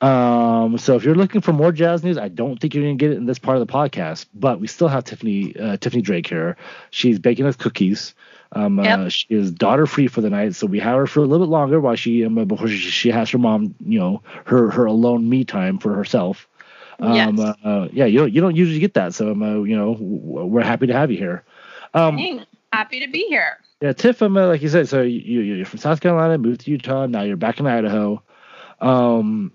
Um, 0.00 0.78
so 0.78 0.96
if 0.96 1.04
you're 1.04 1.14
looking 1.14 1.40
for 1.40 1.52
more 1.52 1.72
jazz 1.72 2.04
news, 2.04 2.18
I 2.18 2.28
don't 2.28 2.60
think 2.60 2.74
you're 2.74 2.84
gonna 2.84 2.96
get 2.96 3.10
it 3.10 3.16
in 3.16 3.26
this 3.26 3.38
part 3.38 3.58
of 3.58 3.66
the 3.66 3.72
podcast. 3.72 4.26
But 4.34 4.60
we 4.60 4.66
still 4.66 4.88
have 4.88 5.04
Tiffany 5.04 5.56
uh, 5.56 5.76
Tiffany 5.78 6.02
Drake 6.02 6.26
here. 6.26 6.56
She's 6.90 7.18
baking 7.18 7.46
us 7.46 7.56
cookies. 7.56 8.14
Um, 8.52 8.78
Yep. 8.82 9.02
uh, 9.06 9.08
she 9.08 9.26
is 9.30 9.50
daughter 9.52 9.86
free 9.86 10.06
for 10.06 10.20
the 10.20 10.30
night, 10.30 10.54
so 10.54 10.66
we 10.66 10.78
have 10.80 10.96
her 10.96 11.06
for 11.06 11.20
a 11.20 11.26
little 11.26 11.46
bit 11.46 11.50
longer 11.50 11.80
while 11.80 11.96
she 11.96 12.24
um, 12.24 12.34
before 12.46 12.68
she, 12.68 12.76
she 12.76 13.10
has 13.10 13.30
her 13.30 13.38
mom, 13.38 13.74
you 13.84 13.98
know, 13.98 14.22
her 14.44 14.70
her 14.70 14.84
alone 14.86 15.28
me 15.28 15.44
time 15.44 15.78
for 15.78 15.94
herself. 15.94 16.48
Um, 17.00 17.36
Yes. 17.36 17.56
uh, 17.64 17.88
yeah, 17.92 18.04
you 18.06 18.18
don't 18.20 18.32
you 18.32 18.40
don't 18.40 18.56
usually 18.56 18.78
get 18.80 18.94
that, 18.94 19.14
so 19.14 19.32
um, 19.32 19.42
uh, 19.42 19.62
you 19.62 19.76
know 19.76 19.96
we're 20.00 20.62
happy 20.62 20.86
to 20.86 20.92
have 20.92 21.10
you 21.10 21.18
here. 21.18 21.44
Um, 21.94 22.18
happy 22.72 23.00
to 23.00 23.08
be 23.10 23.26
here. 23.28 23.58
yeah, 23.80 23.92
Tiff, 23.92 24.20
um, 24.22 24.36
uh, 24.36 24.46
like 24.46 24.62
you 24.62 24.68
said, 24.68 24.88
so 24.88 25.02
you 25.02 25.40
you're 25.40 25.66
from 25.66 25.78
South 25.78 26.00
Carolina, 26.00 26.38
moved 26.38 26.62
to 26.62 26.70
Utah, 26.70 27.06
now 27.06 27.22
you're 27.22 27.36
back 27.36 27.60
in 27.60 27.66
Idaho. 27.66 28.22
Um, 28.80 29.52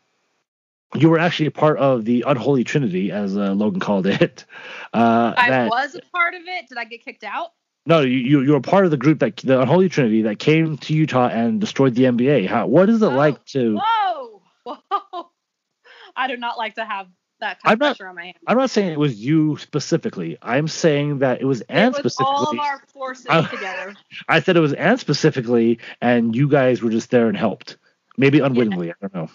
you 0.95 1.09
were 1.09 1.19
actually 1.19 1.45
a 1.47 1.51
part 1.51 1.77
of 1.77 2.03
the 2.05 2.23
unholy 2.27 2.63
trinity, 2.63 3.11
as 3.11 3.37
uh, 3.37 3.53
Logan 3.53 3.79
called 3.79 4.07
it. 4.07 4.45
Uh, 4.91 5.33
I 5.37 5.49
that- 5.51 5.69
was 5.69 5.93
a 5.95 6.01
part 6.11 6.33
of 6.33 6.41
it. 6.47 6.67
Did 6.67 6.79
I 6.79 6.83
get 6.85 7.05
kicked 7.05 7.23
out? 7.23 7.49
no, 7.85 8.01
you 8.01 8.17
you 8.17 8.41
you 8.41 8.51
were 8.53 8.59
part 8.61 8.85
of 8.85 8.91
the 8.91 8.97
group 8.97 9.19
that 9.19 9.37
the 9.37 9.61
unholy 9.61 9.87
trinity 9.87 10.23
that 10.23 10.39
came 10.39 10.77
to 10.79 10.93
Utah 10.95 11.27
and 11.27 11.61
destroyed 11.61 11.93
the 11.95 12.03
NBA. 12.05 12.47
How 12.47 12.65
what 12.65 12.89
is 12.89 13.01
it 13.01 13.05
Oh, 13.05 13.09
like 13.15 13.43
to? 13.45 13.79
Whoa, 13.83 14.41
whoa! 14.63 15.29
I 16.15 16.27
do 16.27 16.37
not 16.37 16.57
like 16.57 16.75
to 16.75 16.85
have 16.85 17.07
that 17.39 17.61
kind 17.61 17.71
I'm 17.71 17.73
of 17.73 17.79
not- 17.79 17.97
pressure 17.97 18.09
on 18.09 18.15
my 18.15 18.23
hands. 18.25 18.37
I'm 18.47 18.57
not 18.57 18.69
saying 18.69 18.91
it 18.91 18.99
was 18.99 19.15
you 19.15 19.57
specifically. 19.57 20.37
I'm 20.41 20.67
saying 20.67 21.19
that 21.19 21.41
it 21.41 21.45
was 21.45 21.61
Anne 21.61 21.93
it 21.97 22.03
was 22.03 22.15
all 22.19 22.43
of 22.43 22.47
specifically. 22.49 22.59
our 22.67 22.81
forces 22.93 23.25
Oh. 23.29 23.47
together. 23.49 23.95
I 24.27 24.39
said 24.41 24.57
it 24.57 24.61
was 24.61 24.73
Anne 24.73 24.97
specifically, 24.97 25.79
and 26.01 26.35
you 26.35 26.47
guys 26.49 26.81
were 26.81 26.89
just 26.89 27.11
there 27.11 27.27
and 27.27 27.37
helped. 27.37 27.77
Maybe 28.17 28.39
unwittingly, 28.39 28.91
I 28.91 28.95
don't 29.01 29.13
know. 29.15 29.29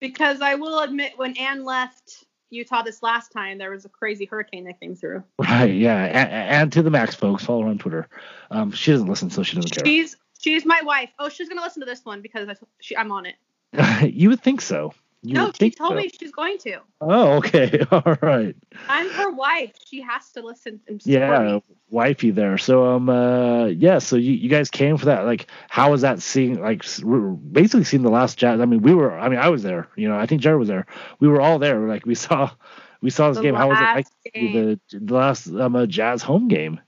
Because 0.00 0.40
I 0.40 0.54
will 0.54 0.80
admit, 0.80 1.12
when 1.16 1.36
Anne 1.36 1.64
left 1.64 2.24
Utah 2.50 2.82
this 2.82 3.02
last 3.02 3.32
time, 3.32 3.58
there 3.58 3.70
was 3.70 3.84
a 3.84 3.88
crazy 3.88 4.24
hurricane 4.24 4.64
that 4.64 4.80
came 4.80 4.96
through. 4.96 5.22
Right? 5.38 5.72
Yeah. 5.74 6.04
And, 6.04 6.30
and 6.30 6.72
to 6.72 6.82
the 6.82 6.90
max, 6.90 7.14
folks. 7.14 7.44
Follow 7.44 7.62
her 7.62 7.68
on 7.68 7.78
Twitter. 7.78 8.08
Um, 8.50 8.72
she 8.72 8.92
doesn't 8.92 9.06
listen, 9.06 9.30
so 9.30 9.42
she 9.42 9.56
doesn't 9.56 9.70
care. 9.70 9.84
She's 9.84 10.16
she's 10.38 10.64
my 10.66 10.80
wife. 10.82 11.10
Oh, 11.18 11.28
she's 11.28 11.48
gonna 11.48 11.62
listen 11.62 11.80
to 11.80 11.86
this 11.86 12.04
one 12.04 12.22
because 12.22 12.48
I, 12.48 12.56
she, 12.80 12.96
I'm 12.96 13.12
on 13.12 13.26
it. 13.26 13.36
you 14.14 14.30
would 14.30 14.40
think 14.42 14.60
so. 14.62 14.92
You 15.22 15.34
no, 15.34 15.52
she 15.52 15.70
told 15.70 15.90
so. 15.90 15.96
me 15.96 16.08
she's 16.08 16.32
going 16.32 16.56
to. 16.58 16.78
Oh, 17.02 17.32
okay. 17.38 17.80
All 17.90 18.16
right. 18.22 18.56
I'm 18.88 19.10
her 19.10 19.30
wife. 19.30 19.74
She 19.86 20.00
has 20.00 20.30
to 20.32 20.40
listen 20.40 20.80
and 20.88 21.00
Yeah, 21.04 21.54
me. 21.56 21.62
wifey 21.90 22.30
there. 22.30 22.56
So 22.56 22.86
um, 22.86 23.10
uh, 23.10 23.66
yeah. 23.66 23.98
So 23.98 24.16
you, 24.16 24.32
you 24.32 24.48
guys 24.48 24.70
came 24.70 24.96
for 24.96 25.06
that. 25.06 25.26
Like, 25.26 25.46
how 25.68 25.90
was 25.90 26.00
that 26.02 26.22
seeing? 26.22 26.58
Like, 26.60 26.84
s- 26.84 27.04
we 27.04 27.18
were 27.18 27.32
basically 27.32 27.84
seeing 27.84 28.02
the 28.02 28.10
last 28.10 28.38
jazz. 28.38 28.60
I 28.60 28.64
mean, 28.64 28.80
we 28.80 28.94
were. 28.94 29.18
I 29.18 29.28
mean, 29.28 29.38
I 29.38 29.50
was 29.50 29.62
there. 29.62 29.88
You 29.94 30.08
know, 30.08 30.16
I 30.16 30.24
think 30.24 30.40
Jared 30.40 30.58
was 30.58 30.68
there. 30.68 30.86
We 31.18 31.28
were 31.28 31.40
all 31.42 31.58
there. 31.58 31.86
Like, 31.86 32.06
we 32.06 32.14
saw, 32.14 32.50
we 33.02 33.10
saw 33.10 33.28
this 33.28 33.36
The 33.36 33.42
game. 33.42 33.54
How 33.54 33.68
was 33.68 33.78
it 33.78 33.82
like 33.94 34.06
the, 34.34 34.80
the 34.90 35.14
last 35.14 35.48
um, 35.48 35.76
uh, 35.76 35.84
jazz 35.84 36.22
home 36.22 36.48
game? 36.48 36.80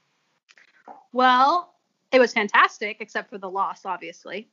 Well, 1.12 1.75
it 2.11 2.18
was 2.18 2.33
fantastic, 2.33 2.97
except 3.01 3.29
for 3.31 3.37
the 3.38 3.51
loss, 3.51 3.85
obviously. 3.85 4.49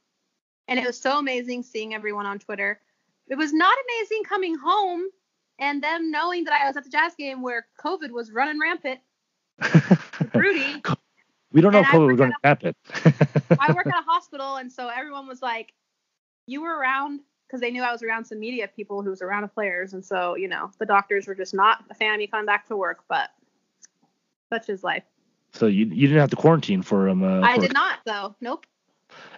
And 0.68 0.80
it 0.80 0.86
was 0.86 1.00
so 1.00 1.18
amazing 1.18 1.64
seeing 1.64 1.94
everyone 1.94 2.26
on 2.26 2.40
Twitter. 2.40 2.80
It 3.30 3.38
was 3.38 3.54
not 3.54 3.78
amazing 3.88 4.24
coming 4.24 4.58
home 4.58 5.08
and 5.60 5.84
them 5.84 6.10
knowing 6.10 6.46
that 6.46 6.54
I 6.54 6.68
was 6.68 6.78
at 6.78 6.84
the 6.84 6.90
Jazz 6.90 7.14
game 7.16 7.42
where 7.42 7.68
COVID 7.84 8.12
was 8.12 8.32
running 8.32 8.60
rampant. 8.60 9.00
Rudy, 10.34 10.82
we 11.52 11.62
don't 11.62 11.74
know 11.74 11.80
if 11.80 11.88
COVID 11.88 12.18
was 12.18 12.30
to 12.30 12.34
happen. 12.44 12.76
I 13.60 13.74
work 13.74 13.88
at 13.88 14.00
a 14.00 14.06
hospital, 14.06 14.56
and 14.56 14.72
so 14.72 14.88
everyone 14.88 15.28
was 15.28 15.42
like, 15.42 15.74
"You 16.48 16.62
were 16.62 16.78
around," 16.78 17.20
because 17.46 17.60
they 17.60 17.72
knew 17.72 17.84
I 17.84 17.92
was 17.92 18.02
around 18.04 18.26
some 18.26 18.40
media 18.40 18.70
people 18.74 19.02
who 19.02 19.10
was 19.10 19.22
around 19.22 19.42
the 19.42 19.50
players, 19.50 19.94
and 19.94 20.04
so 20.04 20.36
you 20.36 20.48
know 20.48 20.72
the 20.80 20.86
doctors 20.86 21.28
were 21.28 21.36
just 21.36 21.54
not 21.54 21.84
a 21.90 21.94
fan 21.94 22.14
of 22.14 22.20
me 22.20 22.28
coming 22.28 22.46
back 22.46 22.68
to 22.68 22.78
work. 22.78 23.04
But 23.10 23.30
such 24.50 24.70
is 24.70 24.84
life. 24.84 25.04
so 25.52 25.68
you 25.68 25.86
you 25.88 26.08
didn't 26.08 26.22
have 26.22 26.30
to 26.30 26.38
quarantine 26.38 26.82
for 26.82 27.10
um. 27.10 27.24
Uh, 27.24 27.42
I 27.42 27.56
for- 27.56 27.62
did 27.62 27.74
not, 27.74 28.00
though. 28.06 28.36
Nope. 28.40 28.66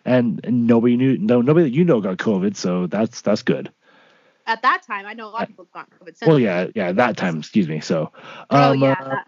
And, 0.04 0.42
and 0.44 0.68
nobody 0.68 0.98
knew. 0.98 1.18
No, 1.18 1.42
nobody 1.42 1.70
that 1.70 1.76
you 1.76 1.86
know 1.86 2.02
got 2.02 2.18
COVID. 2.18 2.58
So 2.58 2.88
that's 2.88 3.22
that's 3.22 3.42
good. 3.42 3.72
At 4.48 4.62
that 4.64 4.84
time, 4.84 5.06
I 5.06 5.14
know 5.14 5.28
a 5.28 5.32
lot 5.32 5.44
of 5.44 5.50
people 5.50 5.68
got 5.74 5.90
COVID. 5.92 6.18
Since 6.18 6.28
Well, 6.28 6.40
yeah, 6.40 6.68
yeah. 6.76 6.92
That 6.92 7.18
time, 7.18 7.38
excuse 7.38 7.68
me. 7.68 7.80
So. 7.80 8.12
Oh 8.50 8.72
um, 8.72 8.82
yeah. 8.82 8.96
uh, 9.00 9.10
that 9.10 9.28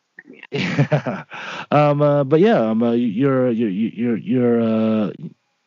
yeah. 0.51 1.25
yeah. 1.71 1.89
um, 1.89 2.01
uh, 2.01 2.23
but 2.23 2.39
yeah, 2.39 2.59
um, 2.59 2.83
uh, 2.83 2.91
you're 2.91 3.51
you're 3.51 3.69
you're 3.69 4.17
you're 4.17 4.61
uh, 4.61 5.11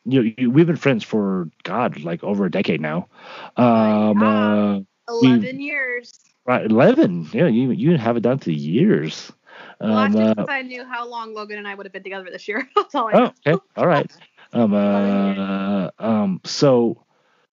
you, 0.05 0.33
you 0.37 0.51
we've 0.51 0.67
been 0.67 0.75
friends 0.75 1.03
for 1.03 1.49
God, 1.63 2.01
like 2.01 2.23
over 2.23 2.45
a 2.45 2.51
decade 2.51 2.81
now. 2.81 3.07
Um, 3.55 4.21
Yeah. 4.21 4.27
uh, 4.27 4.79
Eleven 5.09 5.61
years. 5.61 6.19
right, 6.45 6.65
eleven. 6.65 7.29
Yeah, 7.31 7.47
you 7.47 7.71
you 7.71 7.97
have 7.97 8.17
it 8.17 8.21
down 8.21 8.39
to 8.39 8.53
years. 8.53 9.31
Um, 9.79 10.15
uh, 10.15 10.45
I 10.49 10.61
knew 10.63 10.83
how 10.83 11.07
long 11.07 11.33
Logan 11.33 11.57
and 11.57 11.67
I 11.67 11.75
would 11.75 11.85
have 11.85 11.93
been 11.93 12.03
together 12.03 12.29
this 12.31 12.47
year. 12.47 12.67
That's 12.75 12.93
all 12.95 13.07
I 13.07 13.13
know. 13.13 13.33
oh, 13.45 13.51
okay, 13.51 13.63
all 13.75 13.87
right. 13.87 14.11
Um, 14.53 14.73
uh, 14.73 15.89
um, 15.99 16.39
so, 16.45 17.03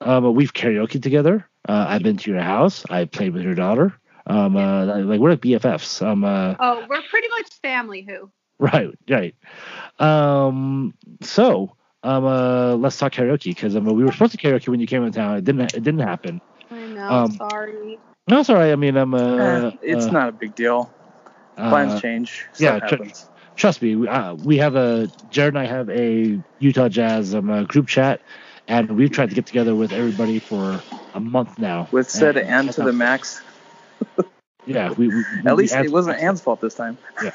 um, 0.00 0.34
we've 0.34 0.52
karaoke 0.52 1.02
together. 1.02 1.48
Uh, 1.68 1.86
I've 1.88 2.02
been 2.02 2.16
to 2.18 2.30
your 2.30 2.40
house. 2.40 2.84
I 2.90 3.04
played 3.04 3.32
with 3.32 3.42
your 3.42 3.54
daughter. 3.54 3.94
Um, 4.26 4.56
uh, 4.56 4.84
like 5.04 5.20
we're 5.20 5.30
like 5.30 5.40
BFFs. 5.40 6.04
Um, 6.04 6.24
uh, 6.24 6.54
Oh, 6.58 6.84
we're 6.88 7.02
pretty 7.10 7.28
much 7.28 7.52
family. 7.62 8.02
Who? 8.08 8.30
Right, 8.58 8.88
right. 9.08 9.34
Um, 9.98 10.94
so, 11.22 11.76
um, 12.02 12.24
uh, 12.24 12.74
let's 12.76 12.96
talk 12.98 13.12
karaoke 13.12 13.44
because 13.50 13.76
um, 13.76 13.84
we 13.84 14.04
were 14.04 14.12
supposed 14.12 14.32
to 14.32 14.38
karaoke 14.38 14.68
when 14.68 14.80
you 14.80 14.86
came 14.86 15.04
in 15.04 15.12
town. 15.12 15.36
It 15.38 15.44
didn't. 15.44 15.74
It 15.74 15.82
didn't 15.82 16.00
happen. 16.00 16.40
I 16.70 16.86
know. 16.86 17.08
Um, 17.08 17.32
sorry. 17.32 17.98
No, 18.28 18.40
it's 18.40 18.48
all 18.50 18.56
right. 18.56 18.72
I 18.72 18.76
mean, 18.76 18.96
I'm. 18.96 19.14
Uh, 19.14 19.68
Eh, 19.68 19.70
it's 19.82 20.06
uh, 20.06 20.10
not 20.10 20.28
a 20.28 20.32
big 20.32 20.54
deal. 20.54 20.90
uh, 21.56 21.68
Plans 21.70 22.00
change. 22.00 22.46
yeah, 22.58 22.78
tr- 22.80 22.96
trust 23.56 23.82
me. 23.82 23.96
we- 23.96 24.08
Uh, 24.08 24.34
we 24.34 24.56
have 24.58 24.76
a 24.76 25.08
Jared 25.30 25.54
and 25.54 25.58
I 25.58 25.66
have 25.66 25.90
a 25.90 26.38
Utah 26.58 26.88
Jazz 26.88 27.34
um, 27.34 27.50
uh, 27.50 27.64
group 27.64 27.86
chat, 27.88 28.20
and 28.68 28.96
we've 28.96 29.10
tried 29.10 29.28
to 29.30 29.34
get 29.34 29.46
together 29.46 29.74
with 29.74 29.92
everybody 29.92 30.38
for 30.38 30.80
a 31.14 31.20
month 31.20 31.58
now. 31.58 31.88
With 31.92 32.10
said 32.10 32.36
And- 32.36 32.48
and 32.48 32.72
to 32.72 32.82
the 32.82 32.92
max. 32.92 33.42
Yeah, 34.66 34.92
we. 34.92 35.08
we 35.08 35.16
we- 35.16 35.24
At 35.44 35.56
least 35.56 35.76
we- 35.78 35.84
it 35.86 35.92
wasn't 35.92 36.18
Anne's 36.20 36.40
fault 36.40 36.60
this 36.62 36.74
time. 36.74 36.96
Yeah. 37.22 37.32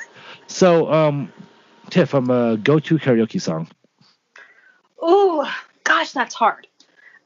So, 0.47 0.91
um, 0.91 1.31
Tiff, 1.91 2.15
I'm 2.15 2.29
a 2.31 2.57
go-to 2.57 2.97
karaoke 2.97 3.39
song. 3.39 3.67
Ooh, 5.07 5.45
gosh, 5.83 6.11
that's 6.11 6.33
hard. 6.33 6.65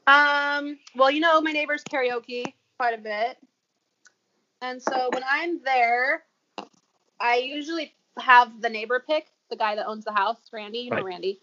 Um, 0.05 0.77
well, 0.95 1.09
you 1.09 1.21
know, 1.21 1.39
my 1.39 1.53
neighbors 1.53 1.83
karaoke 1.85 2.43
quite 2.77 2.93
a 2.93 3.01
bit. 3.01 3.37
And 4.61 4.81
so 4.81 5.09
when 5.13 5.23
I'm 5.29 5.61
there, 5.63 6.23
I 7.21 7.37
usually 7.37 7.93
have 8.19 8.61
the 8.61 8.69
neighbor 8.69 9.01
pick, 9.07 9.27
the 9.49 9.55
guy 9.55 9.75
that 9.75 9.87
owns 9.87 10.03
the 10.03 10.11
house, 10.13 10.37
Randy, 10.51 10.79
you 10.79 10.89
know 10.89 10.97
Right. 10.97 11.05
Randy. 11.05 11.39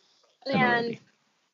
I 0.47 0.51
know 0.53 0.59
And 0.59 0.73
Randy. 0.73 1.01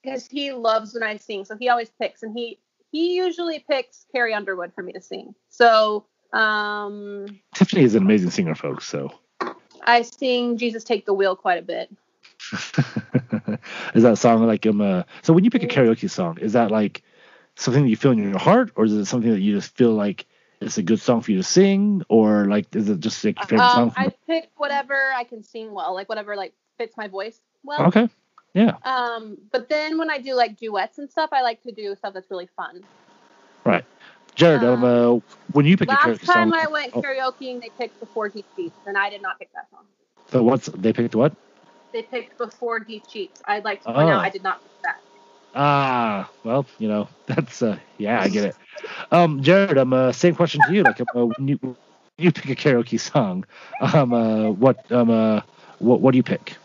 Because 0.07 0.27
he 0.27 0.53
loves 0.53 0.95
when 0.95 1.03
I 1.03 1.17
sing, 1.17 1.45
so 1.45 1.57
he 1.57 1.69
always 1.69 1.91
picks 2.01 2.23
and 2.23 2.37
he 2.37 2.59
he 2.93 3.17
usually 3.17 3.59
picks 3.59 4.07
Carrie 4.13 4.33
Underwood 4.33 4.73
for 4.75 4.83
me 4.83 4.93
to 4.93 5.01
sing. 5.01 5.35
So 5.49 6.07
um 6.33 7.27
Tiffany 7.55 7.83
is 7.83 7.95
an 7.95 8.03
amazing 8.03 8.31
singer, 8.31 8.55
folks. 8.55 8.89
So. 8.89 9.13
I 9.83 10.03
sing 10.03 10.57
Jesus 10.57 10.83
Take 10.85 11.07
the 11.07 11.15
Wheel 11.15 11.37
quite 11.37 11.59
a 11.59 11.63
bit. 11.63 11.91
is 13.95 14.03
that 14.03 14.17
song 14.19 14.47
like 14.47 14.67
um 14.67 14.81
uh, 14.81 15.03
so 15.23 15.33
when 15.33 15.45
you 15.45 15.51
pick 15.51 15.63
a 15.65 15.67
karaoke 15.67 16.09
song 16.09 16.39
is 16.39 16.53
that 16.53 16.71
like 16.71 17.03
something 17.57 17.83
that 17.83 17.89
you 17.89 17.97
feel 17.97 18.13
in 18.13 18.19
your 18.19 18.39
heart 18.39 18.71
or 18.77 18.85
is 18.85 18.93
it 18.93 19.07
something 19.07 19.33
that 19.33 19.41
you 19.41 19.55
just 19.57 19.77
feel 19.77 19.93
like 19.93 20.27
it's 20.61 20.79
a 20.79 20.83
good 20.83 21.01
song 21.01 21.21
for 21.21 21.33
you 21.33 21.39
to 21.39 21.43
sing 21.43 22.03
or 22.09 22.45
like 22.45 22.75
is 22.77 22.89
it 22.89 23.01
just 23.01 23.25
like 23.25 23.39
your 23.39 23.49
favorite 23.49 23.71
song 23.71 23.85
Um, 23.85 23.91
from 23.91 24.05
I 24.05 24.13
pick 24.27 24.51
whatever 24.57 25.13
I 25.15 25.25
can 25.25 25.43
sing 25.43 25.73
well, 25.73 25.95
like 25.95 26.09
whatever 26.09 26.37
like 26.37 26.53
fits 26.79 26.97
my 26.97 27.09
voice 27.09 27.41
well. 27.65 27.87
okay 27.87 28.09
yeah 28.57 28.77
Um, 28.83 29.37
but 29.53 29.69
then 29.69 29.99
when 29.99 30.11
I 30.11 30.19
do 30.19 30.35
like 30.35 30.57
duets 30.57 30.99
and 30.99 31.11
stuff, 31.11 31.31
I 31.33 31.43
like 31.43 31.63
to 31.65 31.73
do 31.73 31.95
stuff 31.95 32.15
that's 32.15 32.31
really 32.31 32.49
fun. 32.57 32.83
Right. 33.65 33.85
Jared, 34.35 34.63
um, 34.65 34.85
uh, 34.85 35.21
when 35.53 35.65
you 35.67 35.77
pick 35.77 35.89
a 35.89 35.93
Last 35.93 36.07
karaoke 36.07 36.27
time 36.27 36.51
song, 36.51 36.61
I 36.63 36.67
went 36.67 36.93
oh, 36.95 37.03
karaokeing, 37.03 37.61
they 37.61 37.71
picked 37.79 38.01
Before 38.01 38.29
Deep 38.29 38.47
Sheets, 38.57 38.77
and 38.87 38.97
I 38.97 39.11
did 39.11 39.23
not 39.23 39.39
pick 39.39 39.53
that 39.55 39.69
song. 39.71 39.85
so 40.31 40.43
what's 40.43 40.67
they 40.67 40.93
picked 40.93 41.15
what? 41.15 41.35
They 41.93 42.03
picked 42.03 42.37
Before 42.39 42.81
Deep 42.81 43.05
Sheets. 43.09 43.41
I'd 43.47 43.65
like 43.65 43.83
to 43.85 43.93
point 43.93 44.09
Oh. 44.09 44.13
out 44.13 44.25
I 44.25 44.31
did 44.31 44.43
not 44.43 44.63
pick 44.63 44.83
that. 44.83 45.01
Ah, 45.55 46.31
well, 46.45 46.67
you 46.79 46.89
know, 46.89 47.09
that's 47.27 47.63
uh, 47.63 47.79
yeah, 47.99 48.21
I 48.21 48.29
get 48.29 48.45
it. 48.45 48.57
Um, 49.11 49.43
Jared, 49.43 49.79
um, 49.79 49.93
uh, 49.93 50.13
same 50.13 50.35
question 50.35 50.61
to 50.67 50.73
you. 50.75 50.83
Like, 50.83 51.01
uh, 51.01 51.27
when 51.27 51.49
you 51.49 51.59
when 51.63 51.77
you 52.19 52.33
pick 52.33 52.51
a 52.51 52.57
karaoke 52.57 53.01
song, 53.01 53.45
um, 53.81 54.13
uh, 54.13 54.51
what 54.51 54.91
um, 54.93 55.11
uh, 55.11 55.41
what 55.79 56.01
what 56.01 56.13
do 56.13 56.19
you 56.19 56.23
pick? 56.23 56.57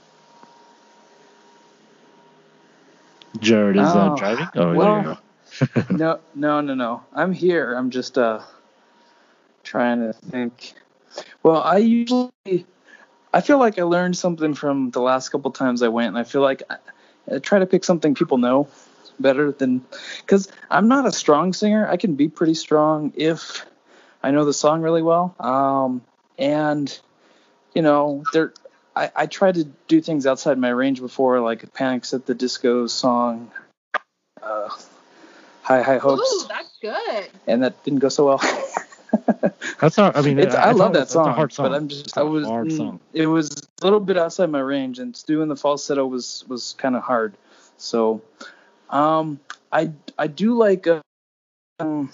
Jared 3.40 3.78
is 3.78 3.84
uh, 3.84 4.10
Oh, 4.12 4.18
driving. 4.18 4.50
Oh, 4.56 4.76
well, 4.76 5.04
there 5.04 5.78
you 5.78 5.84
go. 5.88 5.88
no, 5.98 6.20
no, 6.36 6.62
no, 6.62 6.74
no. 6.74 7.04
I'm 7.14 7.34
here. 7.34 7.74
I'm 7.74 7.90
just 7.90 8.18
uh 8.18 8.42
trying 9.64 10.00
to 10.02 10.14
think. 10.14 10.74
Well, 11.44 11.62
I 11.62 11.78
usually 11.78 12.32
I 13.34 13.42
feel 13.42 13.58
like 13.60 13.80
I 13.80 13.84
learned 13.84 14.18
something 14.18 14.54
from 14.54 14.92
the 14.92 15.02
last 15.02 15.30
couple 15.30 15.52
times 15.52 15.82
I 15.82 15.88
went, 15.88 16.10
and 16.10 16.18
I 16.18 16.24
feel 16.24 16.42
like 16.42 16.64
I, 16.70 16.78
I 17.34 17.40
try 17.40 17.60
to 17.60 17.66
pick 17.66 17.84
something 17.84 18.16
people 18.16 18.38
know 18.38 18.68
better 19.20 19.52
than 19.52 19.86
because 20.20 20.52
I'm 20.70 20.88
not 20.88 21.06
a 21.06 21.12
strong 21.12 21.54
singer. 21.54 21.88
I 21.88 21.98
can 21.98 22.16
be 22.16 22.28
pretty 22.28 22.56
strong 22.56 23.14
if 23.16 23.66
I 24.24 24.32
know 24.32 24.46
the 24.46 24.54
song 24.54 24.82
really 24.82 25.02
well. 25.02 25.36
Um, 25.40 26.02
and 26.38 27.00
you 27.74 27.82
know, 27.82 28.24
there 28.34 28.54
I, 28.96 29.12
I 29.16 29.26
tried 29.26 29.56
to 29.56 29.64
do 29.88 30.02
things 30.02 30.26
outside 30.26 30.58
my 30.58 30.70
range 30.70 31.00
before, 31.02 31.40
like 31.40 31.74
Panics 31.74 32.14
at 32.14 32.26
the 32.26 32.34
Disco 32.36 32.88
song. 32.88 33.52
Uh, 34.42 34.70
High 35.62 35.82
High 35.84 35.98
Hopes 35.98 36.22
Ooh, 36.46 36.48
that's 36.48 36.78
good. 36.82 37.30
and 37.48 37.64
that 37.64 37.84
didn't 37.84 38.00
go 38.00 38.10
so 38.10 38.26
well. 38.26 38.42
That's 39.80 39.98
not. 39.98 40.16
I 40.16 40.22
mean, 40.22 40.40
It's, 40.40 40.56
I, 40.56 40.70
I, 40.70 40.72
love 40.72 40.94
that 40.94 41.04
it's 41.04 41.14
song, 41.14 41.28
a 41.28 41.34
hard 41.34 41.52
song. 41.52 41.66
but 41.70 41.76
I'm 41.76 41.88
just 41.90 42.08
It's 42.08 42.18
I 42.18 42.22
a 42.22 42.26
was 42.26 42.48
hard 42.48 42.68
mm, 42.68 42.78
song. 42.78 43.00
it 43.14 43.28
was 43.28 43.50
a 43.50 43.84
little 43.84 44.00
bit 44.00 44.18
outside 44.18 44.50
my 44.50 44.60
range, 44.62 45.00
and 45.00 45.14
doing 45.26 45.50
the 45.50 45.56
falsetto 45.58 46.06
was 46.08 46.46
was 46.48 46.76
kind 46.78 46.96
of 46.96 47.04
hard. 47.04 47.36
So, 47.78 48.22
um, 48.90 49.40
I 49.72 49.92
I 50.18 50.28
do 50.28 50.54
like 50.58 50.88
uh, 50.88 51.02
um, 51.80 52.12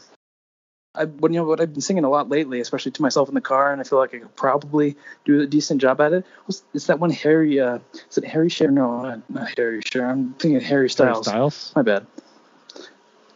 I 0.98 1.06
what 1.06 1.32
you 1.32 1.38
know 1.38 1.46
what 1.46 1.62
I've 1.62 1.74
been 1.74 1.82
singing 1.82 2.04
a 2.04 2.10
lot 2.10 2.30
lately, 2.30 2.60
especially 2.60 2.92
to 2.94 3.02
myself 3.02 3.30
in 3.30 3.36
the 3.36 3.42
car, 3.42 3.72
and 3.72 3.80
I 3.80 3.84
feel 3.84 4.00
like 4.00 4.14
I 4.16 4.20
could 4.20 4.36
probably 4.36 4.96
do 5.26 5.42
a 5.42 5.46
decent 5.46 5.82
job 5.82 6.02
at 6.02 6.14
it. 6.14 6.26
Was 6.48 6.64
it's 6.74 6.88
that 6.88 7.00
one 7.00 7.12
Harry? 7.12 7.60
Uh, 7.60 7.80
is 8.10 8.18
it 8.18 8.26
Harry 8.26 8.50
Shearer? 8.50 8.72
No, 8.72 9.02
not, 9.02 9.30
not 9.30 9.58
Harry 9.58 9.82
Shearer. 9.86 10.10
I'm 10.10 10.34
thinking 10.34 10.60
Harry 10.60 10.88
Harry 10.88 10.90
Styles. 10.90 11.28
Styles. 11.28 11.74
My 11.76 11.82
bad. 11.82 12.08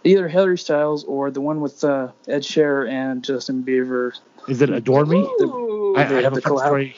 Either 0.03 0.28
Harry 0.28 0.57
Styles 0.57 1.03
or 1.03 1.30
the 1.30 1.41
one 1.41 1.62
with 1.62 1.84
uh, 1.84 2.09
Ed 2.28 2.41
Sheeran 2.41 2.89
and 2.89 3.24
Justin 3.24 3.64
Bieber. 3.64 4.14
Is 4.47 4.62
it 4.62 4.70
Adore 4.70 5.05
Me? 5.05 5.20
Ooh. 5.20 5.95
I, 5.95 6.01
I 6.01 6.22
have 6.22 6.34
a 6.34 6.36
the 6.36 6.41
fun 6.41 6.57
story 6.57 6.95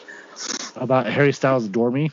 about 0.75 1.07
Harry 1.07 1.33
Styles 1.33 1.65
Adore 1.65 1.91
Me. 1.91 2.11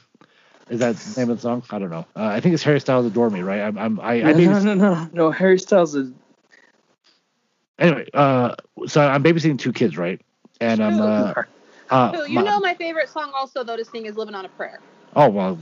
Is 0.69 0.79
that 0.81 0.97
the 0.97 1.21
name 1.21 1.31
of 1.31 1.39
the 1.39 1.43
song? 1.43 1.63
I 1.71 1.79
don't 1.79 1.91
know. 1.91 2.07
Uh, 2.15 2.27
I 2.27 2.41
think 2.41 2.55
it's 2.55 2.63
Harry 2.63 2.81
Styles 2.81 3.05
Adore 3.05 3.31
Me, 3.31 3.43
right? 3.43 3.61
I'm, 3.61 3.77
I'm 3.77 4.01
I, 4.01 4.23
I 4.23 4.33
no, 4.33 4.39
made 4.39 4.47
no, 4.47 4.61
no, 4.61 4.75
no, 4.75 5.09
no. 5.13 5.31
Harry 5.31 5.59
Styles 5.59 5.95
is 5.95 6.13
anyway. 7.81 8.07
Uh, 8.14 8.55
so 8.87 9.01
I'm 9.01 9.22
babysitting 9.24 9.59
two 9.59 9.72
kids, 9.72 9.97
right? 9.97 10.20
And 10.61 10.81
I'm 10.83 11.01
uh, 11.01 11.35
uh 11.91 12.12
Ooh, 12.16 12.28
you 12.28 12.37
my- 12.37 12.43
know 12.43 12.61
my 12.61 12.74
favorite 12.74 13.09
song 13.09 13.33
also 13.35 13.64
though 13.64 13.76
to 13.76 13.85
sing 13.85 14.07
is 14.07 14.16
"Living 14.16 14.35
on 14.35 14.45
a 14.45 14.49
Prayer." 14.51 14.78
oh 15.16 15.28
well, 15.28 15.59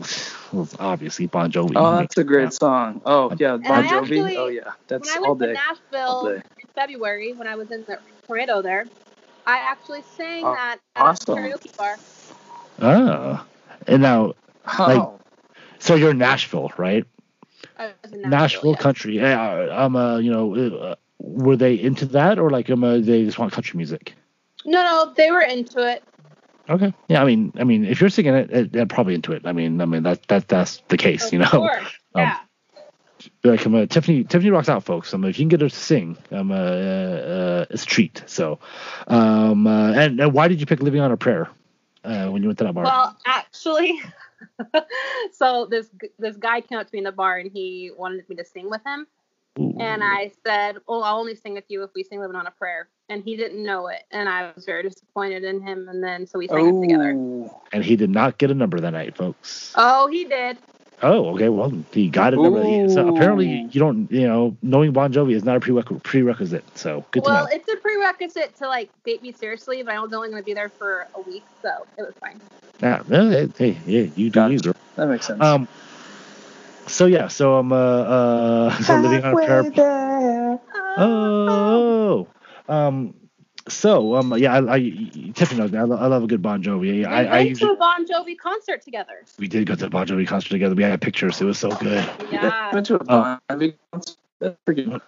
well, 0.53 0.69
obviously 0.79 1.27
Bon 1.27 1.51
Jovi. 1.51 1.73
Oh, 1.77 1.97
that's 1.97 2.19
a 2.19 2.25
great 2.25 2.53
song. 2.53 3.01
Oh 3.07 3.33
yeah, 3.39 3.57
Bon 3.57 3.83
Jovi. 3.85 4.19
actually- 4.19 4.37
oh 4.37 4.49
yeah, 4.49 4.73
that's 4.89 5.09
when 5.09 5.25
I 5.25 5.29
all 5.29 5.35
went 5.35 5.41
to 5.41 5.47
day. 5.47 5.53
Nashville 5.55 6.09
All 6.09 6.25
day. 6.27 6.43
in 6.59 6.69
February, 6.75 7.33
when 7.33 7.47
I 7.49 7.55
was 7.55 7.71
in 7.71 7.85
the 7.87 7.99
tornado 8.27 8.61
there, 8.63 8.87
I 9.47 9.59
actually 9.59 10.03
sang 10.17 10.45
Oh, 10.45 10.53
that 10.53 10.79
at 10.97 11.07
awesome. 11.07 11.39
a 11.39 11.41
karaoke 11.41 11.77
bar. 11.77 11.97
Ah, 12.81 13.47
and 13.87 14.03
now 14.03 14.35
Oh, 14.77 15.19
so 15.79 15.95
you're 15.95 16.11
in 16.11 16.19
Nashville, 16.19 16.71
right? 16.77 17.05
I 17.79 17.93
was 18.03 18.13
in 18.13 18.29
Nashville, 18.29 18.73
yes. 18.73 18.83
country. 18.83 19.17
Yeah, 19.17 19.41
I'm 19.41 19.97
a 19.97 20.21
you 20.21 20.31
know, 20.31 20.55
uh, 20.55 20.95
were 21.19 21.57
they 21.57 21.75
into 21.75 22.07
that 22.07 22.39
or 22.39 22.51
like 22.51 22.71
um, 22.71 22.85
uh, 22.85 22.99
they 22.99 23.25
just 23.25 23.39
want 23.39 23.53
country 23.53 23.77
music? 23.77 24.15
No, 24.65 24.83
no, 24.83 25.13
they 25.17 25.31
were 25.31 25.41
into 25.41 25.87
it. 25.89 26.03
Okay. 26.71 26.93
Yeah, 27.09 27.23
I 27.23 27.25
mean, 27.25 27.53
I 27.59 27.65
mean, 27.65 27.85
if 27.85 28.01
you're 28.01 28.11
singing 28.11 28.35
it, 28.35 28.51
it 28.51 28.73
they're 28.73 28.87
probably 28.87 29.15
into 29.15 29.33
it. 29.33 29.47
I 29.47 29.53
mean, 29.53 29.81
I 29.81 29.87
mean 29.87 30.03
that 30.03 30.27
that 30.29 30.49
that's 30.49 30.83
the 30.89 30.97
case, 30.99 31.27
Of 31.27 31.33
you 31.33 31.39
know. 31.41 31.49
course. 31.49 31.87
Um, 32.15 32.23
yeah. 32.23 32.39
Like 33.45 33.67
um, 33.67 33.75
uh, 33.75 33.85
Tiffany, 33.85 34.25
Tiffany 34.25 34.51
rocks 34.51 34.71
out, 34.71 34.83
folks. 34.83 35.13
Um, 35.13 35.25
if 35.25 35.39
you 35.39 35.43
can 35.43 35.49
get 35.51 35.61
her 35.61 35.69
to 35.69 35.75
sing, 35.75 36.17
um, 36.33 36.51
uh, 36.51 36.55
uh, 36.55 37.67
it's 37.69 37.83
a 37.83 37.87
treat. 37.87 38.23
So, 38.27 38.61
um, 39.09 39.67
uh, 39.67 39.93
and, 39.93 40.19
and 40.19 40.33
why 40.33 40.49
did 40.49 40.59
you 40.59 40.67
pick 40.67 40.81
"Living 40.81 41.01
on 41.03 41.13
a 41.13 41.17
Prayer" 41.19 41.49
uh, 42.03 42.29
when 42.29 42.43
you 42.43 42.49
went 42.49 42.59
to 42.59 42.65
that 42.65 42.73
bar? 42.73 42.85
Well, 42.85 43.17
actually, 43.27 44.01
so 45.33 45.67
this 45.67 45.91
this 46.19 46.37
guy 46.37 46.63
came 46.63 46.79
up 46.79 46.87
to 46.89 46.95
me 46.95 46.99
in 46.99 47.05
the 47.05 47.13
bar 47.13 47.37
and 47.37 47.51
he 47.53 47.91
wanted 47.97 48.27
me 48.29 48.37
to 48.37 48.45
sing 48.45 48.71
with 48.71 48.81
him, 48.87 49.07
Ooh. 49.59 49.75
and 49.81 50.03
I 50.05 50.31
said, 50.47 50.77
"Oh, 50.87 51.03
I'll 51.03 51.19
only 51.19 51.35
sing 51.35 51.55
with 51.55 51.65
you 51.69 51.83
if 51.83 51.91
we 51.95 52.05
sing 52.05 52.21
"Living 52.21 52.37
on 52.37 52.47
a 52.47 52.51
Prayer." 52.51 52.89
And 53.09 53.23
he 53.25 53.37
didn't 53.37 53.63
know 53.63 53.89
it, 53.89 54.03
and 54.11 54.29
I 54.29 54.53
was 54.55 54.65
very 54.67 54.83
disappointed 54.83 55.43
in 55.43 55.61
him. 55.61 55.89
And 55.89 56.03
then 56.03 56.27
so 56.27 56.39
we 56.39 56.47
sang 56.47 56.69
it 56.69 56.81
together. 56.81 57.15
oh, 57.17 57.63
and 57.73 57.85
he 57.85 57.97
did 57.97 58.11
not 58.11 58.39
get 58.39 58.51
a 58.51 58.55
number 58.55 58.79
that 58.81 58.91
night, 58.91 59.17
folks. 59.17 59.73
Oh, 59.77 60.07
he 60.09 60.25
did. 60.25 60.59
Oh, 61.03 61.35
okay. 61.35 61.49
Well, 61.49 61.73
he 61.93 62.09
got 62.09 62.35
a 62.35 62.37
number. 62.37 62.89
So 62.89 63.07
apparently, 63.09 63.69
you 63.71 63.79
don't, 63.79 64.11
you 64.11 64.27
know, 64.27 64.57
knowing 64.63 64.93
Bon 64.93 65.13
Jovi 65.13 65.35
is 65.35 65.45
not 65.45 65.57
a 65.57 65.61
prereq- 65.61 66.03
prerequisite. 66.03 66.65
So 66.77 67.05
good 67.13 67.25
to 67.25 67.31
well, 67.31 67.45
know. 67.45 67.51
it's 67.53 67.69
a 67.73 67.77
prerequisite 67.77 68.57
to 68.57 68.67
like 68.67 68.91
date 69.05 69.23
me 69.23 69.33
seriously, 69.33 69.83
but 69.83 69.95
I 69.95 70.01
was 70.01 70.13
only 70.13 70.29
going 70.31 70.43
to 70.43 70.47
be 70.47 70.55
there 70.55 70.69
for 70.69 71.07
a 71.15 71.21
week, 71.21 71.45
so 71.63 71.71
it 71.97 72.03
was 72.03 72.15
fine. 72.21 72.41
Yeah, 72.81 73.03
well, 73.09 73.31
hey, 73.31 73.49
hey, 73.57 73.79
yeah, 73.87 74.03
you 74.17 74.31
do 74.31 74.31
Gotcha. 74.31 74.55
you, 74.55 74.61
girl. 74.61 74.75
that 74.97 75.07
makes 75.09 75.27
sense. 75.27 75.43
Um. 75.43 75.69
So 76.89 77.07
yeah, 77.07 77.29
so 77.29 77.57
I'm 77.57 77.73
uh, 77.73 77.77
uh 77.77 78.79
so 78.83 78.97
living 79.01 79.25
on 79.25 79.33
a 79.33 79.37
prayer. 79.37 80.59
Oh. 80.99 82.27
Um. 82.69 83.15
So 83.69 84.15
um 84.15 84.35
yeah 84.39 84.55
I, 84.55 84.75
I 84.77 84.81
Tiffany 85.35 85.61
knows 85.61 85.71
me 85.73 85.79
I, 85.79 85.83
lo- 85.83 85.99
I 85.99 86.07
love 86.07 86.23
a 86.25 86.27
good 86.27 86.41
Bon 86.41 86.63
Jovi 86.63 86.89
I, 86.89 86.95
we 86.95 87.05
I, 87.05 87.17
went 87.23 87.33
I 87.35 87.43
to 87.43 87.49
usually 87.51 87.73
a 87.73 87.77
Bon 87.77 88.07
Jovi 88.07 88.39
concert 88.39 88.81
together. 88.81 89.13
we 89.39 89.47
did 89.47 89.67
go 89.67 89.75
to 89.75 89.87
a 89.87 89.91
Bon 89.91 90.07
Jovi 90.07 90.27
concert 90.27 90.49
together 90.49 90.75
we 90.75 90.83
had 90.85 90.99
pictures 91.03 91.39
it 91.43 91.45
was 91.45 91.59
so 91.59 91.69
good 91.73 92.03
Yeah. 92.33 92.73
went 92.73 92.87
to 92.87 92.95
a 92.95 92.99
Oh. 93.01 93.05
Bon 93.07 93.39
Jovi 93.51 93.75
concert. 93.93 94.17
That's 94.41 94.57
pretty 94.65 94.85
good. 94.85 95.03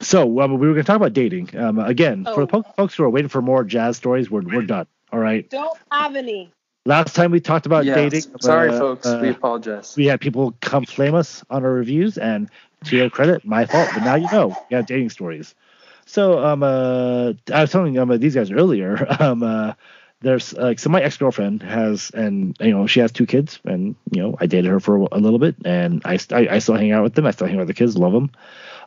so 0.00 0.38
um, 0.40 0.56
we 0.56 0.68
were 0.68 0.74
gonna 0.74 0.84
talk 0.84 0.94
about 0.96 1.14
dating 1.14 1.56
um 1.58 1.80
again 1.80 2.24
for 2.24 2.46
the 2.46 2.56
Oh. 2.56 2.62
po- 2.62 2.72
folks 2.76 2.94
who 2.94 3.02
are 3.02 3.10
waiting 3.10 3.28
for 3.28 3.42
more 3.42 3.64
jazz 3.64 3.96
stories 3.96 4.30
we're 4.30 4.42
we're 4.42 4.62
done 4.62 4.86
all 5.12 5.18
right 5.18 5.50
Don't 5.50 5.76
have 5.90 6.14
any. 6.14 6.52
Last 6.86 7.14
time 7.16 7.32
we 7.32 7.40
talked 7.40 7.66
about 7.66 7.86
Yes. 7.86 7.92
dating 7.92 8.24
Sorry, 8.40 8.70
uh, 8.70 8.78
folks. 8.78 9.06
uh, 9.06 9.18
we 9.20 9.30
apologize. 9.30 9.94
we 9.96 10.06
had 10.06 10.20
people 10.20 10.52
come 10.60 10.84
flame 10.86 11.14
us 11.14 11.44
on 11.50 11.64
our 11.64 11.72
reviews, 11.72 12.18
and 12.18 12.50
to 12.84 12.96
your 12.96 13.10
credit, 13.10 13.44
my 13.44 13.66
fault. 13.66 13.92
But 13.94 14.02
now 14.04 14.16
you 14.16 14.28
know, 14.28 14.56
you 14.68 14.76
have 14.76 14.86
dating 14.86 15.10
stories. 15.10 15.54
So 16.06 16.44
um, 16.44 16.62
uh, 16.62 17.32
I 17.52 17.62
was 17.62 17.72
telling 17.72 17.98
um, 17.98 18.10
uh, 18.10 18.18
these 18.18 18.34
guys 18.34 18.50
earlier. 18.50 19.06
Um, 19.20 19.42
uh, 19.42 19.74
there's 20.22 20.54
like 20.54 20.78
so 20.80 20.90
my 20.90 21.02
ex 21.02 21.16
girlfriend 21.18 21.62
has, 21.62 22.10
and 22.10 22.56
you 22.60 22.72
know, 22.72 22.86
she 22.86 23.00
has 23.00 23.12
two 23.12 23.26
kids, 23.26 23.60
and 23.64 23.94
you 24.12 24.22
know, 24.22 24.36
I 24.40 24.46
dated 24.46 24.70
her 24.70 24.80
for 24.80 24.96
a 25.12 25.18
little 25.18 25.38
bit, 25.38 25.56
and 25.64 26.02
I 26.04 26.18
I, 26.32 26.48
I 26.52 26.58
still 26.60 26.76
hang 26.76 26.92
out 26.92 27.02
with 27.04 27.14
them. 27.14 27.26
I 27.26 27.32
still 27.32 27.46
hang 27.46 27.56
out 27.56 27.60
with 27.66 27.68
the 27.68 27.74
kids, 27.74 27.98
love 27.98 28.12
them. 28.12 28.30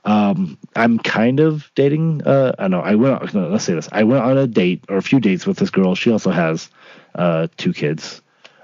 Um, 0.06 0.58
I'm 0.76 1.00
kind 1.00 1.40
of 1.40 1.72
dating. 1.76 2.24
Uh, 2.26 2.54
I 2.58 2.68
know 2.68 2.82
I 2.82 2.96
went. 2.96 3.34
No, 3.34 3.50
let's 3.50 3.66
say 3.66 3.74
this. 3.74 3.90
I 3.92 4.04
went 4.04 4.24
on 4.24 4.38
a 4.38 4.48
date 4.48 4.84
or 4.90 4.98
a 4.98 5.02
few 5.02 5.20
dates 5.20 5.46
with 5.46 5.58
this 5.58 5.70
girl. 5.70 5.96
She 5.96 6.12
also 6.12 6.32
has 6.32 6.70
uh, 7.16 7.48
two 7.58 7.74
kids 7.74 8.22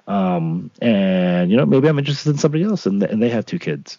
um, 0.07 0.71
and 0.81 1.49
you 1.49 1.57
know 1.57 1.65
maybe 1.65 1.87
I'm 1.87 1.99
interested 1.99 2.29
in 2.29 2.37
somebody 2.37 2.63
else, 2.63 2.85
and, 2.85 3.01
and 3.03 3.21
they 3.21 3.29
have 3.29 3.45
two 3.45 3.59
kids. 3.59 3.97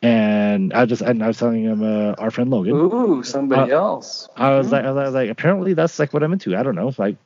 And 0.00 0.72
I 0.72 0.84
just 0.86 1.02
and 1.02 1.22
I 1.22 1.28
was 1.28 1.38
telling 1.38 1.62
him 1.62 1.82
uh, 1.82 2.14
our 2.18 2.30
friend 2.30 2.50
Logan. 2.50 2.74
Ooh, 2.74 3.22
somebody 3.22 3.70
else. 3.70 4.28
I 4.36 4.56
was 4.56 4.72
like, 4.72 4.84
I 4.84 4.90
was 4.90 5.14
like, 5.14 5.30
apparently 5.30 5.74
that's 5.74 5.98
like 5.98 6.12
what 6.12 6.22
I'm 6.22 6.32
into. 6.32 6.56
I 6.56 6.62
don't 6.62 6.74
know, 6.74 6.92
like 6.98 7.16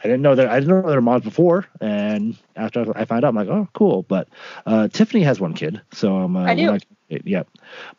I 0.00 0.02
didn't 0.02 0.22
know 0.22 0.34
that 0.34 0.48
I 0.48 0.60
didn't 0.60 0.82
know 0.82 0.90
their 0.90 1.00
moms 1.00 1.24
before, 1.24 1.66
and 1.80 2.36
after 2.56 2.84
I 2.96 3.04
found 3.04 3.24
out, 3.24 3.28
I'm 3.28 3.36
like, 3.36 3.48
oh, 3.48 3.68
cool. 3.72 4.02
But 4.02 4.28
uh, 4.66 4.88
Tiffany 4.88 5.22
has 5.22 5.40
one 5.40 5.54
kid, 5.54 5.80
so 5.92 6.16
I'm. 6.16 6.36
Uh, 6.36 6.44
I 6.44 6.54
do. 6.54 6.72
we're 6.72 6.78
not- 7.10 7.26
yeah, 7.26 7.42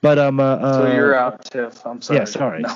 but 0.01 0.18
um. 0.20 0.39
Uh, 0.39 0.43
So 0.72 0.84
uh, 0.84 0.86
you're 0.86 1.16
out, 1.16 1.45
Tiff. 1.45 1.86
I'm 1.86 2.01
sorry. 2.01 2.20
yeah, 2.20 2.26
sorry. 2.26 2.62
No. 2.62 2.76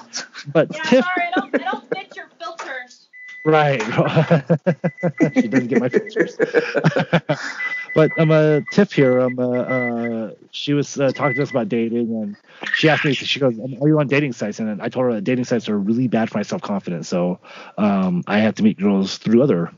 But 0.54 0.70
Yeah, 0.74 0.82
Tiff, 0.84 1.06
sorry, 1.06 1.28
I 1.28 1.32
don't, 1.40 1.56
I 1.56 1.72
don't 1.72 1.90
fit 1.94 2.16
your 2.16 2.28
filters. 2.40 3.10
right? 3.44 3.82
she 5.34 5.48
doesn't 5.48 5.68
get 5.68 5.80
my 5.80 5.90
pictures. 5.90 6.38
but 7.94 8.18
um, 8.18 8.32
uh, 8.32 8.62
Tiff 8.70 8.92
here, 8.94 9.20
um, 9.22 9.40
uh, 9.40 9.44
uh, 9.62 10.32
she 10.52 10.74
was 10.74 11.00
uh, 11.00 11.12
talking 11.12 11.36
to 11.36 11.42
us 11.42 11.50
about 11.50 11.70
dating, 11.70 12.10
and 12.10 12.36
she 12.72 12.90
asked 12.90 13.04
me, 13.04 13.14
she 13.14 13.40
goes, 13.40 13.58
"Are 13.60 13.88
you 13.88 14.00
on 14.00 14.08
dating 14.08 14.34
sites?" 14.34 14.60
And 14.60 14.82
I 14.82 14.90
told 14.90 15.06
her 15.06 15.14
that 15.14 15.24
dating 15.24 15.46
sites 15.46 15.70
are 15.70 15.78
really 15.78 16.08
bad 16.08 16.30
for 16.30 16.38
my 16.38 16.44
self 16.44 16.62
confidence, 16.62 17.08
so 17.08 17.40
um, 17.78 18.24
I 18.28 18.40
have 18.40 18.56
to 18.56 18.64
meet 18.64 18.80
girls 18.80 19.18
through 19.18 19.42
other 19.44 19.72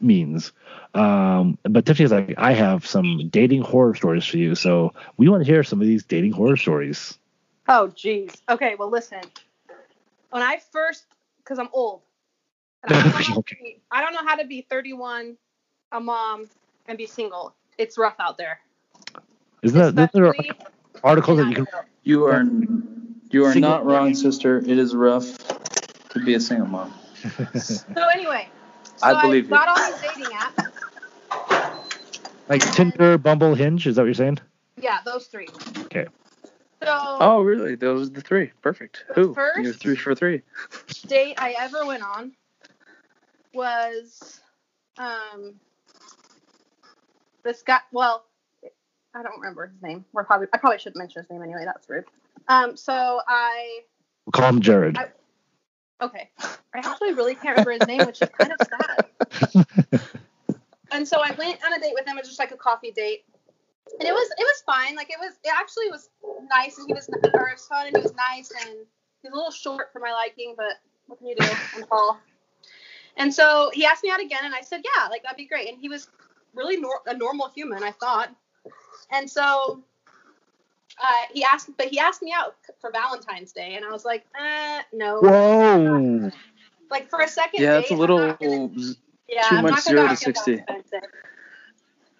means. 0.00 0.52
Um, 0.94 1.58
but 1.64 1.86
Tiffany's 1.86 2.12
like, 2.12 2.34
I 2.38 2.52
have 2.52 2.86
some 2.86 3.28
dating 3.28 3.62
horror 3.62 3.94
stories 3.94 4.24
for 4.26 4.38
you, 4.38 4.54
so 4.54 4.92
we 5.16 5.28
want 5.28 5.44
to 5.44 5.50
hear 5.50 5.62
some 5.62 5.80
of 5.80 5.86
these 5.86 6.04
dating 6.04 6.32
horror 6.32 6.56
stories. 6.56 7.16
Oh, 7.68 7.92
jeez. 7.94 8.36
Okay, 8.48 8.74
well, 8.76 8.90
listen. 8.90 9.20
when 10.30 10.42
I 10.42 10.58
first, 10.72 11.04
because 11.38 11.58
I'm 11.58 11.68
old. 11.72 12.02
And 12.82 12.92
I, 12.92 13.02
don't 13.02 13.12
know 13.12 13.18
how 13.18 13.34
to 13.34 13.38
Okay. 13.40 13.56
be, 13.62 13.80
I 13.90 14.00
don't 14.00 14.12
know 14.14 14.26
how 14.26 14.36
to 14.36 14.46
be 14.46 14.62
31, 14.68 15.36
a 15.92 16.00
mom, 16.00 16.48
and 16.86 16.98
be 16.98 17.06
single. 17.06 17.54
It's 17.78 17.96
rough 17.98 18.16
out 18.18 18.38
there. 18.38 18.60
Isn't 19.62 19.78
that 19.78 19.88
isn't 19.94 20.12
there 20.12 20.24
an 20.26 20.32
Especially 20.38 20.58
article 21.04 21.36
that 21.36 21.46
you 21.46 21.54
can? 21.54 21.66
Idaho. 21.68 21.84
You 22.02 22.24
are 22.26 22.44
you 23.30 23.44
are 23.44 23.52
Single- 23.52 23.70
not 23.70 23.86
wrong, 23.86 24.14
sister. 24.14 24.58
It 24.58 24.78
is 24.78 24.94
rough 24.94 25.26
to 26.10 26.18
be 26.24 26.34
a 26.34 26.40
single 26.40 26.66
mom. 26.66 26.94
So 27.54 28.06
anyway, 28.12 28.48
so 28.96 29.06
I 29.08 29.20
believe 29.22 29.44
you. 29.44 29.50
got 29.50 29.68
on 29.68 29.92
these 29.92 30.00
dating 30.00 30.32
apps. 30.36 30.69
Like 32.50 32.62
Tinder, 32.72 33.16
Bumble, 33.16 33.54
Hinge? 33.54 33.86
Is 33.86 33.94
that 33.94 34.02
what 34.02 34.06
you're 34.06 34.14
saying? 34.14 34.40
Yeah, 34.76 34.98
those 35.04 35.26
three. 35.28 35.46
Okay. 35.84 36.06
So 36.82 36.88
Oh, 37.20 37.42
really? 37.42 37.76
Those 37.76 38.08
are 38.08 38.12
the 38.12 38.20
three. 38.20 38.50
Perfect. 38.60 39.04
Who? 39.14 39.34
First- 39.34 39.60
You're 39.62 39.72
three 39.72 39.94
for 39.94 40.16
three. 40.16 40.42
date 41.06 41.36
I 41.38 41.54
ever 41.60 41.86
went 41.86 42.02
on 42.02 42.32
was 43.54 44.40
um 44.98 45.54
this 47.44 47.62
guy 47.62 47.78
well 47.92 48.24
I 49.14 49.22
don't 49.22 49.38
remember 49.38 49.66
his 49.68 49.80
name. 49.82 50.04
We're 50.12 50.24
probably 50.24 50.48
I 50.52 50.58
probably 50.58 50.78
should 50.78 50.96
mention 50.96 51.22
his 51.22 51.30
name 51.30 51.42
anyway, 51.42 51.62
that's 51.64 51.88
rude. 51.88 52.04
Um 52.48 52.76
so 52.76 53.20
I 53.28 53.80
We'll 54.26 54.32
call 54.32 54.48
him 54.48 54.60
Jared. 54.60 54.98
I- 54.98 55.08
okay. 56.04 56.30
I 56.74 56.78
actually 56.78 57.12
really 57.14 57.34
can't 57.36 57.50
remember 57.58 57.72
his 57.72 57.86
name, 57.86 58.06
which 58.06 58.22
is 58.22 58.28
kind 58.38 58.52
of 58.52 58.66
sad. 58.66 60.00
So 61.10 61.18
I 61.18 61.32
went 61.32 61.58
on 61.66 61.72
a 61.72 61.80
date 61.80 61.92
with 61.92 62.06
him, 62.06 62.16
it 62.16 62.20
was 62.20 62.28
just 62.28 62.38
like 62.38 62.52
a 62.52 62.56
coffee 62.56 62.92
date. 62.92 63.24
And 63.98 64.08
it 64.08 64.12
was 64.12 64.30
it 64.38 64.44
was 64.44 64.62
fine. 64.64 64.94
Like 64.94 65.10
it 65.10 65.16
was 65.18 65.32
it 65.42 65.52
actually 65.52 65.90
was 65.90 66.08
nice 66.48 66.78
and 66.78 66.86
he 66.86 66.94
was 66.94 67.08
or 67.34 67.48
it 67.48 67.54
was 67.54 67.66
fun 67.66 67.88
and 67.88 67.96
he 67.96 68.02
was 68.02 68.14
nice 68.14 68.52
and 68.64 68.76
he's 69.20 69.32
a 69.32 69.34
little 69.34 69.50
short 69.50 69.92
for 69.92 69.98
my 69.98 70.12
liking, 70.12 70.54
but 70.56 70.74
what 71.08 71.18
can 71.18 71.26
you 71.26 71.34
do? 71.34 71.44
I'm 71.74 71.82
tall. 71.82 72.20
And 73.16 73.34
so 73.34 73.72
he 73.74 73.84
asked 73.84 74.04
me 74.04 74.10
out 74.10 74.20
again 74.20 74.44
and 74.44 74.54
I 74.54 74.60
said, 74.60 74.82
Yeah, 74.84 75.08
like 75.08 75.24
that'd 75.24 75.36
be 75.36 75.46
great. 75.46 75.68
And 75.68 75.80
he 75.80 75.88
was 75.88 76.08
really 76.54 76.76
nor- 76.76 77.02
a 77.06 77.16
normal 77.16 77.50
human, 77.52 77.82
I 77.82 77.90
thought. 77.90 78.28
And 79.10 79.28
so 79.28 79.82
uh, 81.02 81.26
he 81.32 81.42
asked 81.42 81.70
but 81.76 81.88
he 81.88 81.98
asked 81.98 82.22
me 82.22 82.32
out 82.32 82.54
for 82.80 82.92
Valentine's 82.92 83.50
Day 83.50 83.74
and 83.74 83.84
I 83.84 83.90
was 83.90 84.04
like, 84.04 84.24
uh 84.40 84.82
no. 84.92 85.18
Whoa. 85.18 86.30
Like 86.88 87.10
for 87.10 87.22
a 87.22 87.28
second 87.28 87.64
Yeah, 87.64 87.78
it's 87.78 87.90
a 87.90 87.96
little 87.96 88.34
gonna- 88.34 88.94
yeah, 89.30 89.48
too 89.48 89.66
I'm 89.66 89.80
zero 89.80 90.08
to 90.08 90.16
60. 90.16 90.64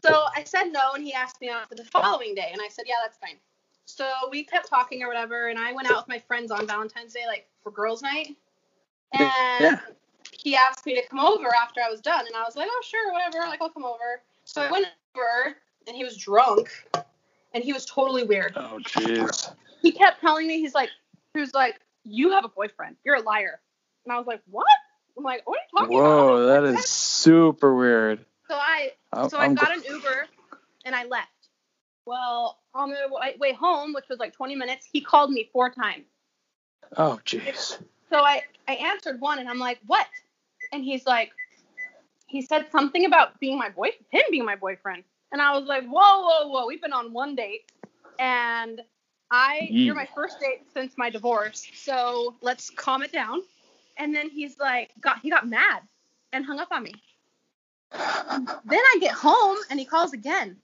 So 0.03 0.25
I 0.35 0.45
said 0.45 0.73
no, 0.73 0.93
and 0.95 1.05
he 1.05 1.13
asked 1.13 1.41
me 1.41 1.51
out 1.51 1.69
for 1.69 1.75
the 1.75 1.85
following 1.85 2.35
day, 2.35 2.49
and 2.53 2.61
I 2.63 2.69
said, 2.69 2.85
yeah, 2.87 2.95
that's 3.03 3.19
fine. 3.19 3.37
So 3.85 4.09
we 4.31 4.45
kept 4.45 4.69
talking 4.69 5.03
or 5.03 5.09
whatever, 5.09 5.49
and 5.49 5.59
I 5.59 5.73
went 5.73 5.91
out 5.91 5.99
with 5.99 6.09
my 6.09 6.19
friends 6.19 6.51
on 6.51 6.67
Valentine's 6.67 7.13
Day, 7.13 7.27
like 7.27 7.49
for 7.63 7.71
girls' 7.71 8.03
night. 8.03 8.37
And 9.13 9.31
Yeah. 9.61 9.81
he 10.33 10.57
asked 10.57 10.87
me 10.87 10.95
to 10.95 11.07
come 11.09 11.19
over 11.19 11.49
after 11.61 11.81
I 11.85 11.91
was 11.91 12.01
done, 12.01 12.27
and 12.27 12.35
I 12.37 12.45
was 12.45 12.57
like, 12.57 12.69
oh 12.71 12.83
sure, 12.85 13.13
whatever, 13.13 13.39
like 13.49 13.61
I'll 13.61 13.69
come 13.71 13.85
over. 13.85 14.23
So 14.45 14.63
I 14.63 14.71
went 14.71 14.87
over, 15.15 15.57
and 15.87 15.97
he 15.97 16.05
was 16.05 16.17
drunk, 16.17 16.71
and 17.53 17.63
he 17.63 17.73
was 17.73 17.85
totally 17.85 18.23
weird. 18.23 18.53
Oh, 18.57 18.79
jeez. 18.85 19.53
He 19.83 19.93
kept 19.93 20.21
telling 20.21 20.47
me, 20.47 20.61
he's 20.61 20.75
like, 20.75 20.91
he 21.35 21.41
was 21.41 21.53
like, 21.53 21.81
you 22.05 22.31
have 22.31 22.45
a 22.45 22.49
boyfriend, 22.49 22.97
you're 23.05 23.17
a 23.17 23.23
liar, 23.23 23.61
and 24.05 24.13
I 24.13 24.19
was 24.19 24.27
like, 24.27 24.41
what? 24.51 24.67
I'm 25.17 25.25
like, 25.25 25.47
what 25.47 25.59
are 25.59 25.63
you 25.63 25.79
talking 25.79 25.99
about? 25.99 26.27
Whoa, 26.27 26.47
that 26.47 26.65
is 26.65 26.85
super 26.87 27.75
weird. 27.75 28.25
So 28.49 28.55
I 28.55 28.93
I'm, 29.13 29.29
so 29.29 29.39
I 29.39 29.53
got 29.53 29.77
an 29.77 29.83
Uber 29.89 30.27
and 30.85 30.95
I 30.95 31.05
left. 31.05 31.29
Well, 32.07 32.59
on 32.75 32.91
the 32.91 32.97
way 33.39 33.53
home, 33.53 33.93
which 33.93 34.07
was 34.09 34.19
like 34.19 34.33
20 34.33 34.57
minutes, 34.57 34.87
he 34.91 35.01
called 35.01 35.31
me 35.31 35.49
four 35.53 35.71
times. 35.71 36.05
Oh, 36.97 37.21
jeez. 37.25 37.79
So 38.11 38.19
I 38.19 38.43
I 38.67 38.75
answered 38.75 39.21
one 39.21 39.39
and 39.39 39.49
I'm 39.49 39.59
like, 39.59 39.79
"What?" 39.87 40.07
And 40.73 40.83
he's 40.83 41.07
like 41.07 41.31
he 42.27 42.43
said 42.43 42.67
something 42.73 43.05
about 43.05 43.39
being 43.41 43.59
my 43.59 43.69
boy 43.69 43.91
him 44.11 44.23
being 44.31 44.45
my 44.45 44.57
boyfriend. 44.57 45.05
And 45.33 45.41
I 45.41 45.57
was 45.57 45.69
like, 45.69 45.85
"Whoa, 45.85 46.21
whoa, 46.23 46.49
whoa. 46.49 46.67
We've 46.67 46.83
been 46.83 46.93
on 46.93 47.13
one 47.13 47.37
date 47.37 47.71
and 48.19 48.81
I 49.31 49.69
you're 49.71 49.95
my 49.95 50.09
first 50.15 50.41
date 50.41 50.63
since 50.75 50.99
my 50.99 51.11
divorce. 51.11 51.65
So, 51.75 52.35
let's 52.41 52.71
calm 52.71 53.03
it 53.03 53.13
down." 53.13 53.43
And 53.99 54.15
then 54.15 54.31
he's 54.31 54.59
like 54.59 54.93
got 55.01 55.21
he 55.21 55.31
got 55.31 55.47
mad 55.49 55.83
and 56.33 56.45
hung 56.45 56.59
up 56.59 56.69
on 56.73 56.83
me. 56.83 56.93
Then 57.93 57.99
I 58.81 58.99
get 59.01 59.13
home 59.13 59.57
and 59.71 59.79
he 59.79 59.85
calls 59.87 60.13
again. 60.13 60.57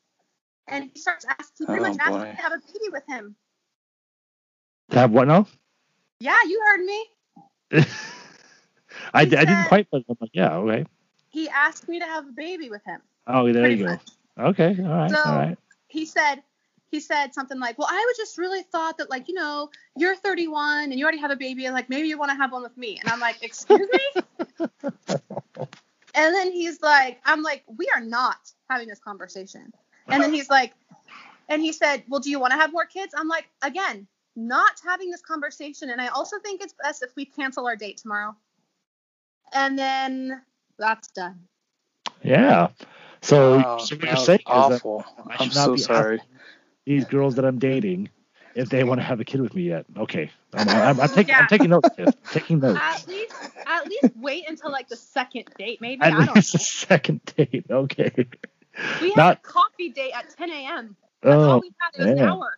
And 0.68 0.90
he 0.92 0.98
starts 1.00 1.24
asking, 1.24 1.46
he 1.58 1.66
pretty 1.66 1.84
Oh, 1.84 1.88
much 1.88 1.98
asked 2.00 2.14
me 2.18 2.30
to 2.36 2.42
have 2.42 2.52
a 2.52 2.58
baby 2.58 2.88
with 2.92 3.04
him. 3.08 3.36
To 4.90 4.98
have 4.98 5.10
what 5.12 5.28
now? 5.28 5.46
Yeah, 6.20 6.36
you 6.46 6.60
heard 6.66 6.84
me. 6.84 7.04
I, 9.14 9.24
He 9.24 9.36
I 9.36 9.44
didn't 9.44 9.64
quite, 9.68 9.86
but 9.90 10.02
I'm 10.08 10.16
like, 10.20 10.30
yeah, 10.32 10.56
okay. 10.56 10.84
He 11.30 11.48
asked 11.48 11.88
me 11.88 11.98
to 12.00 12.04
have 12.04 12.26
a 12.26 12.32
baby 12.32 12.70
with 12.70 12.82
him. 12.84 13.00
Oh, 13.26 13.52
there 13.52 13.68
you 13.70 13.84
go. 13.84 13.90
much. 13.90 14.02
Okay, 14.38 14.76
all 14.80 14.88
right, 14.88 15.10
So- 15.10 15.18
all 15.24 15.36
right. 15.36 15.58
He 15.88 16.04
said, 16.04 16.42
he 16.90 17.00
said 17.00 17.34
something 17.34 17.58
like, 17.58 17.78
"Well, 17.78 17.88
I 17.90 18.04
was 18.06 18.16
just 18.16 18.38
really 18.38 18.62
thought 18.62 18.98
that 18.98 19.10
like, 19.10 19.28
you 19.28 19.34
know, 19.34 19.70
you're 19.96 20.16
31 20.16 20.84
and 20.84 20.94
you 20.94 21.04
already 21.04 21.18
have 21.18 21.30
a 21.30 21.36
baby, 21.36 21.66
and 21.66 21.74
like 21.74 21.88
maybe 21.88 22.08
you 22.08 22.18
want 22.18 22.30
to 22.30 22.36
have 22.36 22.52
one 22.52 22.62
with 22.62 22.76
me." 22.76 22.98
And 23.00 23.08
I'm 23.10 23.20
like, 23.20 23.42
"Excuse 23.42 23.88
me?" 23.90 24.22
and 26.14 26.34
then 26.34 26.52
he's 26.52 26.80
like, 26.82 27.20
"I'm 27.24 27.42
like, 27.42 27.64
we 27.66 27.88
are 27.94 28.00
not 28.00 28.38
having 28.70 28.88
this 28.88 29.00
conversation." 29.00 29.72
And 30.08 30.22
then 30.22 30.32
he's 30.32 30.48
like, 30.48 30.72
and 31.48 31.60
he 31.60 31.72
said, 31.72 32.04
"Well, 32.08 32.20
do 32.20 32.30
you 32.30 32.38
want 32.38 32.52
to 32.52 32.58
have 32.58 32.72
more 32.72 32.86
kids?" 32.86 33.14
I'm 33.16 33.28
like, 33.28 33.48
again, 33.62 34.06
not 34.36 34.80
having 34.84 35.10
this 35.10 35.22
conversation, 35.22 35.90
and 35.90 36.00
I 36.00 36.08
also 36.08 36.38
think 36.38 36.62
it's 36.62 36.74
best 36.82 37.02
if 37.02 37.14
we 37.16 37.24
cancel 37.24 37.66
our 37.66 37.76
date 37.76 37.98
tomorrow. 37.98 38.36
And 39.52 39.78
then 39.78 40.42
that's 40.78 41.08
done. 41.08 41.40
Yeah. 42.22 42.68
So, 43.22 43.62
Oh, 43.64 43.78
so 43.78 43.96
what 43.96 44.04
you're 44.04 44.12
was 44.14 44.24
saying 44.24 44.40
is 44.40 44.44
that 44.46 44.52
awful. 44.52 45.04
I 45.18 45.36
I'm 45.40 45.48
not 45.48 45.52
so 45.52 45.74
be 45.74 45.80
sorry. 45.80 46.20
These 46.86 47.04
girls 47.04 47.34
that 47.34 47.44
I'm 47.44 47.58
dating, 47.58 48.08
if 48.54 48.70
they 48.70 48.84
want 48.84 49.00
to 49.00 49.04
have 49.04 49.20
a 49.20 49.24
kid 49.24 49.40
with 49.42 49.54
me 49.54 49.64
yet, 49.64 49.84
okay. 49.98 50.30
I'm, 50.54 50.68
I'm, 50.68 51.00
I'm 51.00 51.08
taking, 51.14 51.28
Yeah. 51.28 51.40
I'm 51.40 51.46
taking 51.48 51.68
notes. 51.70 51.88
Tiff. 51.96 52.06
I'm 52.08 52.14
taking 52.32 52.60
notes. 52.60 52.78
At 52.80 53.06
least, 53.08 53.34
at 53.66 53.86
least 53.86 54.04
wait 54.16 54.48
until 54.48 54.70
like 54.70 54.88
the 54.88 54.96
second 54.96 55.44
date, 55.58 55.80
maybe. 55.80 56.00
I 56.02 56.06
At 56.08 56.10
don't 56.12 56.34
least 56.36 56.54
know. 56.54 56.58
a 56.58 56.60
second 56.60 57.20
date. 57.36 57.66
Okay. 57.70 58.12
We 59.02 59.08
had 59.10 59.16
Not- 59.16 59.36
a 59.38 59.40
coffee 59.40 59.90
date 59.90 60.12
at 60.14 60.30
10 60.36 60.50
a.m. 60.50 60.96
That's 61.22 61.34
all 61.34 61.42
Oh, 61.52 61.58
we 61.58 61.72
had. 61.80 61.90
It 62.06 62.10
was 62.12 62.20
an 62.20 62.28
hour. 62.28 62.54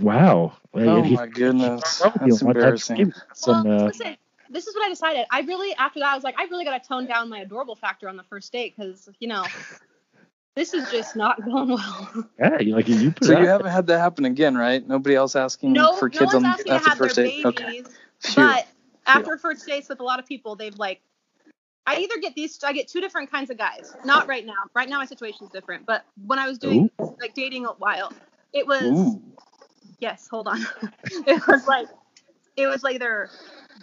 wow. 0.00 0.52
Well, 0.72 0.88
Oh 0.98 1.02
he- 1.02 1.14
my 1.16 1.26
goodness. 1.26 1.80
That's 2.00 2.16
wants 2.16 2.38
to 2.40 2.46
embarrassing. 2.46 3.12
some, 3.34 3.64
well, 3.66 3.82
uh, 3.82 3.86
listen, 3.86 4.16
this 4.50 4.66
is 4.66 4.74
what 4.74 4.84
I 4.84 4.88
decided. 4.88 5.26
I 5.30 5.40
really, 5.42 5.74
after 5.76 6.00
that, 6.00 6.12
I 6.12 6.14
was 6.16 6.24
like, 6.24 6.34
I 6.38 6.44
really 6.44 6.64
got 6.64 6.80
to 6.82 6.88
tone 6.88 7.06
down 7.06 7.28
my 7.28 7.38
adorable 7.40 7.76
factor 7.76 8.08
on 8.08 8.16
the 8.16 8.24
first 8.24 8.52
date 8.52 8.74
because, 8.76 9.08
you 9.20 9.28
know, 9.28 9.44
this 10.56 10.74
is 10.74 10.90
just 10.90 11.16
not 11.16 11.42
going 11.44 11.70
well. 11.70 12.28
yeah, 12.38 12.60
you 12.60 12.74
like 12.74 12.88
you 12.88 13.12
put 13.12 13.24
So 13.24 13.38
you 13.38 13.46
haven't 13.46 13.68
had 13.68 13.86
that 13.88 13.98
happen 13.98 14.24
again, 14.24 14.56
right? 14.56 14.86
Nobody 14.86 15.14
else 15.14 15.36
asking 15.36 15.72
no, 15.72 15.96
for 15.96 16.08
no 16.08 16.18
kids 16.18 16.34
one's 16.34 16.44
on 16.44 16.46
asking 16.46 16.66
to 16.66 16.72
after 16.72 16.88
have 16.90 16.98
their 16.98 17.08
first 17.08 17.16
date. 17.16 17.42
babies, 17.44 17.46
Okay. 17.46 17.82
Phew. 18.20 18.34
but 18.44 18.66
after 19.06 19.38
first 19.38 19.66
dates 19.66 19.88
with 19.88 20.00
a 20.00 20.04
lot 20.04 20.18
of 20.18 20.26
people, 20.26 20.56
they've 20.56 20.76
like, 20.76 21.00
I 21.86 21.96
either 21.96 22.18
get 22.20 22.34
these, 22.34 22.58
I 22.62 22.72
get 22.72 22.88
two 22.88 23.00
different 23.00 23.30
kinds 23.30 23.50
of 23.50 23.58
guys. 23.58 23.94
Not 24.04 24.28
right 24.28 24.44
now. 24.44 24.52
Right 24.74 24.88
now, 24.88 24.98
my 24.98 25.06
situation's 25.06 25.50
different. 25.50 25.86
But 25.86 26.04
when 26.26 26.38
I 26.38 26.46
was 26.46 26.58
doing 26.58 26.90
like 27.20 27.34
dating 27.34 27.66
a 27.66 27.70
while, 27.70 28.12
it 28.52 28.66
was. 28.66 28.82
Ooh. 28.92 29.22
yes 29.98 30.28
hold 30.30 30.48
on 30.48 30.58
it 31.26 31.46
was 31.46 31.66
like 31.66 31.86
it 32.56 32.66
was 32.66 32.82
like 32.82 32.94
either 32.94 33.28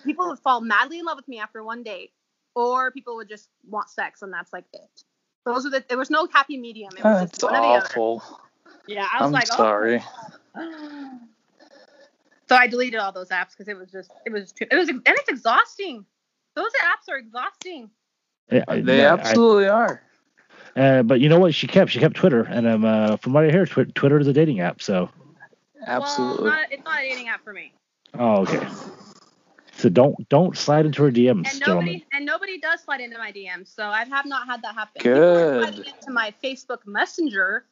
people 0.03 0.27
would 0.27 0.39
fall 0.39 0.61
madly 0.61 0.99
in 0.99 1.05
love 1.05 1.17
with 1.17 1.27
me 1.27 1.39
after 1.39 1.63
one 1.63 1.83
date 1.83 2.11
or 2.55 2.91
people 2.91 3.15
would 3.15 3.29
just 3.29 3.49
want 3.69 3.89
sex 3.89 4.21
and 4.21 4.33
that's 4.33 4.51
like 4.53 4.65
it 4.73 5.03
those 5.53 5.65
are 5.65 5.71
the 5.71 5.83
there 5.89 5.97
was 5.97 6.09
no 6.09 6.27
happy 6.33 6.57
medium 6.57 6.91
it 6.97 7.05
was 7.05 7.19
That's 7.19 7.31
just 7.31 7.43
one 7.43 7.55
or 7.55 7.61
the 7.61 7.67
other 7.75 7.89
yeah 8.87 9.07
i 9.13 9.21
was 9.21 9.27
I'm 9.27 9.33
like 9.33 9.47
sorry. 9.47 10.03
oh. 10.55 11.19
so 12.49 12.55
i 12.55 12.67
deleted 12.67 12.99
all 12.99 13.11
those 13.11 13.29
apps 13.29 13.51
because 13.51 13.67
it 13.67 13.77
was 13.77 13.91
just 13.91 14.11
it 14.25 14.31
was 14.31 14.51
too, 14.51 14.65
it 14.71 14.75
was 14.75 14.89
and 14.89 15.01
it's 15.07 15.29
exhausting 15.29 16.05
those 16.55 16.71
apps 16.83 17.11
are 17.11 17.17
exhausting 17.17 17.89
Yeah, 18.51 18.65
They 18.67 19.01
yeah, 19.01 19.13
I- 19.13 19.13
absolutely 19.13 19.67
are. 19.67 20.01
Uh, 20.75 21.03
but 21.03 21.19
you 21.19 21.29
know 21.29 21.39
what? 21.39 21.55
She 21.55 21.67
kept 21.67 21.91
she 21.91 21.99
kept 21.99 22.15
Twitter, 22.15 22.41
and 22.43 22.67
um, 22.67 22.85
uh, 22.85 23.17
from 23.17 23.33
what 23.33 23.45
I 23.45 23.51
hear, 23.51 23.65
Twi- 23.65 23.91
Twitter 23.95 24.19
is 24.19 24.27
a 24.27 24.33
dating 24.33 24.59
app. 24.59 24.81
So, 24.81 25.09
Absolutely. 25.87 26.45
well 26.45 26.55
not, 26.57 26.71
it's 26.71 26.85
not 26.85 26.99
a 26.99 27.09
dating 27.09 27.29
app 27.29 27.43
for 27.43 27.53
me 27.53 27.73
oh, 28.19 28.41
okay. 28.43 28.67
So 29.77 29.89
don't 29.89 30.27
don't 30.29 30.57
slide 30.57 30.85
into 30.85 31.03
her 31.03 31.11
DMs, 31.11 31.51
and 31.51 31.61
nobody 31.65 32.05
and 32.11 32.25
nobody 32.25 32.59
does 32.59 32.81
slide 32.81 32.99
into 32.99 33.17
my 33.17 33.31
DMs, 33.31 33.73
so 33.73 33.85
I 33.85 34.05
have 34.05 34.25
not 34.25 34.47
had 34.47 34.63
that 34.63 34.73
happen. 34.73 35.01
Good. 35.01 35.13
People 35.13 35.37
are 35.37 35.63
sliding 35.71 35.93
into 35.93 36.11
my 36.11 36.33
Facebook 36.43 36.79
Messenger 36.85 37.65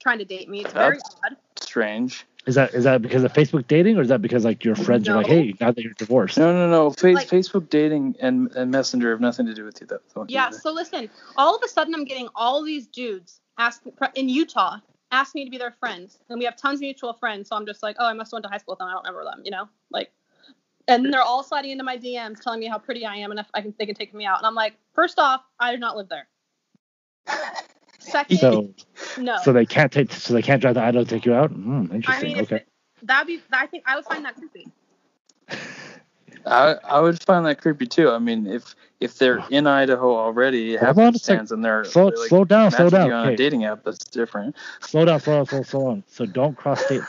trying 0.00 0.18
to 0.18 0.24
date 0.24 0.48
me. 0.48 0.62
It's 0.62 0.72
very 0.72 0.98
odd. 1.24 1.36
Strange. 1.60 2.26
Is 2.46 2.56
that 2.56 2.74
is 2.74 2.82
that 2.82 3.00
because 3.00 3.22
of 3.22 3.32
Facebook 3.32 3.68
dating, 3.68 3.96
or 3.96 4.02
is 4.02 4.08
that 4.08 4.20
because 4.20 4.44
like 4.44 4.64
your 4.64 4.74
friends 4.74 5.08
are 5.08 5.14
like, 5.14 5.28
hey, 5.28 5.54
now 5.60 5.70
that 5.70 5.80
you're 5.80 5.92
divorced? 5.92 6.36
No, 6.36 6.52
no, 6.52 6.68
no. 6.68 6.90
Fa- 6.90 7.10
Like- 7.12 7.28
Facebook 7.28 7.70
dating 7.70 8.16
and, 8.18 8.50
and 8.56 8.72
Messenger 8.72 9.12
have 9.12 9.20
nothing 9.20 9.46
to 9.46 9.54
do 9.54 9.64
with 9.64 9.80
you. 9.80 9.86
That 9.86 10.00
Yeah. 10.28 10.48
either. 10.48 10.58
So 10.58 10.72
listen, 10.72 11.08
all 11.36 11.54
of 11.54 11.62
a 11.64 11.68
sudden 11.68 11.94
I'm 11.94 12.04
getting 12.04 12.28
all 12.34 12.64
these 12.64 12.88
dudes 12.88 13.40
ask 13.58 13.82
in 14.16 14.28
Utah 14.28 14.78
ask 15.12 15.34
me 15.34 15.44
to 15.44 15.50
be 15.50 15.58
their 15.58 15.70
friends, 15.78 16.18
and 16.28 16.38
we 16.38 16.46
have 16.46 16.56
tons 16.56 16.78
of 16.78 16.80
mutual 16.80 17.12
friends. 17.12 17.48
So 17.48 17.54
I'm 17.54 17.66
just 17.66 17.82
like, 17.82 17.96
oh, 18.00 18.06
I 18.06 18.14
must 18.14 18.30
have 18.30 18.38
went 18.38 18.44
to 18.44 18.48
high 18.48 18.58
school 18.58 18.72
with 18.72 18.78
them. 18.80 18.88
I 18.88 18.92
don't 18.92 19.04
remember 19.06 19.24
them. 19.24 19.42
You 19.44 19.52
know, 19.52 19.68
like 19.90 20.10
and 20.88 21.12
they're 21.12 21.22
all 21.22 21.42
sliding 21.42 21.70
into 21.70 21.84
my 21.84 21.96
DMs 21.96 22.40
telling 22.40 22.60
me 22.60 22.66
how 22.66 22.78
pretty 22.78 23.04
I 23.04 23.16
am 23.16 23.30
and 23.30 23.40
if 23.40 23.46
I 23.54 23.60
can 23.62 23.74
they 23.78 23.86
can 23.86 23.94
take 23.94 24.12
me 24.14 24.24
out. 24.26 24.38
And 24.38 24.46
I'm 24.46 24.54
like, 24.54 24.74
first 24.94 25.18
off, 25.18 25.42
I 25.58 25.72
do 25.72 25.78
not 25.78 25.96
live 25.96 26.08
there. 26.08 26.28
Second, 27.98 28.38
So 28.38 28.74
no. 29.20 29.36
so 29.38 29.52
they 29.52 29.64
can't 29.66 29.92
take 29.92 30.12
so 30.12 30.34
they 30.34 30.42
can't 30.42 30.60
drive 30.60 30.74
the 30.74 30.82
Idaho 30.82 31.04
to 31.04 31.10
take 31.10 31.24
you 31.24 31.34
out. 31.34 31.50
Hmm, 31.50 31.86
I 31.90 31.94
interesting. 31.94 32.28
mean, 32.34 32.42
okay. 32.44 32.56
it, 32.56 32.68
that'd 33.02 33.26
be 33.26 33.40
I 33.52 33.66
think 33.66 33.84
I 33.86 33.96
would 33.96 34.04
find 34.04 34.24
that 34.24 34.36
creepy. 34.36 34.68
I 36.46 36.74
I 36.84 37.00
would 37.00 37.22
find 37.22 37.46
that 37.46 37.60
creepy 37.60 37.86
too. 37.86 38.10
I 38.10 38.18
mean, 38.18 38.46
if 38.46 38.74
if 39.00 39.18
they're 39.18 39.42
in 39.50 39.66
Idaho 39.66 40.16
already, 40.16 40.76
Hold 40.76 40.86
have 40.86 40.98
on 40.98 41.12
the 41.12 41.16
a 41.16 41.18
stands 41.20 41.52
and 41.52 41.64
they're 41.64 41.84
Slow- 41.84 42.06
like, 42.06 42.28
slow 42.28 42.44
down, 42.44 42.70
slow 42.70 42.84
matching 42.84 42.98
down. 42.98 43.06
You 43.08 43.12
on 43.14 43.24
Okay. 43.26 43.34
a 43.34 43.36
dating 43.36 43.64
app, 43.64 43.84
that's 43.84 44.04
different. 44.04 44.56
Slow 44.80 45.04
down, 45.04 45.20
slow 45.20 45.36
down, 45.36 45.46
slow, 45.46 45.62
slow 45.62 45.88
down. 45.90 46.04
So 46.08 46.26
don't 46.26 46.56
cross 46.56 46.80
state. 46.86 47.02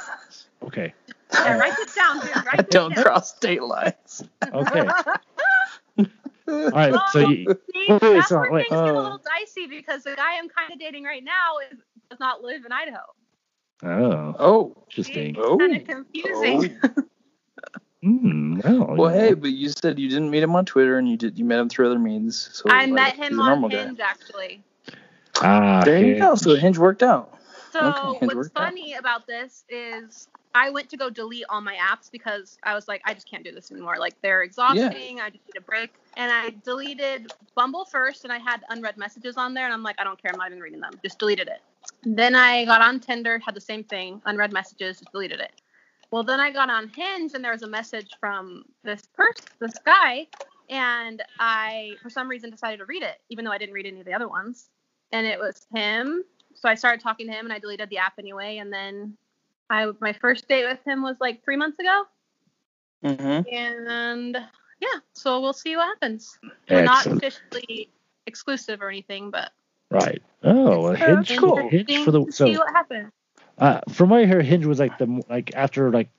Okay. 0.63 0.93
Yeah, 1.33 1.57
write 1.57 1.75
this 1.77 1.93
down, 1.95 2.19
dude. 2.19 2.35
Write 2.35 2.57
this 2.57 2.65
Don't 2.69 2.93
down. 2.95 3.03
cross 3.03 3.35
state 3.35 3.63
lines. 3.63 4.23
Okay. 4.53 4.87
All 6.47 6.69
right. 6.71 6.93
So 7.11 7.19
you, 7.19 7.45
See, 7.73 7.85
Wait, 7.89 8.01
wait, 8.01 8.13
that's 8.13 8.27
so- 8.29 8.39
where 8.39 8.51
wait. 8.51 8.69
things 8.69 8.81
get 8.81 8.89
a 8.89 8.97
Uh. 8.97 9.01
little 9.01 9.21
dicey 9.39 9.67
because 9.67 10.03
the 10.03 10.15
guy 10.15 10.37
I'm 10.37 10.49
kind 10.49 10.71
of 10.73 10.79
dating 10.79 11.03
right 11.05 11.23
now 11.23 11.57
is, 11.71 11.79
does 12.09 12.19
not 12.19 12.41
live 12.43 12.65
in 12.65 12.71
Idaho. 12.71 12.99
oh, 13.83 14.35
Oh. 14.39 14.83
interesting. 14.89 15.35
Oh. 15.39 15.57
Kind 15.57 15.77
of 15.77 15.87
confusing. 15.87 16.77
Hmm. 18.01 18.59
Well, 18.59 18.95
Well, 18.97 19.13
you 19.15 19.19
hey, 19.21 19.33
but 19.33 19.51
you 19.51 19.69
said 19.69 19.97
you 19.97 20.09
didn't 20.09 20.29
meet 20.29 20.43
him 20.43 20.55
on 20.55 20.65
Twitter 20.65 20.97
and 20.97 21.07
you 21.09 21.15
did 21.15 21.39
you 21.39 21.45
met 21.45 21.59
him 21.59 21.69
through 21.69 21.85
other 21.89 21.99
means. 21.99 22.49
So 22.53 22.65
I 22.69 22.81
like, 22.85 22.91
met 22.93 23.15
him 23.15 23.39
on 23.39 23.69
Hinge 23.71 23.97
guy. 23.97 24.03
actually. 24.05 24.63
Ah, 25.41 25.81
There 25.85 26.03
you 26.03 26.19
go. 26.19 26.35
So 26.35 26.55
Hinge 26.55 26.77
worked 26.77 27.01
out. 27.01 27.33
So 27.71 27.79
Okay, 27.79 28.19
Hinge 28.19 28.21
what's 28.21 28.35
worked 28.35 28.57
out. 28.57 28.63
funny 28.65 28.93
about 28.95 29.25
this 29.25 29.63
is 29.69 30.27
I 30.55 30.69
went 30.69 30.89
to 30.89 30.97
go 30.97 31.09
delete 31.09 31.45
all 31.49 31.61
my 31.61 31.75
apps 31.75 32.11
because 32.11 32.57
I 32.63 32.75
was 32.75 32.87
like, 32.87 33.01
I 33.05 33.13
just 33.13 33.29
can't 33.29 33.43
do 33.43 33.51
this 33.51 33.71
anymore. 33.71 33.95
Like 33.97 34.13
they're 34.21 34.43
exhausting. 34.43 35.19
I 35.19 35.29
just 35.29 35.43
need 35.47 35.57
a 35.57 35.61
break. 35.61 35.93
And 36.15 36.31
I 36.31 36.51
deleted 36.63 37.33
Bumble 37.55 37.85
first, 37.85 38.23
and 38.23 38.31
I 38.31 38.37
had 38.37 38.61
unread 38.69 38.97
messages 38.97 39.35
on 39.35 39.53
there, 39.53 39.65
and 39.65 39.73
I'm 39.73 39.81
like, 39.81 39.99
I 39.99 40.03
don't 40.03 40.21
care. 40.21 40.31
I'm 40.31 40.37
not 40.37 40.47
even 40.47 40.59
reading 40.59 40.79
them. 40.79 40.91
Just 41.03 41.17
deleted 41.17 41.47
it. 41.47 41.61
Then 42.03 42.35
I 42.35 42.65
got 42.65 42.81
on 42.81 42.99
Tinder, 42.99 43.39
had 43.39 43.55
the 43.55 43.61
same 43.61 43.83
thing, 43.83 44.21
unread 44.25 44.53
messages, 44.53 44.99
just 44.99 45.11
deleted 45.11 45.39
it. 45.39 45.51
Well, 46.11 46.23
then 46.23 46.39
I 46.39 46.51
got 46.51 46.69
on 46.69 46.89
Hinge, 46.89 47.33
and 47.33 47.43
there 47.43 47.51
was 47.51 47.63
a 47.63 47.67
message 47.67 48.11
from 48.19 48.65
this 48.83 49.07
person, 49.15 49.45
this 49.59 49.73
guy, 49.83 50.27
and 50.69 51.23
I, 51.39 51.93
for 52.03 52.09
some 52.11 52.29
reason, 52.29 52.51
decided 52.51 52.77
to 52.77 52.85
read 52.85 53.01
it, 53.01 53.19
even 53.29 53.43
though 53.43 53.51
I 53.51 53.57
didn't 53.57 53.73
read 53.73 53.87
any 53.87 53.99
of 53.99 54.05
the 54.05 54.13
other 54.13 54.27
ones. 54.27 54.69
And 55.11 55.25
it 55.25 55.39
was 55.39 55.65
him. 55.73 56.23
So 56.53 56.69
I 56.69 56.75
started 56.75 57.01
talking 57.01 57.27
to 57.27 57.33
him, 57.33 57.45
and 57.45 57.53
I 57.53 57.57
deleted 57.57 57.89
the 57.89 57.97
app 57.97 58.13
anyway. 58.19 58.57
And 58.57 58.71
then 58.71 59.17
I, 59.73 59.91
my 59.99 60.13
first 60.13 60.47
date 60.47 60.65
with 60.67 60.79
him 60.85 61.01
was 61.01 61.17
like 61.19 61.43
three 61.43 61.57
months 61.57 61.79
ago, 61.79 62.03
Mm-hmm. 63.03 63.53
and 63.53 64.35
yeah. 64.79 64.99
So 65.13 65.41
we'll 65.41 65.53
see 65.53 65.75
what 65.75 65.85
happens. 65.87 66.37
We're 66.69 66.83
not 66.83 67.05
officially 67.07 67.89
exclusive 68.27 68.81
or 68.81 68.89
anything, 68.89 69.31
but 69.31 69.51
Right. 69.91 70.21
Oh, 70.43 70.87
a 70.87 70.95
hinge, 70.95 71.37
cool. 71.37 71.69
hinge 71.69 71.97
for 71.97 72.11
the 72.11 72.25
so 72.31 72.45
see 72.45 72.57
what 72.57 72.69
happens. 72.73 73.11
uh, 73.57 73.81
from 73.89 74.09
what 74.09 74.21
I 74.21 74.25
hear, 74.25 74.41
Hinge 74.41 74.65
was 74.65 74.79
like 74.79 74.97
the 74.97 75.23
like 75.29 75.55
after 75.55 75.91
like 75.91 76.09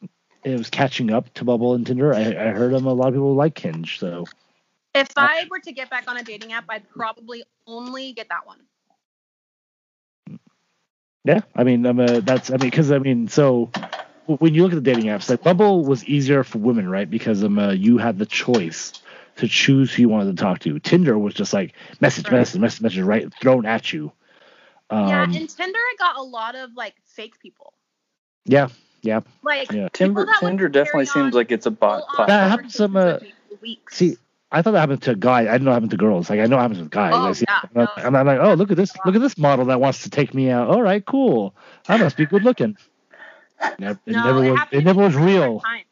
it 0.44 0.56
was 0.58 0.70
catching 0.70 1.10
up 1.10 1.32
to 1.34 1.44
Bumble 1.44 1.74
and 1.74 1.86
Tinder. 1.86 2.14
I, 2.14 2.20
I 2.20 2.48
heard 2.50 2.72
them 2.72 2.86
a 2.86 2.92
lot 2.92 3.08
of 3.08 3.14
people 3.14 3.34
like 3.34 3.58
Hinge. 3.58 3.98
So 3.98 4.24
If 4.94 5.08
I 5.16 5.46
were 5.50 5.60
to 5.60 5.72
get 5.72 5.90
back 5.90 6.08
on 6.08 6.16
a 6.16 6.22
dating 6.22 6.52
app, 6.52 6.64
I'd 6.68 6.88
probably 6.90 7.44
only 7.66 8.12
get 8.12 8.28
that 8.30 8.46
one. 8.46 8.60
Yeah, 11.24 11.40
I 11.54 11.64
mean, 11.64 11.86
I'm 11.86 11.98
a, 12.00 12.20
that's 12.20 12.50
I 12.50 12.54
mean, 12.54 12.70
because 12.70 12.92
I 12.92 12.98
mean, 12.98 13.28
so 13.28 13.70
when 14.26 14.54
you 14.54 14.62
look 14.62 14.72
at 14.72 14.76
the 14.76 14.80
dating 14.82 15.06
apps, 15.06 15.30
like 15.30 15.42
Bumble 15.42 15.82
was 15.84 16.04
easier 16.04 16.44
for 16.44 16.58
women, 16.58 16.88
right? 16.88 17.08
Because 17.08 17.42
um, 17.42 17.58
uh, 17.58 17.72
you 17.72 17.96
had 17.98 18.18
the 18.18 18.26
choice 18.26 18.92
to 19.36 19.48
choose 19.48 19.92
who 19.92 20.02
you 20.02 20.08
wanted 20.08 20.36
to 20.36 20.42
talk 20.42 20.60
to. 20.60 20.78
Tinder 20.78 21.18
was 21.18 21.32
just 21.34 21.52
like 21.52 21.74
message, 22.00 22.26
Right. 22.26 22.38
message, 22.38 22.60
message, 22.60 22.80
message, 22.82 23.00
right, 23.00 23.32
thrown 23.40 23.64
at 23.66 23.92
you. 23.92 24.12
Um, 24.90 25.08
yeah, 25.08 25.22
and 25.24 25.48
Tinder 25.48 25.78
I 25.78 25.94
got 25.98 26.16
a 26.18 26.22
lot 26.22 26.54
of 26.56 26.74
like 26.76 26.94
fake 27.06 27.38
people. 27.40 27.72
yeah, 28.44 28.68
yeah. 29.00 29.20
Like 29.42 29.72
Yeah. 29.72 29.88
Tinder, 29.92 30.20
people 30.20 30.26
that 30.26 30.42
would 30.42 30.48
Tinder 30.48 30.68
definitely 30.68 31.06
seems 31.06 31.34
like 31.34 31.50
it's 31.52 31.64
a 31.66 31.70
bot 31.70 32.06
platform. 32.06 32.26
That 32.28 32.50
happens 32.50 32.74
some, 32.74 32.96
uh, 32.96 33.00
conversations 33.00 33.22
with 33.50 33.50
me 33.50 33.56
for 33.56 33.62
weeks. 33.62 33.96
See, 33.96 34.16
I 34.54 34.62
thought 34.62 34.70
that 34.70 34.80
happened 34.80 35.02
to 35.02 35.16
guys. 35.16 35.48
I 35.48 35.52
didn't 35.52 35.64
know 35.64 35.72
it 35.72 35.74
happened 35.74 35.90
to 35.90 35.96
girls. 35.96 36.30
Like 36.30 36.38
I 36.38 36.46
know 36.46 36.56
it 36.58 36.60
happens 36.60 36.78
with 36.78 36.90
guys. 36.90 37.12
Oh, 37.12 37.28
I 37.28 37.32
see, 37.32 37.44
yeah, 37.48 37.60
I'm, 37.64 38.12
no. 38.12 38.18
I'm 38.20 38.26
like, 38.26 38.38
oh, 38.38 38.54
look 38.54 38.70
at 38.70 38.76
this, 38.76 38.92
look 39.04 39.16
at 39.16 39.20
this 39.20 39.36
model 39.36 39.64
that 39.64 39.80
wants 39.80 40.04
to 40.04 40.10
take 40.10 40.32
me 40.32 40.48
out. 40.48 40.68
All 40.68 40.80
right, 40.80 41.04
cool. 41.04 41.56
I 41.88 41.96
must 41.96 42.16
be 42.16 42.24
good 42.24 42.44
looking. 42.44 42.76
Never, 43.80 43.98
it 44.06 44.12
no, 44.12 44.24
never 44.24 44.52
was. 44.52 44.60
It 44.70 44.84
never 44.84 45.02
was 45.02 45.16
real. 45.16 45.58
times. 45.58 45.84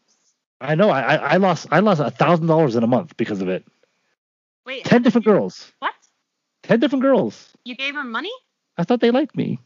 I 0.60 0.76
know. 0.76 0.90
I, 0.90 1.00
I 1.00 1.16
I 1.16 1.36
lost 1.38 1.66
I 1.72 1.80
lost 1.80 2.00
a 2.00 2.10
thousand 2.10 2.46
dollars 2.46 2.76
in 2.76 2.84
a 2.84 2.86
month 2.86 3.16
because 3.16 3.40
of 3.40 3.48
it. 3.48 3.64
Wait, 4.64 4.84
Ten 4.84 5.02
different 5.02 5.24
girls. 5.24 5.72
what? 5.80 5.92
Ten 6.62 6.78
different 6.78 7.02
girls. 7.02 7.52
You 7.64 7.74
gave 7.74 7.96
her 7.96 8.04
money? 8.04 8.30
I 8.78 8.84
thought 8.84 9.00
they 9.00 9.10
liked 9.10 9.36
me. 9.36 9.58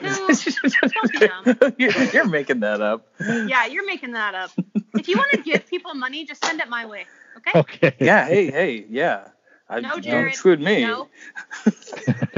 Dude, 0.00 1.74
you're, 1.78 1.90
you're 1.90 2.28
making 2.28 2.60
that 2.60 2.80
up. 2.80 3.08
yeah, 3.20 3.66
you're 3.66 3.84
making 3.84 4.12
that 4.12 4.34
up. 4.34 4.52
If 4.94 5.08
you 5.08 5.16
want 5.16 5.32
to 5.32 5.42
give 5.42 5.66
people 5.66 5.94
money, 5.94 6.24
just 6.24 6.44
send 6.44 6.60
it 6.60 6.68
my 6.68 6.86
way. 6.86 7.06
Okay? 7.38 7.58
Okay. 7.58 7.94
Yeah. 8.00 8.26
Hey. 8.26 8.50
Hey. 8.50 8.86
Yeah. 8.88 9.28
I, 9.68 9.80
No, 9.80 9.88
don't 9.90 10.02
Jared. 10.02 10.60
me. 10.60 10.82
No. 10.82 11.08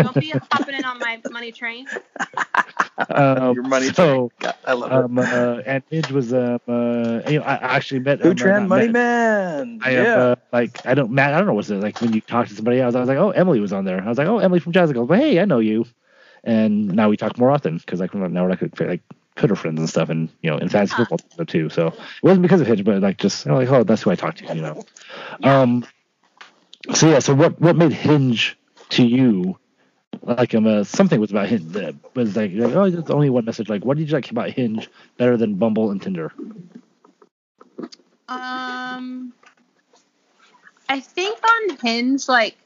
Don't 0.01 0.19
be 0.19 0.33
hopping 0.51 0.75
in 0.75 0.85
on 0.85 0.99
my 1.01 1.21
money 1.31 1.53
train. 1.53 1.87
Um, 3.11 3.55
Your 3.55 3.65
money. 3.65 3.89
So 3.93 4.31
God, 4.39 4.55
I 4.65 4.73
love 4.73 4.93
um 4.93 5.19
uh, 5.19 5.61
and 5.67 5.83
Midge 5.91 6.11
was 6.13 6.33
um 6.33 6.61
uh 6.69 7.21
you 7.29 7.39
know 7.41 7.45
I 7.45 7.55
I 7.57 7.77
actually 7.77 8.01
met 8.01 8.21
it. 8.21 8.41
um, 8.41 8.57
uh, 8.57 8.61
Money 8.69 8.87
met- 8.87 8.93
Man. 8.93 9.81
I 9.83 9.91
yeah. 9.93 10.15
am 10.15 10.21
uh, 10.33 10.35
like 10.53 10.87
I 10.87 10.95
don't 10.95 11.11
Matt 11.11 11.35
I 11.35 11.39
don't 11.39 11.47
know 11.47 11.55
what's 11.55 11.71
it 11.71 11.81
like 11.81 12.01
when 12.01 12.13
you 12.13 12.21
talk 12.21 12.47
to 12.49 12.55
somebody 12.55 12.81
else 12.81 12.95
I 12.95 13.01
was 13.01 13.09
like 13.09 13.19
oh 13.19 13.31
Emily 13.31 13.59
was 13.61 13.73
on 13.73 13.85
there 13.85 14.01
I 14.01 14.09
was 14.09 14.19
like 14.19 14.29
oh 14.29 14.39
Emily 14.39 14.61
from 14.61 14.73
Jazz 14.73 14.93
Girls 14.93 15.09
but 15.09 15.19
hey 15.19 15.41
I 15.41 15.45
know 15.45 15.59
you 15.59 15.87
and 16.45 16.87
now 16.95 17.09
we 17.09 17.17
talk 17.17 17.37
more 17.37 17.51
often 17.51 17.79
because 17.79 17.99
like 17.99 18.15
now 18.15 18.45
we're 18.45 18.51
like 18.51 18.81
like 18.81 19.03
Twitter 19.37 19.57
friends 19.57 19.79
and 19.81 19.89
stuff 19.89 20.09
and 20.11 20.29
you 20.43 20.51
know 20.51 20.59
in 20.59 20.69
fantasy 20.69 20.95
Huh. 20.95 21.05
football 21.05 21.45
too 21.47 21.69
so 21.69 21.89
it 21.89 21.95
wasn't 22.23 22.43
because 22.43 22.61
of 22.61 22.67
Hinge 22.67 22.85
but 22.85 23.01
like 23.03 23.19
just 23.19 23.47
I'm 23.47 23.55
like 23.55 23.69
oh 23.69 23.85
that's 23.85 24.03
who 24.03 24.11
I 24.11 24.15
talk 24.17 24.37
to 24.37 24.55
you 24.55 24.63
know. 24.63 24.85
Um 25.43 25.85
so 26.95 27.09
yeah 27.09 27.19
so 27.19 27.35
what 27.35 27.61
what 27.61 27.77
made 27.77 27.93
Hinge 27.93 28.57
to 28.91 29.05
you 29.05 29.59
like 30.23 30.55
um 30.55 30.67
uh, 30.67 30.85
something 30.85 31.21
was 31.21 31.31
about 31.31 31.49
Hinge 31.49 31.73
that 31.73 31.95
was 32.15 32.37
like, 32.37 32.53
like 32.53 32.73
oh 32.75 32.89
there's 32.91 33.11
only 33.11 33.31
one 33.31 33.45
message 33.45 33.69
like 33.69 33.85
what 33.85 33.97
did 33.97 34.09
you 34.09 34.15
like 34.15 34.31
about 34.31 34.51
Hinge 34.51 34.89
better 35.19 35.37
than 35.37 35.55
Bumble 35.57 35.91
and 35.91 36.01
Tinder? 36.01 36.33
Um, 38.29 39.33
I 40.89 41.01
think 41.01 41.39
on 41.45 41.77
Hinge, 41.83 42.29
like, 42.29 42.57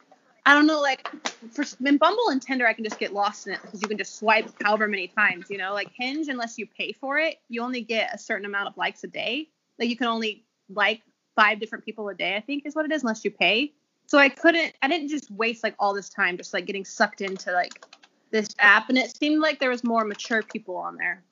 I 0.47 0.55
don't 0.55 0.67
know, 0.67 0.81
like, 0.81 1.09
for 1.51 1.65
in 1.85 1.99
Bumble 1.99 2.29
and 2.31 2.41
Tinder, 2.41 2.67
I 2.67 2.73
can 2.73 2.85
just 2.85 2.99
get 2.99 3.13
lost 3.13 3.47
in 3.47 3.53
it 3.53 3.61
because 3.63 3.83
you 3.83 3.89
can 3.89 3.99
just 3.99 4.17
swipe 4.17 4.49
however 4.63 4.89
many 4.89 5.09
times, 5.09 5.47
you 5.51 5.59
know. 5.59 5.73
Like 5.75 5.91
Hinge, 5.95 6.29
unless 6.29 6.59
you 6.59 6.67
pay 6.67 6.93
for 6.93 7.19
it, 7.19 7.39
you 7.49 7.63
only 7.63 7.83
get 7.83 8.15
a 8.15 8.19
certain 8.19 8.47
amount 8.47 8.69
of 8.69 8.77
likes 8.77 9.05
a 9.05 9.09
day. 9.09 9.49
Like 9.79 9.89
you 9.89 9.97
can 9.97 10.07
only 10.07 10.45
like 10.71 11.03
five 11.37 11.61
different 11.61 11.85
people 11.85 12.09
a 12.09 12.15
day, 12.15 12.37
I 12.37 12.41
think 12.41 12.67
is 12.67 12.75
what 12.75 12.85
it 12.85 12.93
is, 12.93 13.03
unless 13.03 13.25
you 13.25 13.31
pay. 13.31 13.73
So 14.07 14.19
I 14.19 14.31
couldn't, 14.31 14.75
I 14.83 14.89
didn't 14.89 15.09
just 15.09 15.31
waste 15.31 15.63
like 15.63 15.75
all 15.79 15.93
this 15.93 16.09
time 16.09 16.37
just 16.39 16.55
like 16.55 16.65
getting 16.65 16.85
sucked 16.85 17.21
into 17.21 17.53
like 17.53 17.85
this 18.31 18.49
app, 18.59 18.89
and 18.89 18.99
it 18.99 19.15
seemed 19.17 19.41
like 19.41 19.61
there 19.61 19.71
was 19.71 19.85
more 19.85 20.05
mature 20.05 20.43
people 20.43 20.77
on 20.77 20.97
there, 20.97 21.23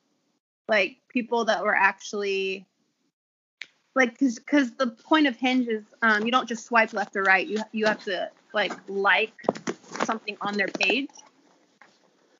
like 0.69 0.97
people 1.09 1.45
that 1.47 1.63
were 1.63 1.75
actually 1.75 2.67
like 3.97 4.13
because 4.13 4.39
because 4.39 4.73
the 4.75 4.89
point 4.89 5.27
of 5.27 5.37
hinge 5.37 5.67
is 5.67 5.85
um, 6.03 6.25
you 6.25 6.31
don't 6.31 6.49
just 6.49 6.67
swipe 6.67 6.93
left 6.93 7.17
or 7.17 7.23
right 7.23 7.49
you 7.49 7.59
you 7.73 7.87
have 7.87 8.03
to 8.05 8.31
like 8.57 8.73
like 8.89 9.35
something 10.05 10.37
on 10.41 10.57
their 10.57 10.67
page 10.69 11.11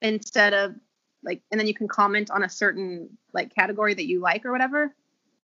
instead 0.03 0.55
of 0.55 0.75
like 1.23 1.43
and 1.51 1.61
then 1.61 1.67
you 1.69 1.75
can 1.75 1.87
comment 1.87 2.31
on 2.31 2.43
a 2.43 2.49
certain 2.49 3.11
like 3.33 3.55
category 3.55 3.95
that 3.95 4.07
you 4.07 4.19
like 4.19 4.45
or 4.45 4.51
whatever 4.51 4.93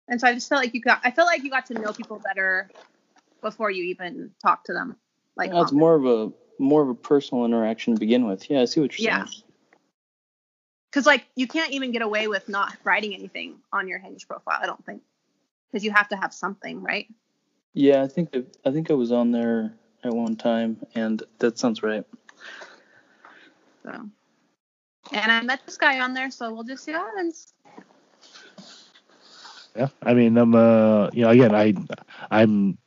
and 0.10 0.20
so 0.20 0.28
i 0.28 0.34
just 0.34 0.50
felt 0.50 0.62
like 0.62 0.74
you 0.74 0.82
got 0.82 1.00
i 1.04 1.12
felt 1.12 1.28
like 1.28 1.44
you 1.44 1.50
got 1.50 1.66
to 1.66 1.74
know 1.74 1.94
people 1.94 2.22
better 2.24 2.70
before 3.42 3.72
you 3.72 3.86
even 3.86 4.32
talk 4.42 4.64
to 4.66 4.74
them 4.74 4.96
like 5.38 5.52
Well, 5.52 5.64
it's 5.64 5.72
more 5.72 5.96
of 5.96 6.06
a 6.06 6.32
more 6.62 6.82
of 6.84 6.90
a 6.90 6.94
personal 6.96 7.46
interaction 7.46 7.94
to 7.96 8.00
begin 8.00 8.28
with. 8.28 8.50
Yeah, 8.50 8.60
I 8.62 8.66
see 8.66 8.82
what 8.82 9.00
you're 9.00 9.10
Yeah. 9.10 9.26
saying. 9.26 9.44
because 10.92 11.06
like 11.06 11.26
you 11.38 11.48
can't 11.48 11.72
even 11.72 11.92
get 11.94 12.02
away 12.02 12.28
with 12.28 12.50
not 12.50 12.76
writing 12.84 13.14
anything 13.14 13.60
on 13.72 13.88
your 13.88 14.00
hinge 14.00 14.28
profile 14.28 14.60
i 14.62 14.66
don't 14.66 14.84
think 14.86 15.02
because 15.72 15.86
you 15.86 15.92
have 15.92 16.10
to 16.10 16.18
have 16.18 16.34
something 16.34 16.82
right 16.84 17.08
Yeah, 17.74 18.04
I 18.04 18.08
think 18.08 18.36
I, 18.36 18.44
I 18.68 18.72
think 18.72 18.92
I 18.92 18.96
was 18.96 19.12
on 19.14 19.32
there 19.32 19.74
at 20.04 20.14
one 20.14 20.36
time, 20.38 20.78
and 20.96 21.24
that 21.40 21.60
sounds 21.60 21.84
right. 21.84 22.06
So, 23.84 23.92
and 25.14 25.32
I 25.32 25.42
met 25.42 25.62
this 25.66 25.78
guy 25.78 26.00
on 26.02 26.14
there, 26.14 26.32
so 26.32 26.54
we'll 26.54 26.64
just 26.64 26.84
see 26.86 26.94
what 26.94 27.02
happens. 27.02 27.54
Yeah, 29.76 29.90
I 30.04 30.14
mean, 30.16 30.38
I'm 30.38 30.56
uh, 30.56 31.10
you 31.14 31.24
know, 31.24 31.30
again, 31.30 31.56
I, 31.56 31.74
I'm, 32.32 32.78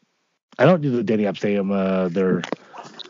I 0.59 0.67
don't 0.67 0.83
do 0.83 0.91
the 0.91 1.05
dating 1.05 1.27
apps. 1.27 1.41
They 1.41 1.57
um, 1.59 1.73
uh, 1.73 2.09
they're, 2.11 2.43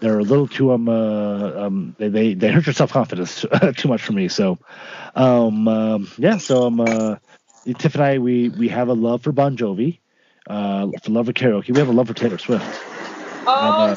they're 0.01 0.19
a 0.21 0.25
little 0.25 0.49
too 0.49 0.73
um, 0.73 0.89
uh, 0.89 1.67
um, 1.67 1.97
they 1.99 2.09
they, 2.09 2.35
they 2.35 2.51
hurt 2.53 2.67
your 2.67 2.75
self 2.75 2.93
confidence 2.93 3.45
too 3.77 3.89
much 3.89 4.03
for 4.03 4.13
me. 4.13 4.29
So, 4.29 4.59
um, 5.15 5.69
um, 5.69 6.09
yeah, 6.19 6.39
so 6.39 6.67
um, 6.67 6.81
uh, 6.81 7.17
Tiff 7.79 7.95
and 7.97 8.05
I, 8.05 8.19
we 8.19 8.51
we 8.51 8.69
have 8.69 8.89
a 8.89 8.95
love 8.95 9.23
for 9.23 9.33
Bon 9.33 9.57
Jovi. 9.57 10.01
uh, 10.49 10.89
for 11.03 11.11
love 11.13 11.29
of 11.29 11.35
karaoke. 11.37 11.73
We 11.73 11.81
have 11.81 11.89
a 11.89 11.93
love 11.93 12.09
for 12.09 12.15
Taylor 12.15 12.39
Swift. 12.39 12.81
Oh, 13.47 13.53
uh, 13.55 13.97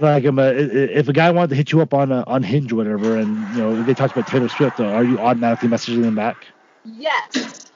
Like, 0.00 0.26
um, 0.26 0.38
uh, 0.38 0.42
i- 0.44 0.48
i- 0.48 0.92
if 1.00 1.08
a 1.08 1.12
guy 1.12 1.30
wanted 1.30 1.50
to 1.50 1.56
hit 1.56 1.72
you 1.72 1.80
up 1.80 1.94
on 1.94 2.12
uh, 2.12 2.24
on 2.26 2.42
Hinge 2.42 2.72
or 2.72 2.76
whatever, 2.76 3.16
and 3.16 3.52
you 3.54 3.60
know 3.62 3.82
they 3.82 3.94
talked 3.94 4.12
about 4.12 4.26
Taylor 4.26 4.48
Swift, 4.48 4.80
uh, 4.80 4.84
are 4.86 5.04
you 5.04 5.18
automatically 5.18 5.68
messaging 5.68 6.02
them 6.02 6.14
back? 6.14 6.46
Yes. 6.84 7.72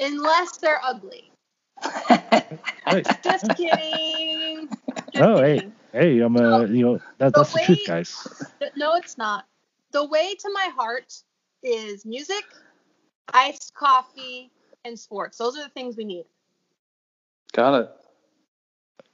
Unless 0.00 0.58
they're 0.58 0.80
ugly. 0.84 1.32
Right. 2.90 3.06
Just 3.22 3.54
kidding. 3.56 4.68
Just 5.12 5.28
Oh, 5.28 5.38
hey. 5.40 5.54
kidding. 5.54 5.72
Hey, 5.92 6.18
I'm 6.20 6.36
a 6.36 6.66
you 6.66 6.84
know 6.84 7.00
that, 7.18 7.34
The 7.34 7.40
that's 7.40 7.52
the 7.52 7.58
truth, 7.60 7.84
guys. 7.84 8.28
Th- 8.60 8.72
No, 8.76 8.94
it's 8.96 9.18
not. 9.18 9.46
The 9.92 10.04
way 10.04 10.34
to 10.34 10.50
my 10.52 10.70
heart 10.74 11.12
is 11.62 12.04
music, 12.06 12.44
iced 13.32 13.74
coffee, 13.74 14.50
and 14.84 14.98
sports. 14.98 15.38
Those 15.38 15.56
are 15.58 15.62
the 15.64 15.70
things 15.70 15.96
we 15.96 16.04
need. 16.04 16.26
Got 17.52 17.80
it. 17.82 17.90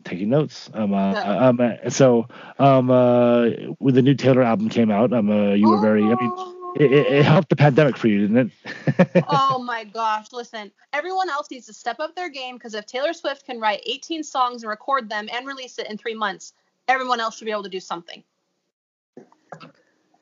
Taking 0.07 0.31
notes. 0.31 0.71
Um, 0.73 0.95
uh, 0.95 1.13
Yeah. 1.13 1.49
um, 1.49 1.61
uh, 1.61 1.91
so 1.91 2.29
um, 2.59 2.91
uh, 2.91 3.47
when 3.79 3.95
the 3.95 4.03
new 4.03 4.15
Taylor 4.15 4.43
album 4.43 4.69
came 4.69 4.91
out, 4.91 5.13
um, 5.13 5.31
uh, 5.31 5.53
you 5.55 5.69
were 5.69 5.81
very. 5.81 6.03
I 6.05 6.15
mean, 6.15 6.33
it, 6.77 6.93
it, 6.93 7.07
it 7.07 7.25
helped 7.25 7.49
the 7.49 7.57
pandemic 7.57 7.97
for 7.97 8.07
you, 8.07 8.21
didn't 8.29 8.53
it? 8.65 9.25
oh 9.29 9.59
my 9.59 9.83
gosh, 9.85 10.27
listen. 10.33 10.71
Everyone 10.93 11.29
else 11.29 11.51
needs 11.51 11.67
to 11.67 11.73
step 11.75 11.99
up 12.01 12.15
their 12.15 12.29
game 12.29 12.55
because 12.57 12.75
if 12.75 12.87
Taylor 12.87 13.13
Swift 13.15 13.45
can 13.47 13.59
write 13.61 13.83
18 13.85 14.23
songs 14.23 14.63
and 14.63 14.71
record 14.71 15.09
them 15.09 15.29
and 15.33 15.47
release 15.47 15.79
it 15.79 15.89
in 15.91 15.99
three 15.99 16.15
months, 16.15 16.53
everyone 16.87 17.19
else 17.21 17.37
should 17.39 17.47
be 17.47 17.51
able 17.51 17.65
to 17.65 17.69
do 17.69 17.81
something. 17.81 18.23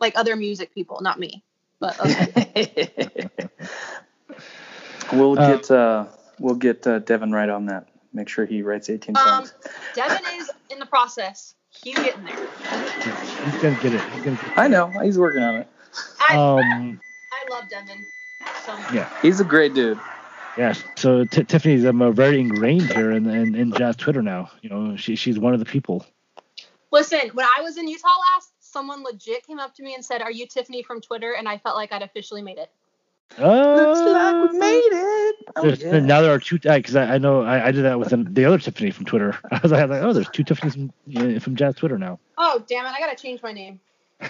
Like 0.00 0.14
other 0.16 0.34
music 0.36 0.74
people, 0.74 1.00
not 1.02 1.18
me. 1.20 1.42
But 1.78 2.00
okay. 2.00 3.28
we'll 5.12 5.38
Uh, 5.38 5.56
get 5.56 5.70
uh, 5.70 6.06
we'll 6.38 6.54
get 6.54 6.86
uh, 6.86 7.00
Devin 7.00 7.32
right 7.32 7.48
on 7.48 7.66
that. 7.66 7.88
Make 8.14 8.28
sure 8.28 8.46
he 8.46 8.62
writes 8.62 8.88
18 8.88 9.16
um, 9.16 9.24
songs. 9.24 9.54
Devin 9.94 10.24
is 10.34 10.50
in 10.70 10.78
the 10.78 10.86
process. 10.86 11.54
He's 11.82 11.96
getting 11.96 12.24
there. 12.24 12.36
He's 12.36 13.60
gonna 13.60 13.78
get 13.82 13.94
it. 13.94 14.00
He's 14.12 14.22
gonna 14.22 14.36
get 14.36 14.58
I 14.58 14.68
know 14.68 14.86
he's 15.02 15.18
working 15.18 15.42
on 15.42 15.56
it. 15.56 15.68
I, 16.28 16.36
Um, 16.36 17.00
I 17.32 17.50
love 17.50 17.68
Devin 17.68 18.04
so 18.64 18.76
yeah, 18.92 19.08
He's 19.20 19.40
a 19.40 19.44
great 19.44 19.74
dude. 19.74 19.98
yeah. 20.56 20.74
So 20.96 21.24
T- 21.24 21.44
Tiffany's 21.44 21.84
um, 21.84 22.00
uh, 22.02 22.10
very 22.10 22.40
ingrained 22.40 22.92
here 22.92 23.10
in, 23.12 23.28
in 23.28 23.54
in 23.54 23.72
jazz 23.72 23.96
Twitter 23.96 24.22
now. 24.22 24.50
You 24.62 24.70
know, 24.70 24.96
she 24.96 25.16
she's 25.16 25.38
one 25.38 25.52
of 25.52 25.58
the 25.58 25.66
people. 25.66 26.06
Listen, 26.90 27.30
when 27.34 27.46
I 27.46 27.60
was 27.60 27.76
in 27.76 27.88
Utah 27.88 28.08
last, 28.32 28.52
someone 28.60 29.02
legit 29.02 29.46
came 29.46 29.58
up 29.58 29.74
to 29.74 29.82
me 29.82 29.94
and 29.94 30.04
said, 30.04 30.22
"Are 30.22 30.30
you 30.30 30.46
Tiffany 30.46 30.82
from 30.82 31.00
Twitter?" 31.00 31.34
And 31.36 31.48
I 31.48 31.58
felt 31.58 31.76
like 31.76 31.92
I'd 31.92 32.02
officially 32.02 32.42
made 32.42 32.58
it. 32.58 32.70
Uh, 33.38 34.48
it. 34.52 35.36
Oh, 35.56 35.62
there's- 35.62 35.82
yeah. 35.82 35.98
Now 36.00 36.20
there 36.20 36.32
are 36.32 36.38
two 36.38 36.58
because 36.58 36.96
I, 36.96 37.14
I 37.14 37.18
know 37.18 37.42
I, 37.42 37.66
I 37.68 37.70
did 37.72 37.84
that 37.84 37.98
with 37.98 38.10
the, 38.10 38.16
the 38.18 38.44
other 38.44 38.58
Tiffany 38.58 38.90
from 38.90 39.04
Twitter. 39.06 39.36
I 39.50 39.60
was 39.62 39.72
like, 39.72 39.88
oh, 39.90 40.12
there's 40.12 40.28
two 40.30 40.44
Tiffany's 40.44 40.74
from, 40.74 40.92
uh, 41.16 41.40
from 41.40 41.56
Jazz 41.56 41.76
Twitter 41.76 41.98
now. 41.98 42.18
Oh 42.38 42.62
damn 42.68 42.86
it! 42.86 42.90
I 42.90 42.98
gotta 43.00 43.16
change 43.20 43.42
my 43.42 43.52
name. 43.52 43.80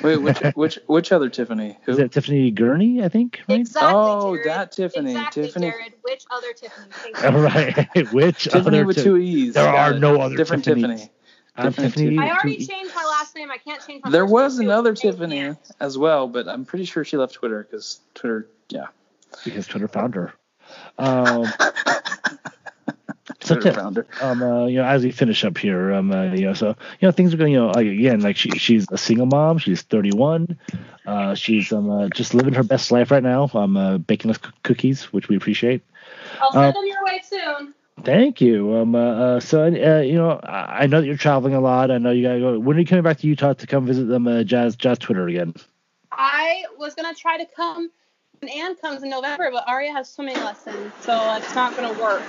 Wait, 0.03 0.17
which 0.17 0.39
which 0.55 0.79
which 0.87 1.13
other 1.13 1.29
Tiffany? 1.29 1.79
Who? 1.85 1.93
Is 1.93 1.99
it 1.99 2.13
Tiffany 2.13 2.51
Gurney? 2.51 3.03
I 3.03 3.09
think. 3.09 3.41
Right? 3.49 3.61
Exactly. 3.61 3.93
Oh, 3.95 4.35
Jared. 4.37 4.49
that 4.49 4.73
Tiffany. 4.73 5.11
Exactly, 5.13 5.43
Tiffany. 5.45 5.71
Jared. 5.71 5.93
Which 6.03 6.25
other 6.31 6.53
Tiffany? 6.53 7.15
All 7.25 7.43
right. 7.43 8.13
Which 8.13 8.45
Tiffany 8.45 8.79
other 8.79 8.87
with 8.87 8.97
Ti- 8.97 9.03
two 9.03 9.17
E's. 9.19 9.55
There 9.55 9.69
are 9.69 9.95
no 9.99 10.21
other 10.21 10.37
different 10.37 10.65
Tiffany's. 10.65 11.01
Tiffany. 11.03 11.11
I'm 11.57 11.73
Tiffany. 11.73 11.89
Tiffany. 11.89 12.19
I 12.19 12.31
already 12.31 12.67
changed 12.67 12.95
my 12.95 13.05
last 13.05 13.35
name. 13.37 13.51
I 13.51 13.59
can't 13.59 13.81
change 13.87 14.03
my 14.03 14.09
name. 14.09 14.13
There 14.13 14.25
first 14.25 14.33
was 14.33 14.59
name, 14.59 14.69
another 14.69 14.91
I 14.93 14.95
Tiffany 14.95 15.37
can't. 15.41 15.59
as 15.81 15.97
well, 15.97 16.27
but 16.29 16.49
I'm 16.49 16.65
pretty 16.65 16.85
sure 16.85 17.05
she 17.05 17.17
left 17.17 17.35
Twitter 17.35 17.63
because 17.69 18.01
Twitter. 18.15 18.49
Yeah. 18.69 18.87
because 19.45 19.67
Twitter 19.67 19.87
found 19.89 20.15
her. 20.17 20.33
Um, 20.99 21.45
so 23.41 23.55
Twitter 23.55 23.61
Tiff, 23.63 23.75
found 23.77 23.97
her. 23.99 24.07
um, 24.23 24.43
uh, 24.43 24.67
you 24.67 24.77
know, 24.79 24.85
as 24.85 25.05
we 25.05 25.11
finish 25.13 25.45
up 25.45 25.57
here, 25.59 25.93
um, 25.93 26.11
uh, 26.11 26.25
you 26.33 26.47
know, 26.47 26.55
so 26.55 26.69
you 27.01 27.07
know, 27.09 27.13
things 27.13 27.33
are 27.35 27.37
going, 27.37 27.53
you 27.53 27.59
know, 27.61 27.69
like 27.69 27.87
again, 27.87 28.21
like 28.21 28.37
she, 28.37 28.51
she's 28.53 28.87
a 28.91 28.99
single 28.99 29.27
mom. 29.27 29.59
She's 29.59 29.83
31. 29.83 30.59
Uh, 31.07 31.35
she's 31.35 31.73
um, 31.73 31.91
uh, 31.91 32.09
just 32.09 32.35
living 32.35 32.55
her 32.55 32.63
best 32.65 32.91
life 32.91 33.11
right 33.11 33.23
now. 33.23 33.51
Um, 33.55 33.77
uh, 33.77 33.99
baking 33.99 34.31
us 34.31 34.39
c- 34.43 34.51
cookies, 34.63 35.05
which 35.13 35.29
we 35.29 35.37
appreciate. 35.37 35.83
I'll 36.41 36.53
send 36.53 36.65
Uh, 36.65 36.73
them 36.73 36.87
your 36.87 37.05
way 37.05 37.21
soon. 37.23 37.75
Thank 38.03 38.41
you. 38.41 38.75
Um, 38.75 38.95
uh, 38.95 38.99
uh, 38.99 39.41
so, 39.41 39.65
uh, 39.65 40.01
you 40.01 40.15
know, 40.15 40.41
I, 40.43 40.83
I 40.83 40.87
know 40.87 41.01
that 41.01 41.07
you're 41.07 41.17
traveling 41.17 41.55
a 41.55 41.61
lot. 41.61 41.91
I 41.91 41.99
know 41.99 42.11
you 42.11 42.23
gotta 42.23 42.41
go. 42.41 42.59
When 42.59 42.77
are 42.77 42.81
you 42.81 42.87
coming 42.87 43.05
back 43.05 43.19
to 43.19 43.27
Utah 43.27 43.55
to 43.55 43.67
come 43.67 43.87
visit 43.87 44.05
them, 44.05 44.27
uh, 44.27 44.43
Jazz, 44.43 44.77
Jazz 44.77 44.99
Twitter 44.99 45.27
again? 45.29 45.55
I 46.13 46.65
was 46.77 46.95
gonna 46.95 47.15
try 47.15 47.39
to 47.39 47.47
come 47.57 47.91
when 48.41 48.51
Anne 48.51 48.77
comes 48.77 49.03
in 49.03 49.11
November, 49.11 49.51
but 49.53 49.65
Aria 49.67 49.93
has 49.93 50.11
swimming 50.11 50.37
lessons, 50.37 50.93
so 51.01 51.35
it's 51.37 51.55
not 51.55 51.77
gonna 51.77 51.99
work. 52.01 52.23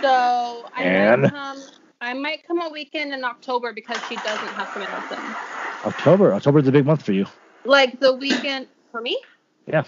So 0.00 0.66
I 0.74 0.82
Anne? 0.82 1.22
might 1.22 1.30
come. 1.30 1.62
I 2.00 2.12
might 2.14 2.46
come 2.46 2.60
a 2.60 2.68
weekend 2.68 3.12
in 3.12 3.24
October 3.24 3.72
because 3.72 3.98
she 4.08 4.16
doesn't 4.16 4.48
have 4.48 4.68
swimming 4.72 4.90
lessons. 4.90 5.36
October. 5.84 6.34
October 6.34 6.58
is 6.58 6.68
a 6.68 6.72
big 6.72 6.86
month 6.86 7.02
for 7.02 7.12
you. 7.12 7.26
Like 7.64 8.00
the 8.00 8.14
weekend 8.14 8.68
for 8.90 9.00
me. 9.00 9.18
Yeah. 9.66 9.84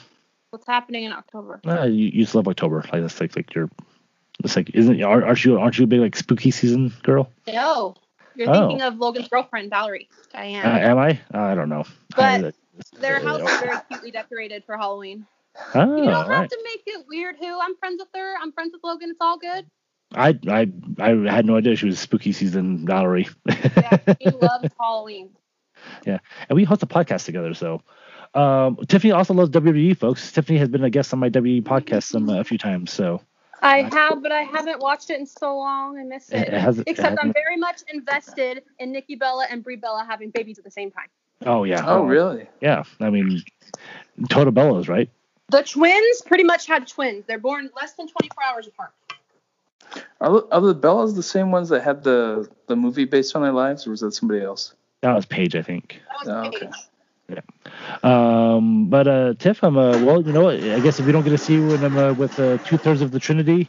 What's 0.50 0.66
happening 0.66 1.04
in 1.04 1.12
October? 1.12 1.60
Uh, 1.66 1.84
you, 1.84 2.06
you 2.06 2.22
just 2.22 2.34
love 2.34 2.48
October. 2.48 2.84
Like 2.92 3.02
that's 3.02 3.20
like 3.20 3.34
like 3.34 3.54
you're. 3.54 3.68
It's 4.44 4.56
like 4.56 4.70
isn't 4.74 5.02
aren't 5.02 5.24
aren't 5.24 5.44
you 5.44 5.58
aren't 5.58 5.78
you 5.78 5.84
a 5.84 5.86
big 5.86 6.00
like 6.00 6.16
spooky 6.16 6.50
season 6.50 6.92
girl? 7.02 7.30
No, 7.46 7.94
you're 8.34 8.50
Oh. 8.50 8.68
thinking 8.68 8.82
of 8.82 8.98
Logan's 8.98 9.28
girlfriend, 9.28 9.70
Valerie. 9.70 10.08
Diane. 10.32 10.64
Uh, 10.66 10.78
am 10.90 10.98
I? 10.98 11.20
Uh, 11.32 11.38
I 11.40 11.54
don't 11.54 11.68
know. 11.70 11.84
But 12.14 12.54
Their 13.00 13.20
house 13.20 13.40
is 13.40 13.60
very 13.60 13.76
cutely 13.88 14.10
decorated 14.10 14.64
for 14.66 14.76
Halloween. 14.76 15.26
Oh, 15.74 15.96
You 15.96 16.04
don't 16.04 16.12
have 16.12 16.28
right. 16.28 16.50
to 16.50 16.58
make 16.64 16.82
it 16.86 17.06
weird. 17.08 17.36
Who? 17.40 17.58
I'm 17.60 17.76
friends 17.78 17.98
with 17.98 18.08
her. 18.14 18.34
I'm 18.42 18.52
friends 18.52 18.72
with 18.74 18.84
Logan. 18.84 19.08
It's 19.10 19.18
all 19.22 19.38
good. 19.38 19.66
I 20.14 20.38
I 20.48 20.70
I 21.00 21.08
had 21.32 21.46
no 21.46 21.56
idea 21.56 21.74
she 21.76 21.86
was 21.86 21.98
spooky 21.98 22.32
season 22.32 22.86
Valerie. 22.86 23.28
Yeah, 23.46 23.98
he 24.20 24.28
loves 24.30 24.68
Halloween. 24.78 25.30
Yeah, 26.04 26.18
and 26.48 26.56
we 26.56 26.64
host 26.64 26.82
a 26.82 26.86
podcast 26.86 27.24
together. 27.24 27.54
So, 27.54 27.80
um, 28.34 28.76
Tiffany 28.86 29.12
also 29.12 29.34
loves 29.34 29.50
WWE, 29.50 29.96
folks. 29.96 30.30
Tiffany 30.30 30.58
has 30.58 30.68
been 30.68 30.84
a 30.84 30.90
guest 30.90 31.12
on 31.12 31.18
my 31.20 31.28
WWE 31.30 31.62
podcast 31.62 32.04
some 32.04 32.28
a 32.28 32.44
few 32.44 32.58
times. 32.58 32.92
So 32.92 33.20
I 33.62 33.82
have, 33.82 34.22
but 34.22 34.32
I 34.32 34.42
haven't 34.42 34.80
watched 34.80 35.10
it 35.10 35.18
in 35.18 35.26
so 35.26 35.56
long. 35.56 35.98
I 35.98 36.02
miss 36.04 36.28
it, 36.30 36.36
it. 36.42 36.48
it 36.54 36.60
has. 36.60 36.78
it 36.78 36.84
Except 36.86 37.18
I'm 37.22 37.32
very 37.32 37.56
much 37.56 37.82
invested 37.92 38.62
in 38.78 38.92
Nikki 38.92 39.14
Bella 39.16 39.46
and 39.50 39.62
Brie 39.64 39.76
Bella 39.76 40.04
having 40.08 40.30
babies 40.30 40.58
at 40.58 40.64
the 40.64 40.70
same 40.70 40.90
time. 40.90 41.08
oh 41.44 41.64
yeah. 41.64 41.82
Oh, 41.86 42.02
really? 42.04 42.48
Yeah. 42.60 42.84
I 43.00 43.10
mean, 43.10 43.42
Total 44.28 44.52
Bellas, 44.52 44.88
right? 44.88 45.08
The 45.50 45.62
twins 45.62 46.22
pretty 46.22 46.44
much 46.44 46.66
had 46.66 46.86
twins. 46.88 47.24
They're 47.26 47.38
born 47.38 47.70
less 47.76 47.92
than 47.94 48.08
24 48.08 48.44
hours 48.44 48.66
apart. 48.66 48.90
Are, 50.20 50.30
the- 50.32 50.48
are 50.52 50.60
the 50.60 50.74
Bellas 50.74 51.14
the 51.14 51.22
same 51.22 51.50
ones 51.52 51.68
that 51.68 51.82
had 51.82 52.02
the 52.02 52.48
the 52.66 52.74
movie 52.76 53.04
based 53.04 53.36
on 53.36 53.42
their 53.42 53.52
lives, 53.52 53.86
or 53.86 53.90
was 53.90 54.00
that 54.00 54.12
somebody 54.12 54.42
else? 54.42 54.74
That 55.02 55.14
was 55.14 55.24
Paige, 55.26 55.54
I 55.54 55.62
think. 55.62 56.00
That 56.08 56.18
was 56.20 56.28
Oh, 56.28 56.50
Paige. 56.50 56.62
okay. 56.64 56.70
Um, 58.02 58.88
but 58.88 59.08
uh, 59.08 59.34
Tiff, 59.38 59.62
I'm 59.64 59.76
uh, 59.76 59.98
well, 59.98 60.22
you 60.22 60.32
know 60.32 60.44
what? 60.44 60.54
I 60.56 60.80
guess 60.80 61.00
if 61.00 61.06
we 61.06 61.12
don't 61.12 61.24
get 61.24 61.30
to 61.30 61.38
see 61.38 61.54
you 61.54 61.66
when 61.68 61.82
I'm 61.82 61.96
uh, 61.96 62.12
with 62.12 62.38
uh, 62.38 62.58
two 62.58 62.78
thirds 62.78 63.02
of 63.02 63.10
the 63.10 63.18
Trinity, 63.18 63.68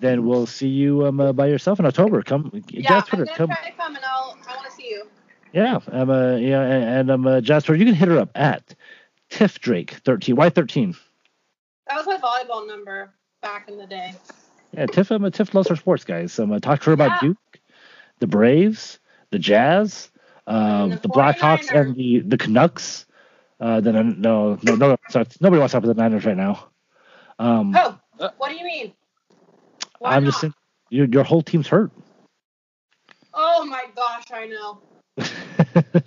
then 0.00 0.26
we'll 0.26 0.46
see 0.46 0.68
you 0.68 1.06
um, 1.06 1.20
uh, 1.20 1.32
by 1.32 1.46
yourself 1.46 1.78
in 1.78 1.86
October. 1.86 2.22
Come, 2.22 2.50
Yeah, 2.68 2.88
Jazz 3.00 3.04
I'm 3.12 3.18
gonna 3.24 3.36
come. 3.36 3.48
try 3.48 3.70
to 3.70 3.76
come 3.76 3.96
and 3.96 4.04
I'll. 4.04 4.36
I 4.48 4.56
want 4.56 4.68
to 4.68 4.72
see 4.74 4.88
you. 4.88 5.06
Yeah, 5.52 5.78
I'm 5.88 6.10
uh, 6.10 6.36
yeah, 6.36 6.60
and, 6.62 7.10
I'm 7.10 7.26
uh, 7.26 7.40
Jazz 7.40 7.64
Twitter. 7.64 7.78
You 7.78 7.86
can 7.86 7.94
hit 7.94 8.08
her 8.08 8.18
up 8.18 8.30
at 8.34 8.74
Tiff 9.30 9.60
Drake 9.60 9.92
13. 10.04 10.36
Why 10.36 10.50
13? 10.50 10.94
That 11.88 11.96
was 11.96 12.06
my 12.06 12.16
volleyball 12.18 12.66
number 12.66 13.14
back 13.40 13.68
in 13.68 13.78
the 13.78 13.86
day. 13.86 14.14
Yeah, 14.72 14.86
Tiff. 14.86 15.10
I'm 15.10 15.22
um, 15.22 15.24
a 15.24 15.30
Tiff 15.30 15.54
loves 15.54 15.68
her 15.68 15.76
sports, 15.76 16.04
guys. 16.04 16.38
Um, 16.38 16.52
uh, 16.52 16.58
talk 16.58 16.80
to 16.80 16.86
her 16.86 16.92
about 16.92 17.12
Yeah. 17.22 17.28
Duke, 17.28 17.60
the 18.18 18.26
Braves, 18.26 18.98
the 19.30 19.38
Jazz, 19.38 20.10
um, 20.48 20.90
the 20.90 20.96
the 20.96 21.08
Blackhawks, 21.08 21.70
49ers. 21.70 21.80
and 21.80 21.96
the 21.96 22.20
the 22.20 22.38
Canucks. 22.38 23.06
Uh, 23.60 23.80
then 23.80 23.96
uh, 23.96 24.02
no, 24.02 24.58
no, 24.62 24.74
no, 24.76 24.96
sorry, 25.10 25.26
nobody 25.40 25.58
wants 25.58 25.72
to 25.72 25.76
talk 25.76 25.84
about 25.84 25.96
the 25.96 26.02
Niners 26.02 26.24
right 26.24 26.36
now. 26.36 26.68
Um, 27.38 27.72
Oh, 27.76 27.98
what 28.38 28.50
do 28.50 28.56
you 28.56 28.64
mean? 28.64 28.92
Why 29.98 30.14
I'm 30.14 30.24
not? 30.24 30.30
just 30.30 30.40
saying, 30.40 30.54
your 30.90 31.06
your 31.06 31.24
whole 31.24 31.42
team's 31.42 31.66
hurt. 31.68 31.90
Oh 33.34 33.64
my 33.64 33.84
gosh, 33.94 34.24
I 34.32 34.46
know. 34.46 34.82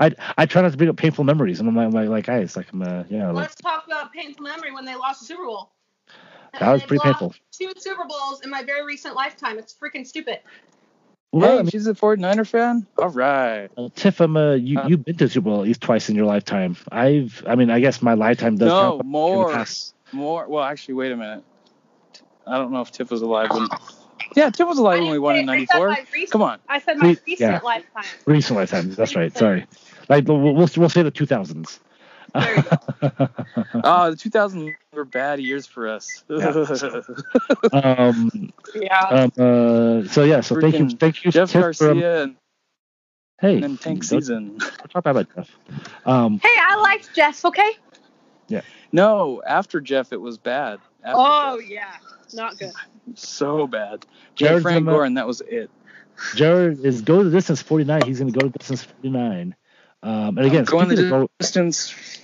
I 0.00 0.10
I 0.38 0.46
try 0.46 0.62
not 0.62 0.72
to 0.72 0.76
bring 0.78 0.90
up 0.90 0.96
painful 0.96 1.24
memories, 1.24 1.60
and 1.60 1.68
I'm 1.68 1.76
like 1.76 1.92
like, 1.92 2.08
like 2.08 2.26
guys, 2.26 2.56
like 2.56 2.72
I'm 2.72 2.82
uh, 2.82 3.04
yeah, 3.08 3.26
like 3.30 3.42
Let's 3.42 3.54
talk 3.56 3.86
about 3.86 4.06
a 4.06 4.10
painful 4.10 4.44
memory 4.44 4.72
when 4.72 4.84
they 4.84 4.94
lost 4.94 5.20
the 5.20 5.26
Super 5.26 5.44
Bowl. 5.44 5.72
that 6.58 6.72
was 6.72 6.82
pretty 6.84 7.02
painful. 7.02 7.34
Two 7.52 7.72
Super 7.76 8.04
Bowls 8.08 8.40
in 8.42 8.50
my 8.50 8.62
very 8.62 8.84
recent 8.84 9.14
lifetime. 9.14 9.58
It's 9.58 9.74
freaking 9.74 10.06
stupid. 10.06 10.40
Well, 11.40 11.50
hey, 11.52 11.58
I 11.58 11.62
mean, 11.62 11.70
she's 11.70 11.86
a 11.86 11.94
49er 11.94 12.46
fan. 12.46 12.86
All 12.98 13.08
right. 13.10 13.68
uh, 13.76 13.88
Tiff, 13.94 14.20
I'm 14.20 14.36
uh, 14.36 14.54
you 14.54 14.78
Uh, 14.80 14.88
you've 14.88 15.04
been 15.04 15.16
to 15.18 15.28
Super 15.28 15.44
Bowl 15.50 15.60
at 15.60 15.66
least 15.66 15.80
twice 15.80 16.08
in 16.08 16.16
your 16.16 16.26
lifetime. 16.26 16.76
I've 16.90 17.42
I 17.46 17.54
mean 17.56 17.70
I 17.70 17.80
guess 17.80 18.00
my 18.02 18.14
lifetime 18.14 18.56
does 18.56 18.68
No, 18.68 18.80
count. 18.80 18.98
but 18.98 19.06
more. 19.06 19.52
past- 19.52 19.94
More. 20.12 20.46
Well, 20.48 20.62
actually, 20.64 20.94
wait 20.94 21.12
a 21.12 21.16
minute. 21.16 21.44
I 22.46 22.56
don't 22.58 22.70
know 22.72 22.80
if 22.80 22.92
Tiff 22.92 23.10
was 23.10 23.22
alive 23.22 23.48
when. 23.50 23.68
Yeah, 24.34 24.50
Tiff 24.50 24.66
was 24.66 24.78
alive 24.78 25.00
when 25.00 25.10
we 25.10 25.18
won 25.18 25.36
in 25.36 25.46
'94. 25.46 25.96
Come 26.30 26.42
on. 26.42 26.58
I 26.68 26.78
said 26.80 26.96
my 26.98 27.08
Re- 27.08 27.18
recent 27.26 27.40
yeah. 27.40 27.60
lifetime. 27.62 28.04
Recent 28.24 28.56
lifetime. 28.58 28.94
That's 28.94 29.14
right. 29.16 29.36
Sorry. 29.36 29.66
Like 30.08 30.26
we'll 30.28 30.38
we'll, 30.40 30.68
we'll 30.76 30.88
say 30.88 31.02
the 31.02 31.10
2000s. 31.12 31.78
There 32.34 32.56
you 32.56 32.62
Oh, 33.84 34.10
the 34.10 34.16
2000s 34.16 34.72
were 34.92 35.04
bad 35.04 35.40
years 35.40 35.66
for 35.66 35.88
us. 35.88 36.24
um, 37.72 38.52
Yeah. 38.74 39.00
um, 39.00 39.32
uh, 39.38 40.08
so 40.08 40.24
yeah, 40.24 40.40
so 40.40 40.60
thank 40.60 40.78
you, 40.78 40.90
thank 40.90 41.24
you, 41.24 41.30
Jeff 41.30 41.50
Tiff, 41.50 41.76
for, 41.76 41.90
um, 41.90 42.00
Garcia 42.00 42.22
and, 42.24 42.36
hey, 43.40 43.62
and 43.62 43.80
Tank 43.80 44.00
don't- 44.00 44.04
Season. 44.20 44.58
don't 44.58 44.90
talk 44.90 45.04
bad 45.04 45.10
about 45.16 45.34
Jeff. 45.34 45.50
Um, 46.04 46.38
Hey, 46.42 46.48
I 46.60 46.76
liked 46.80 47.14
Jeff. 47.14 47.44
Okay. 47.44 47.70
Yeah. 48.48 48.62
No, 48.92 49.42
after 49.46 49.80
Jeff, 49.80 50.12
it 50.12 50.20
was 50.20 50.38
bad. 50.38 50.78
After 51.04 51.16
Oh 51.18 51.58
Jeff. 51.60 51.70
yeah, 51.70 51.94
not 52.34 52.58
good. 52.58 52.72
so 53.14 53.66
bad. 53.66 54.06
Jared's 54.34 54.62
Frank 54.62 54.84
the 54.84 54.90
Gore, 54.92 55.04
and 55.04 55.16
that 55.16 55.26
was 55.26 55.40
it. 55.42 55.70
Jared 56.34 56.84
is 56.84 57.02
go 57.02 57.22
the 57.24 57.30
distance 57.30 57.60
49. 57.60 58.02
He's 58.06 58.18
going 58.20 58.32
to 58.32 58.38
go 58.38 58.48
to 58.48 58.58
distance 58.58 58.84
49. 58.84 59.54
Um, 60.06 60.38
and 60.38 60.46
again, 60.46 60.58
I'm 60.60 60.64
going 60.66 60.88
speaking, 60.88 61.10
the 61.10 61.16
of, 61.16 61.22
go, 61.22 61.30
distance. 61.40 62.20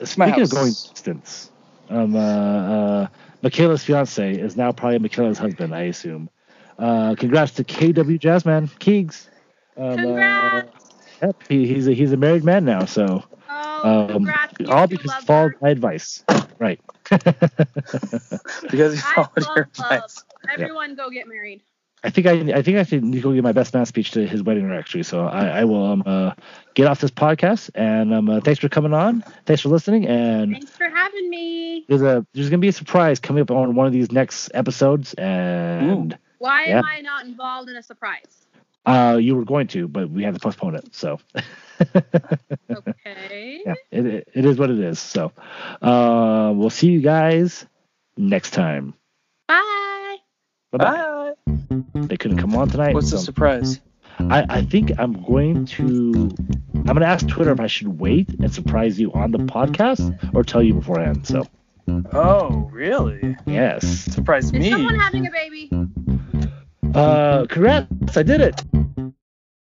It's 0.00 0.16
my 0.16 0.28
speaking 0.28 0.44
of 0.44 0.50
going 0.50 0.68
distance, 0.68 1.50
um, 1.90 2.16
uh, 2.16 2.20
uh, 2.20 3.06
Michaela's 3.42 3.84
fiance 3.84 4.32
is 4.34 4.56
now 4.56 4.72
probably 4.72 4.98
Michaela's 4.98 5.36
husband, 5.36 5.74
I 5.74 5.82
assume. 5.82 6.30
Uh, 6.78 7.14
congrats 7.16 7.52
to 7.52 7.64
KW 7.64 8.18
Jazzman 8.18 8.70
Keegs. 8.78 9.28
Um, 9.76 9.96
Congrats. 9.96 10.68
Uh, 11.22 11.26
yep, 11.26 11.36
he, 11.50 11.66
he's 11.66 11.86
a 11.86 11.92
he's 11.92 12.12
a 12.12 12.16
married 12.16 12.44
man 12.44 12.64
now, 12.64 12.86
so 12.86 13.22
Oh, 13.50 13.80
um, 13.84 14.08
congrats. 14.08 14.54
you 14.58 14.68
all 14.68 14.88
two 14.88 14.96
because 14.96 15.12
he 15.20 15.26
followed 15.26 15.52
her. 15.52 15.58
my 15.60 15.68
advice. 15.68 16.24
Right. 16.58 16.80
because 17.10 18.94
he 18.94 19.00
followed 19.00 19.28
love 19.36 19.36
your 19.36 19.68
love. 19.78 20.04
advice. 20.04 20.24
Everyone 20.48 20.94
go 20.94 21.10
get 21.10 21.28
married. 21.28 21.62
I 22.04 22.10
think 22.10 22.26
I 22.26 22.32
I 22.58 22.62
think 22.62 22.78
I 22.78 22.82
should 22.84 23.02
need 23.04 23.16
to 23.16 23.22
go 23.22 23.32
give 23.32 23.42
my 23.44 23.52
best 23.52 23.74
man 23.74 23.86
speech 23.86 24.12
to 24.12 24.26
his 24.26 24.42
wedding 24.42 24.70
actually. 24.72 25.04
So 25.04 25.26
I, 25.26 25.60
I 25.60 25.64
will 25.64 25.84
um 25.84 26.02
uh, 26.06 26.32
get 26.74 26.86
off 26.86 27.00
this 27.00 27.10
podcast 27.10 27.70
and 27.74 28.14
um 28.14 28.28
uh, 28.28 28.40
thanks 28.40 28.60
for 28.60 28.68
coming 28.68 28.92
on. 28.94 29.24
Thanks 29.46 29.62
for 29.62 29.70
listening 29.70 30.06
and 30.06 30.52
Thanks 30.52 30.72
for 30.76 30.88
having 30.88 31.30
me. 31.30 31.84
there's 31.88 32.02
a 32.02 32.26
there's 32.34 32.50
gonna 32.50 32.60
be 32.60 32.68
a 32.68 32.72
surprise 32.72 33.20
coming 33.20 33.42
up 33.42 33.50
on 33.50 33.74
one 33.74 33.86
of 33.86 33.92
these 33.92 34.12
next 34.12 34.50
episodes 34.54 35.14
and 35.14 36.18
Why 36.38 36.64
Yeah. 36.66 36.78
am 36.78 36.84
I 36.84 37.00
not 37.00 37.24
involved 37.26 37.70
in 37.70 37.76
a 37.76 37.82
surprise? 37.82 38.46
uh 38.86 39.18
you 39.20 39.34
were 39.34 39.44
going 39.44 39.66
to 39.68 39.88
but 39.88 40.10
we 40.10 40.22
had 40.22 40.34
to 40.34 40.40
postpone 40.40 40.74
it 40.74 40.94
so 40.94 41.18
Okay. 42.70 43.62
yeah 43.66 43.74
it, 43.90 44.06
it, 44.06 44.28
it 44.34 44.44
is 44.44 44.58
what 44.58 44.70
it 44.70 44.78
is 44.78 44.98
so 44.98 45.32
uh 45.82 46.52
we'll 46.54 46.70
see 46.70 46.88
you 46.90 47.00
guys 47.00 47.66
next 48.16 48.50
time 48.50 48.94
Bye. 49.48 50.18
bye 50.72 50.78
bye 50.78 50.90
Bye. 50.96 51.10
They 51.94 52.16
couldn't 52.16 52.38
come 52.38 52.54
on 52.56 52.68
tonight 52.68 52.94
What's 52.94 53.10
so 53.10 53.16
the 53.16 53.22
surprise? 53.22 53.80
I, 54.18 54.46
I 54.48 54.62
think 54.62 54.92
I'm 54.98 55.24
going 55.24 55.66
to 55.66 56.30
I'm 56.74 56.84
gonna 56.84 57.04
ask 57.06 57.26
Twitter 57.26 57.50
if 57.52 57.60
I 57.60 57.66
should 57.66 57.88
wait 58.00 58.28
and 58.40 58.52
surprise 58.52 58.98
you 59.00 59.12
on 59.12 59.30
the 59.32 59.38
podcast 59.38 60.34
or 60.34 60.44
tell 60.44 60.62
you 60.62 60.74
beforehand. 60.74 61.26
So 61.26 61.44
Oh, 62.12 62.68
really? 62.72 63.36
yes. 63.46 63.86
Surprised 63.86 64.54
Is 64.54 64.60
me. 64.60 64.70
someone 64.70 64.94
having 64.94 65.26
a 65.26 65.30
baby? 65.30 65.70
Uh 66.94 67.46
congrats, 67.46 68.16
I 68.16 68.22
did 68.22 68.40
it. 68.40 68.62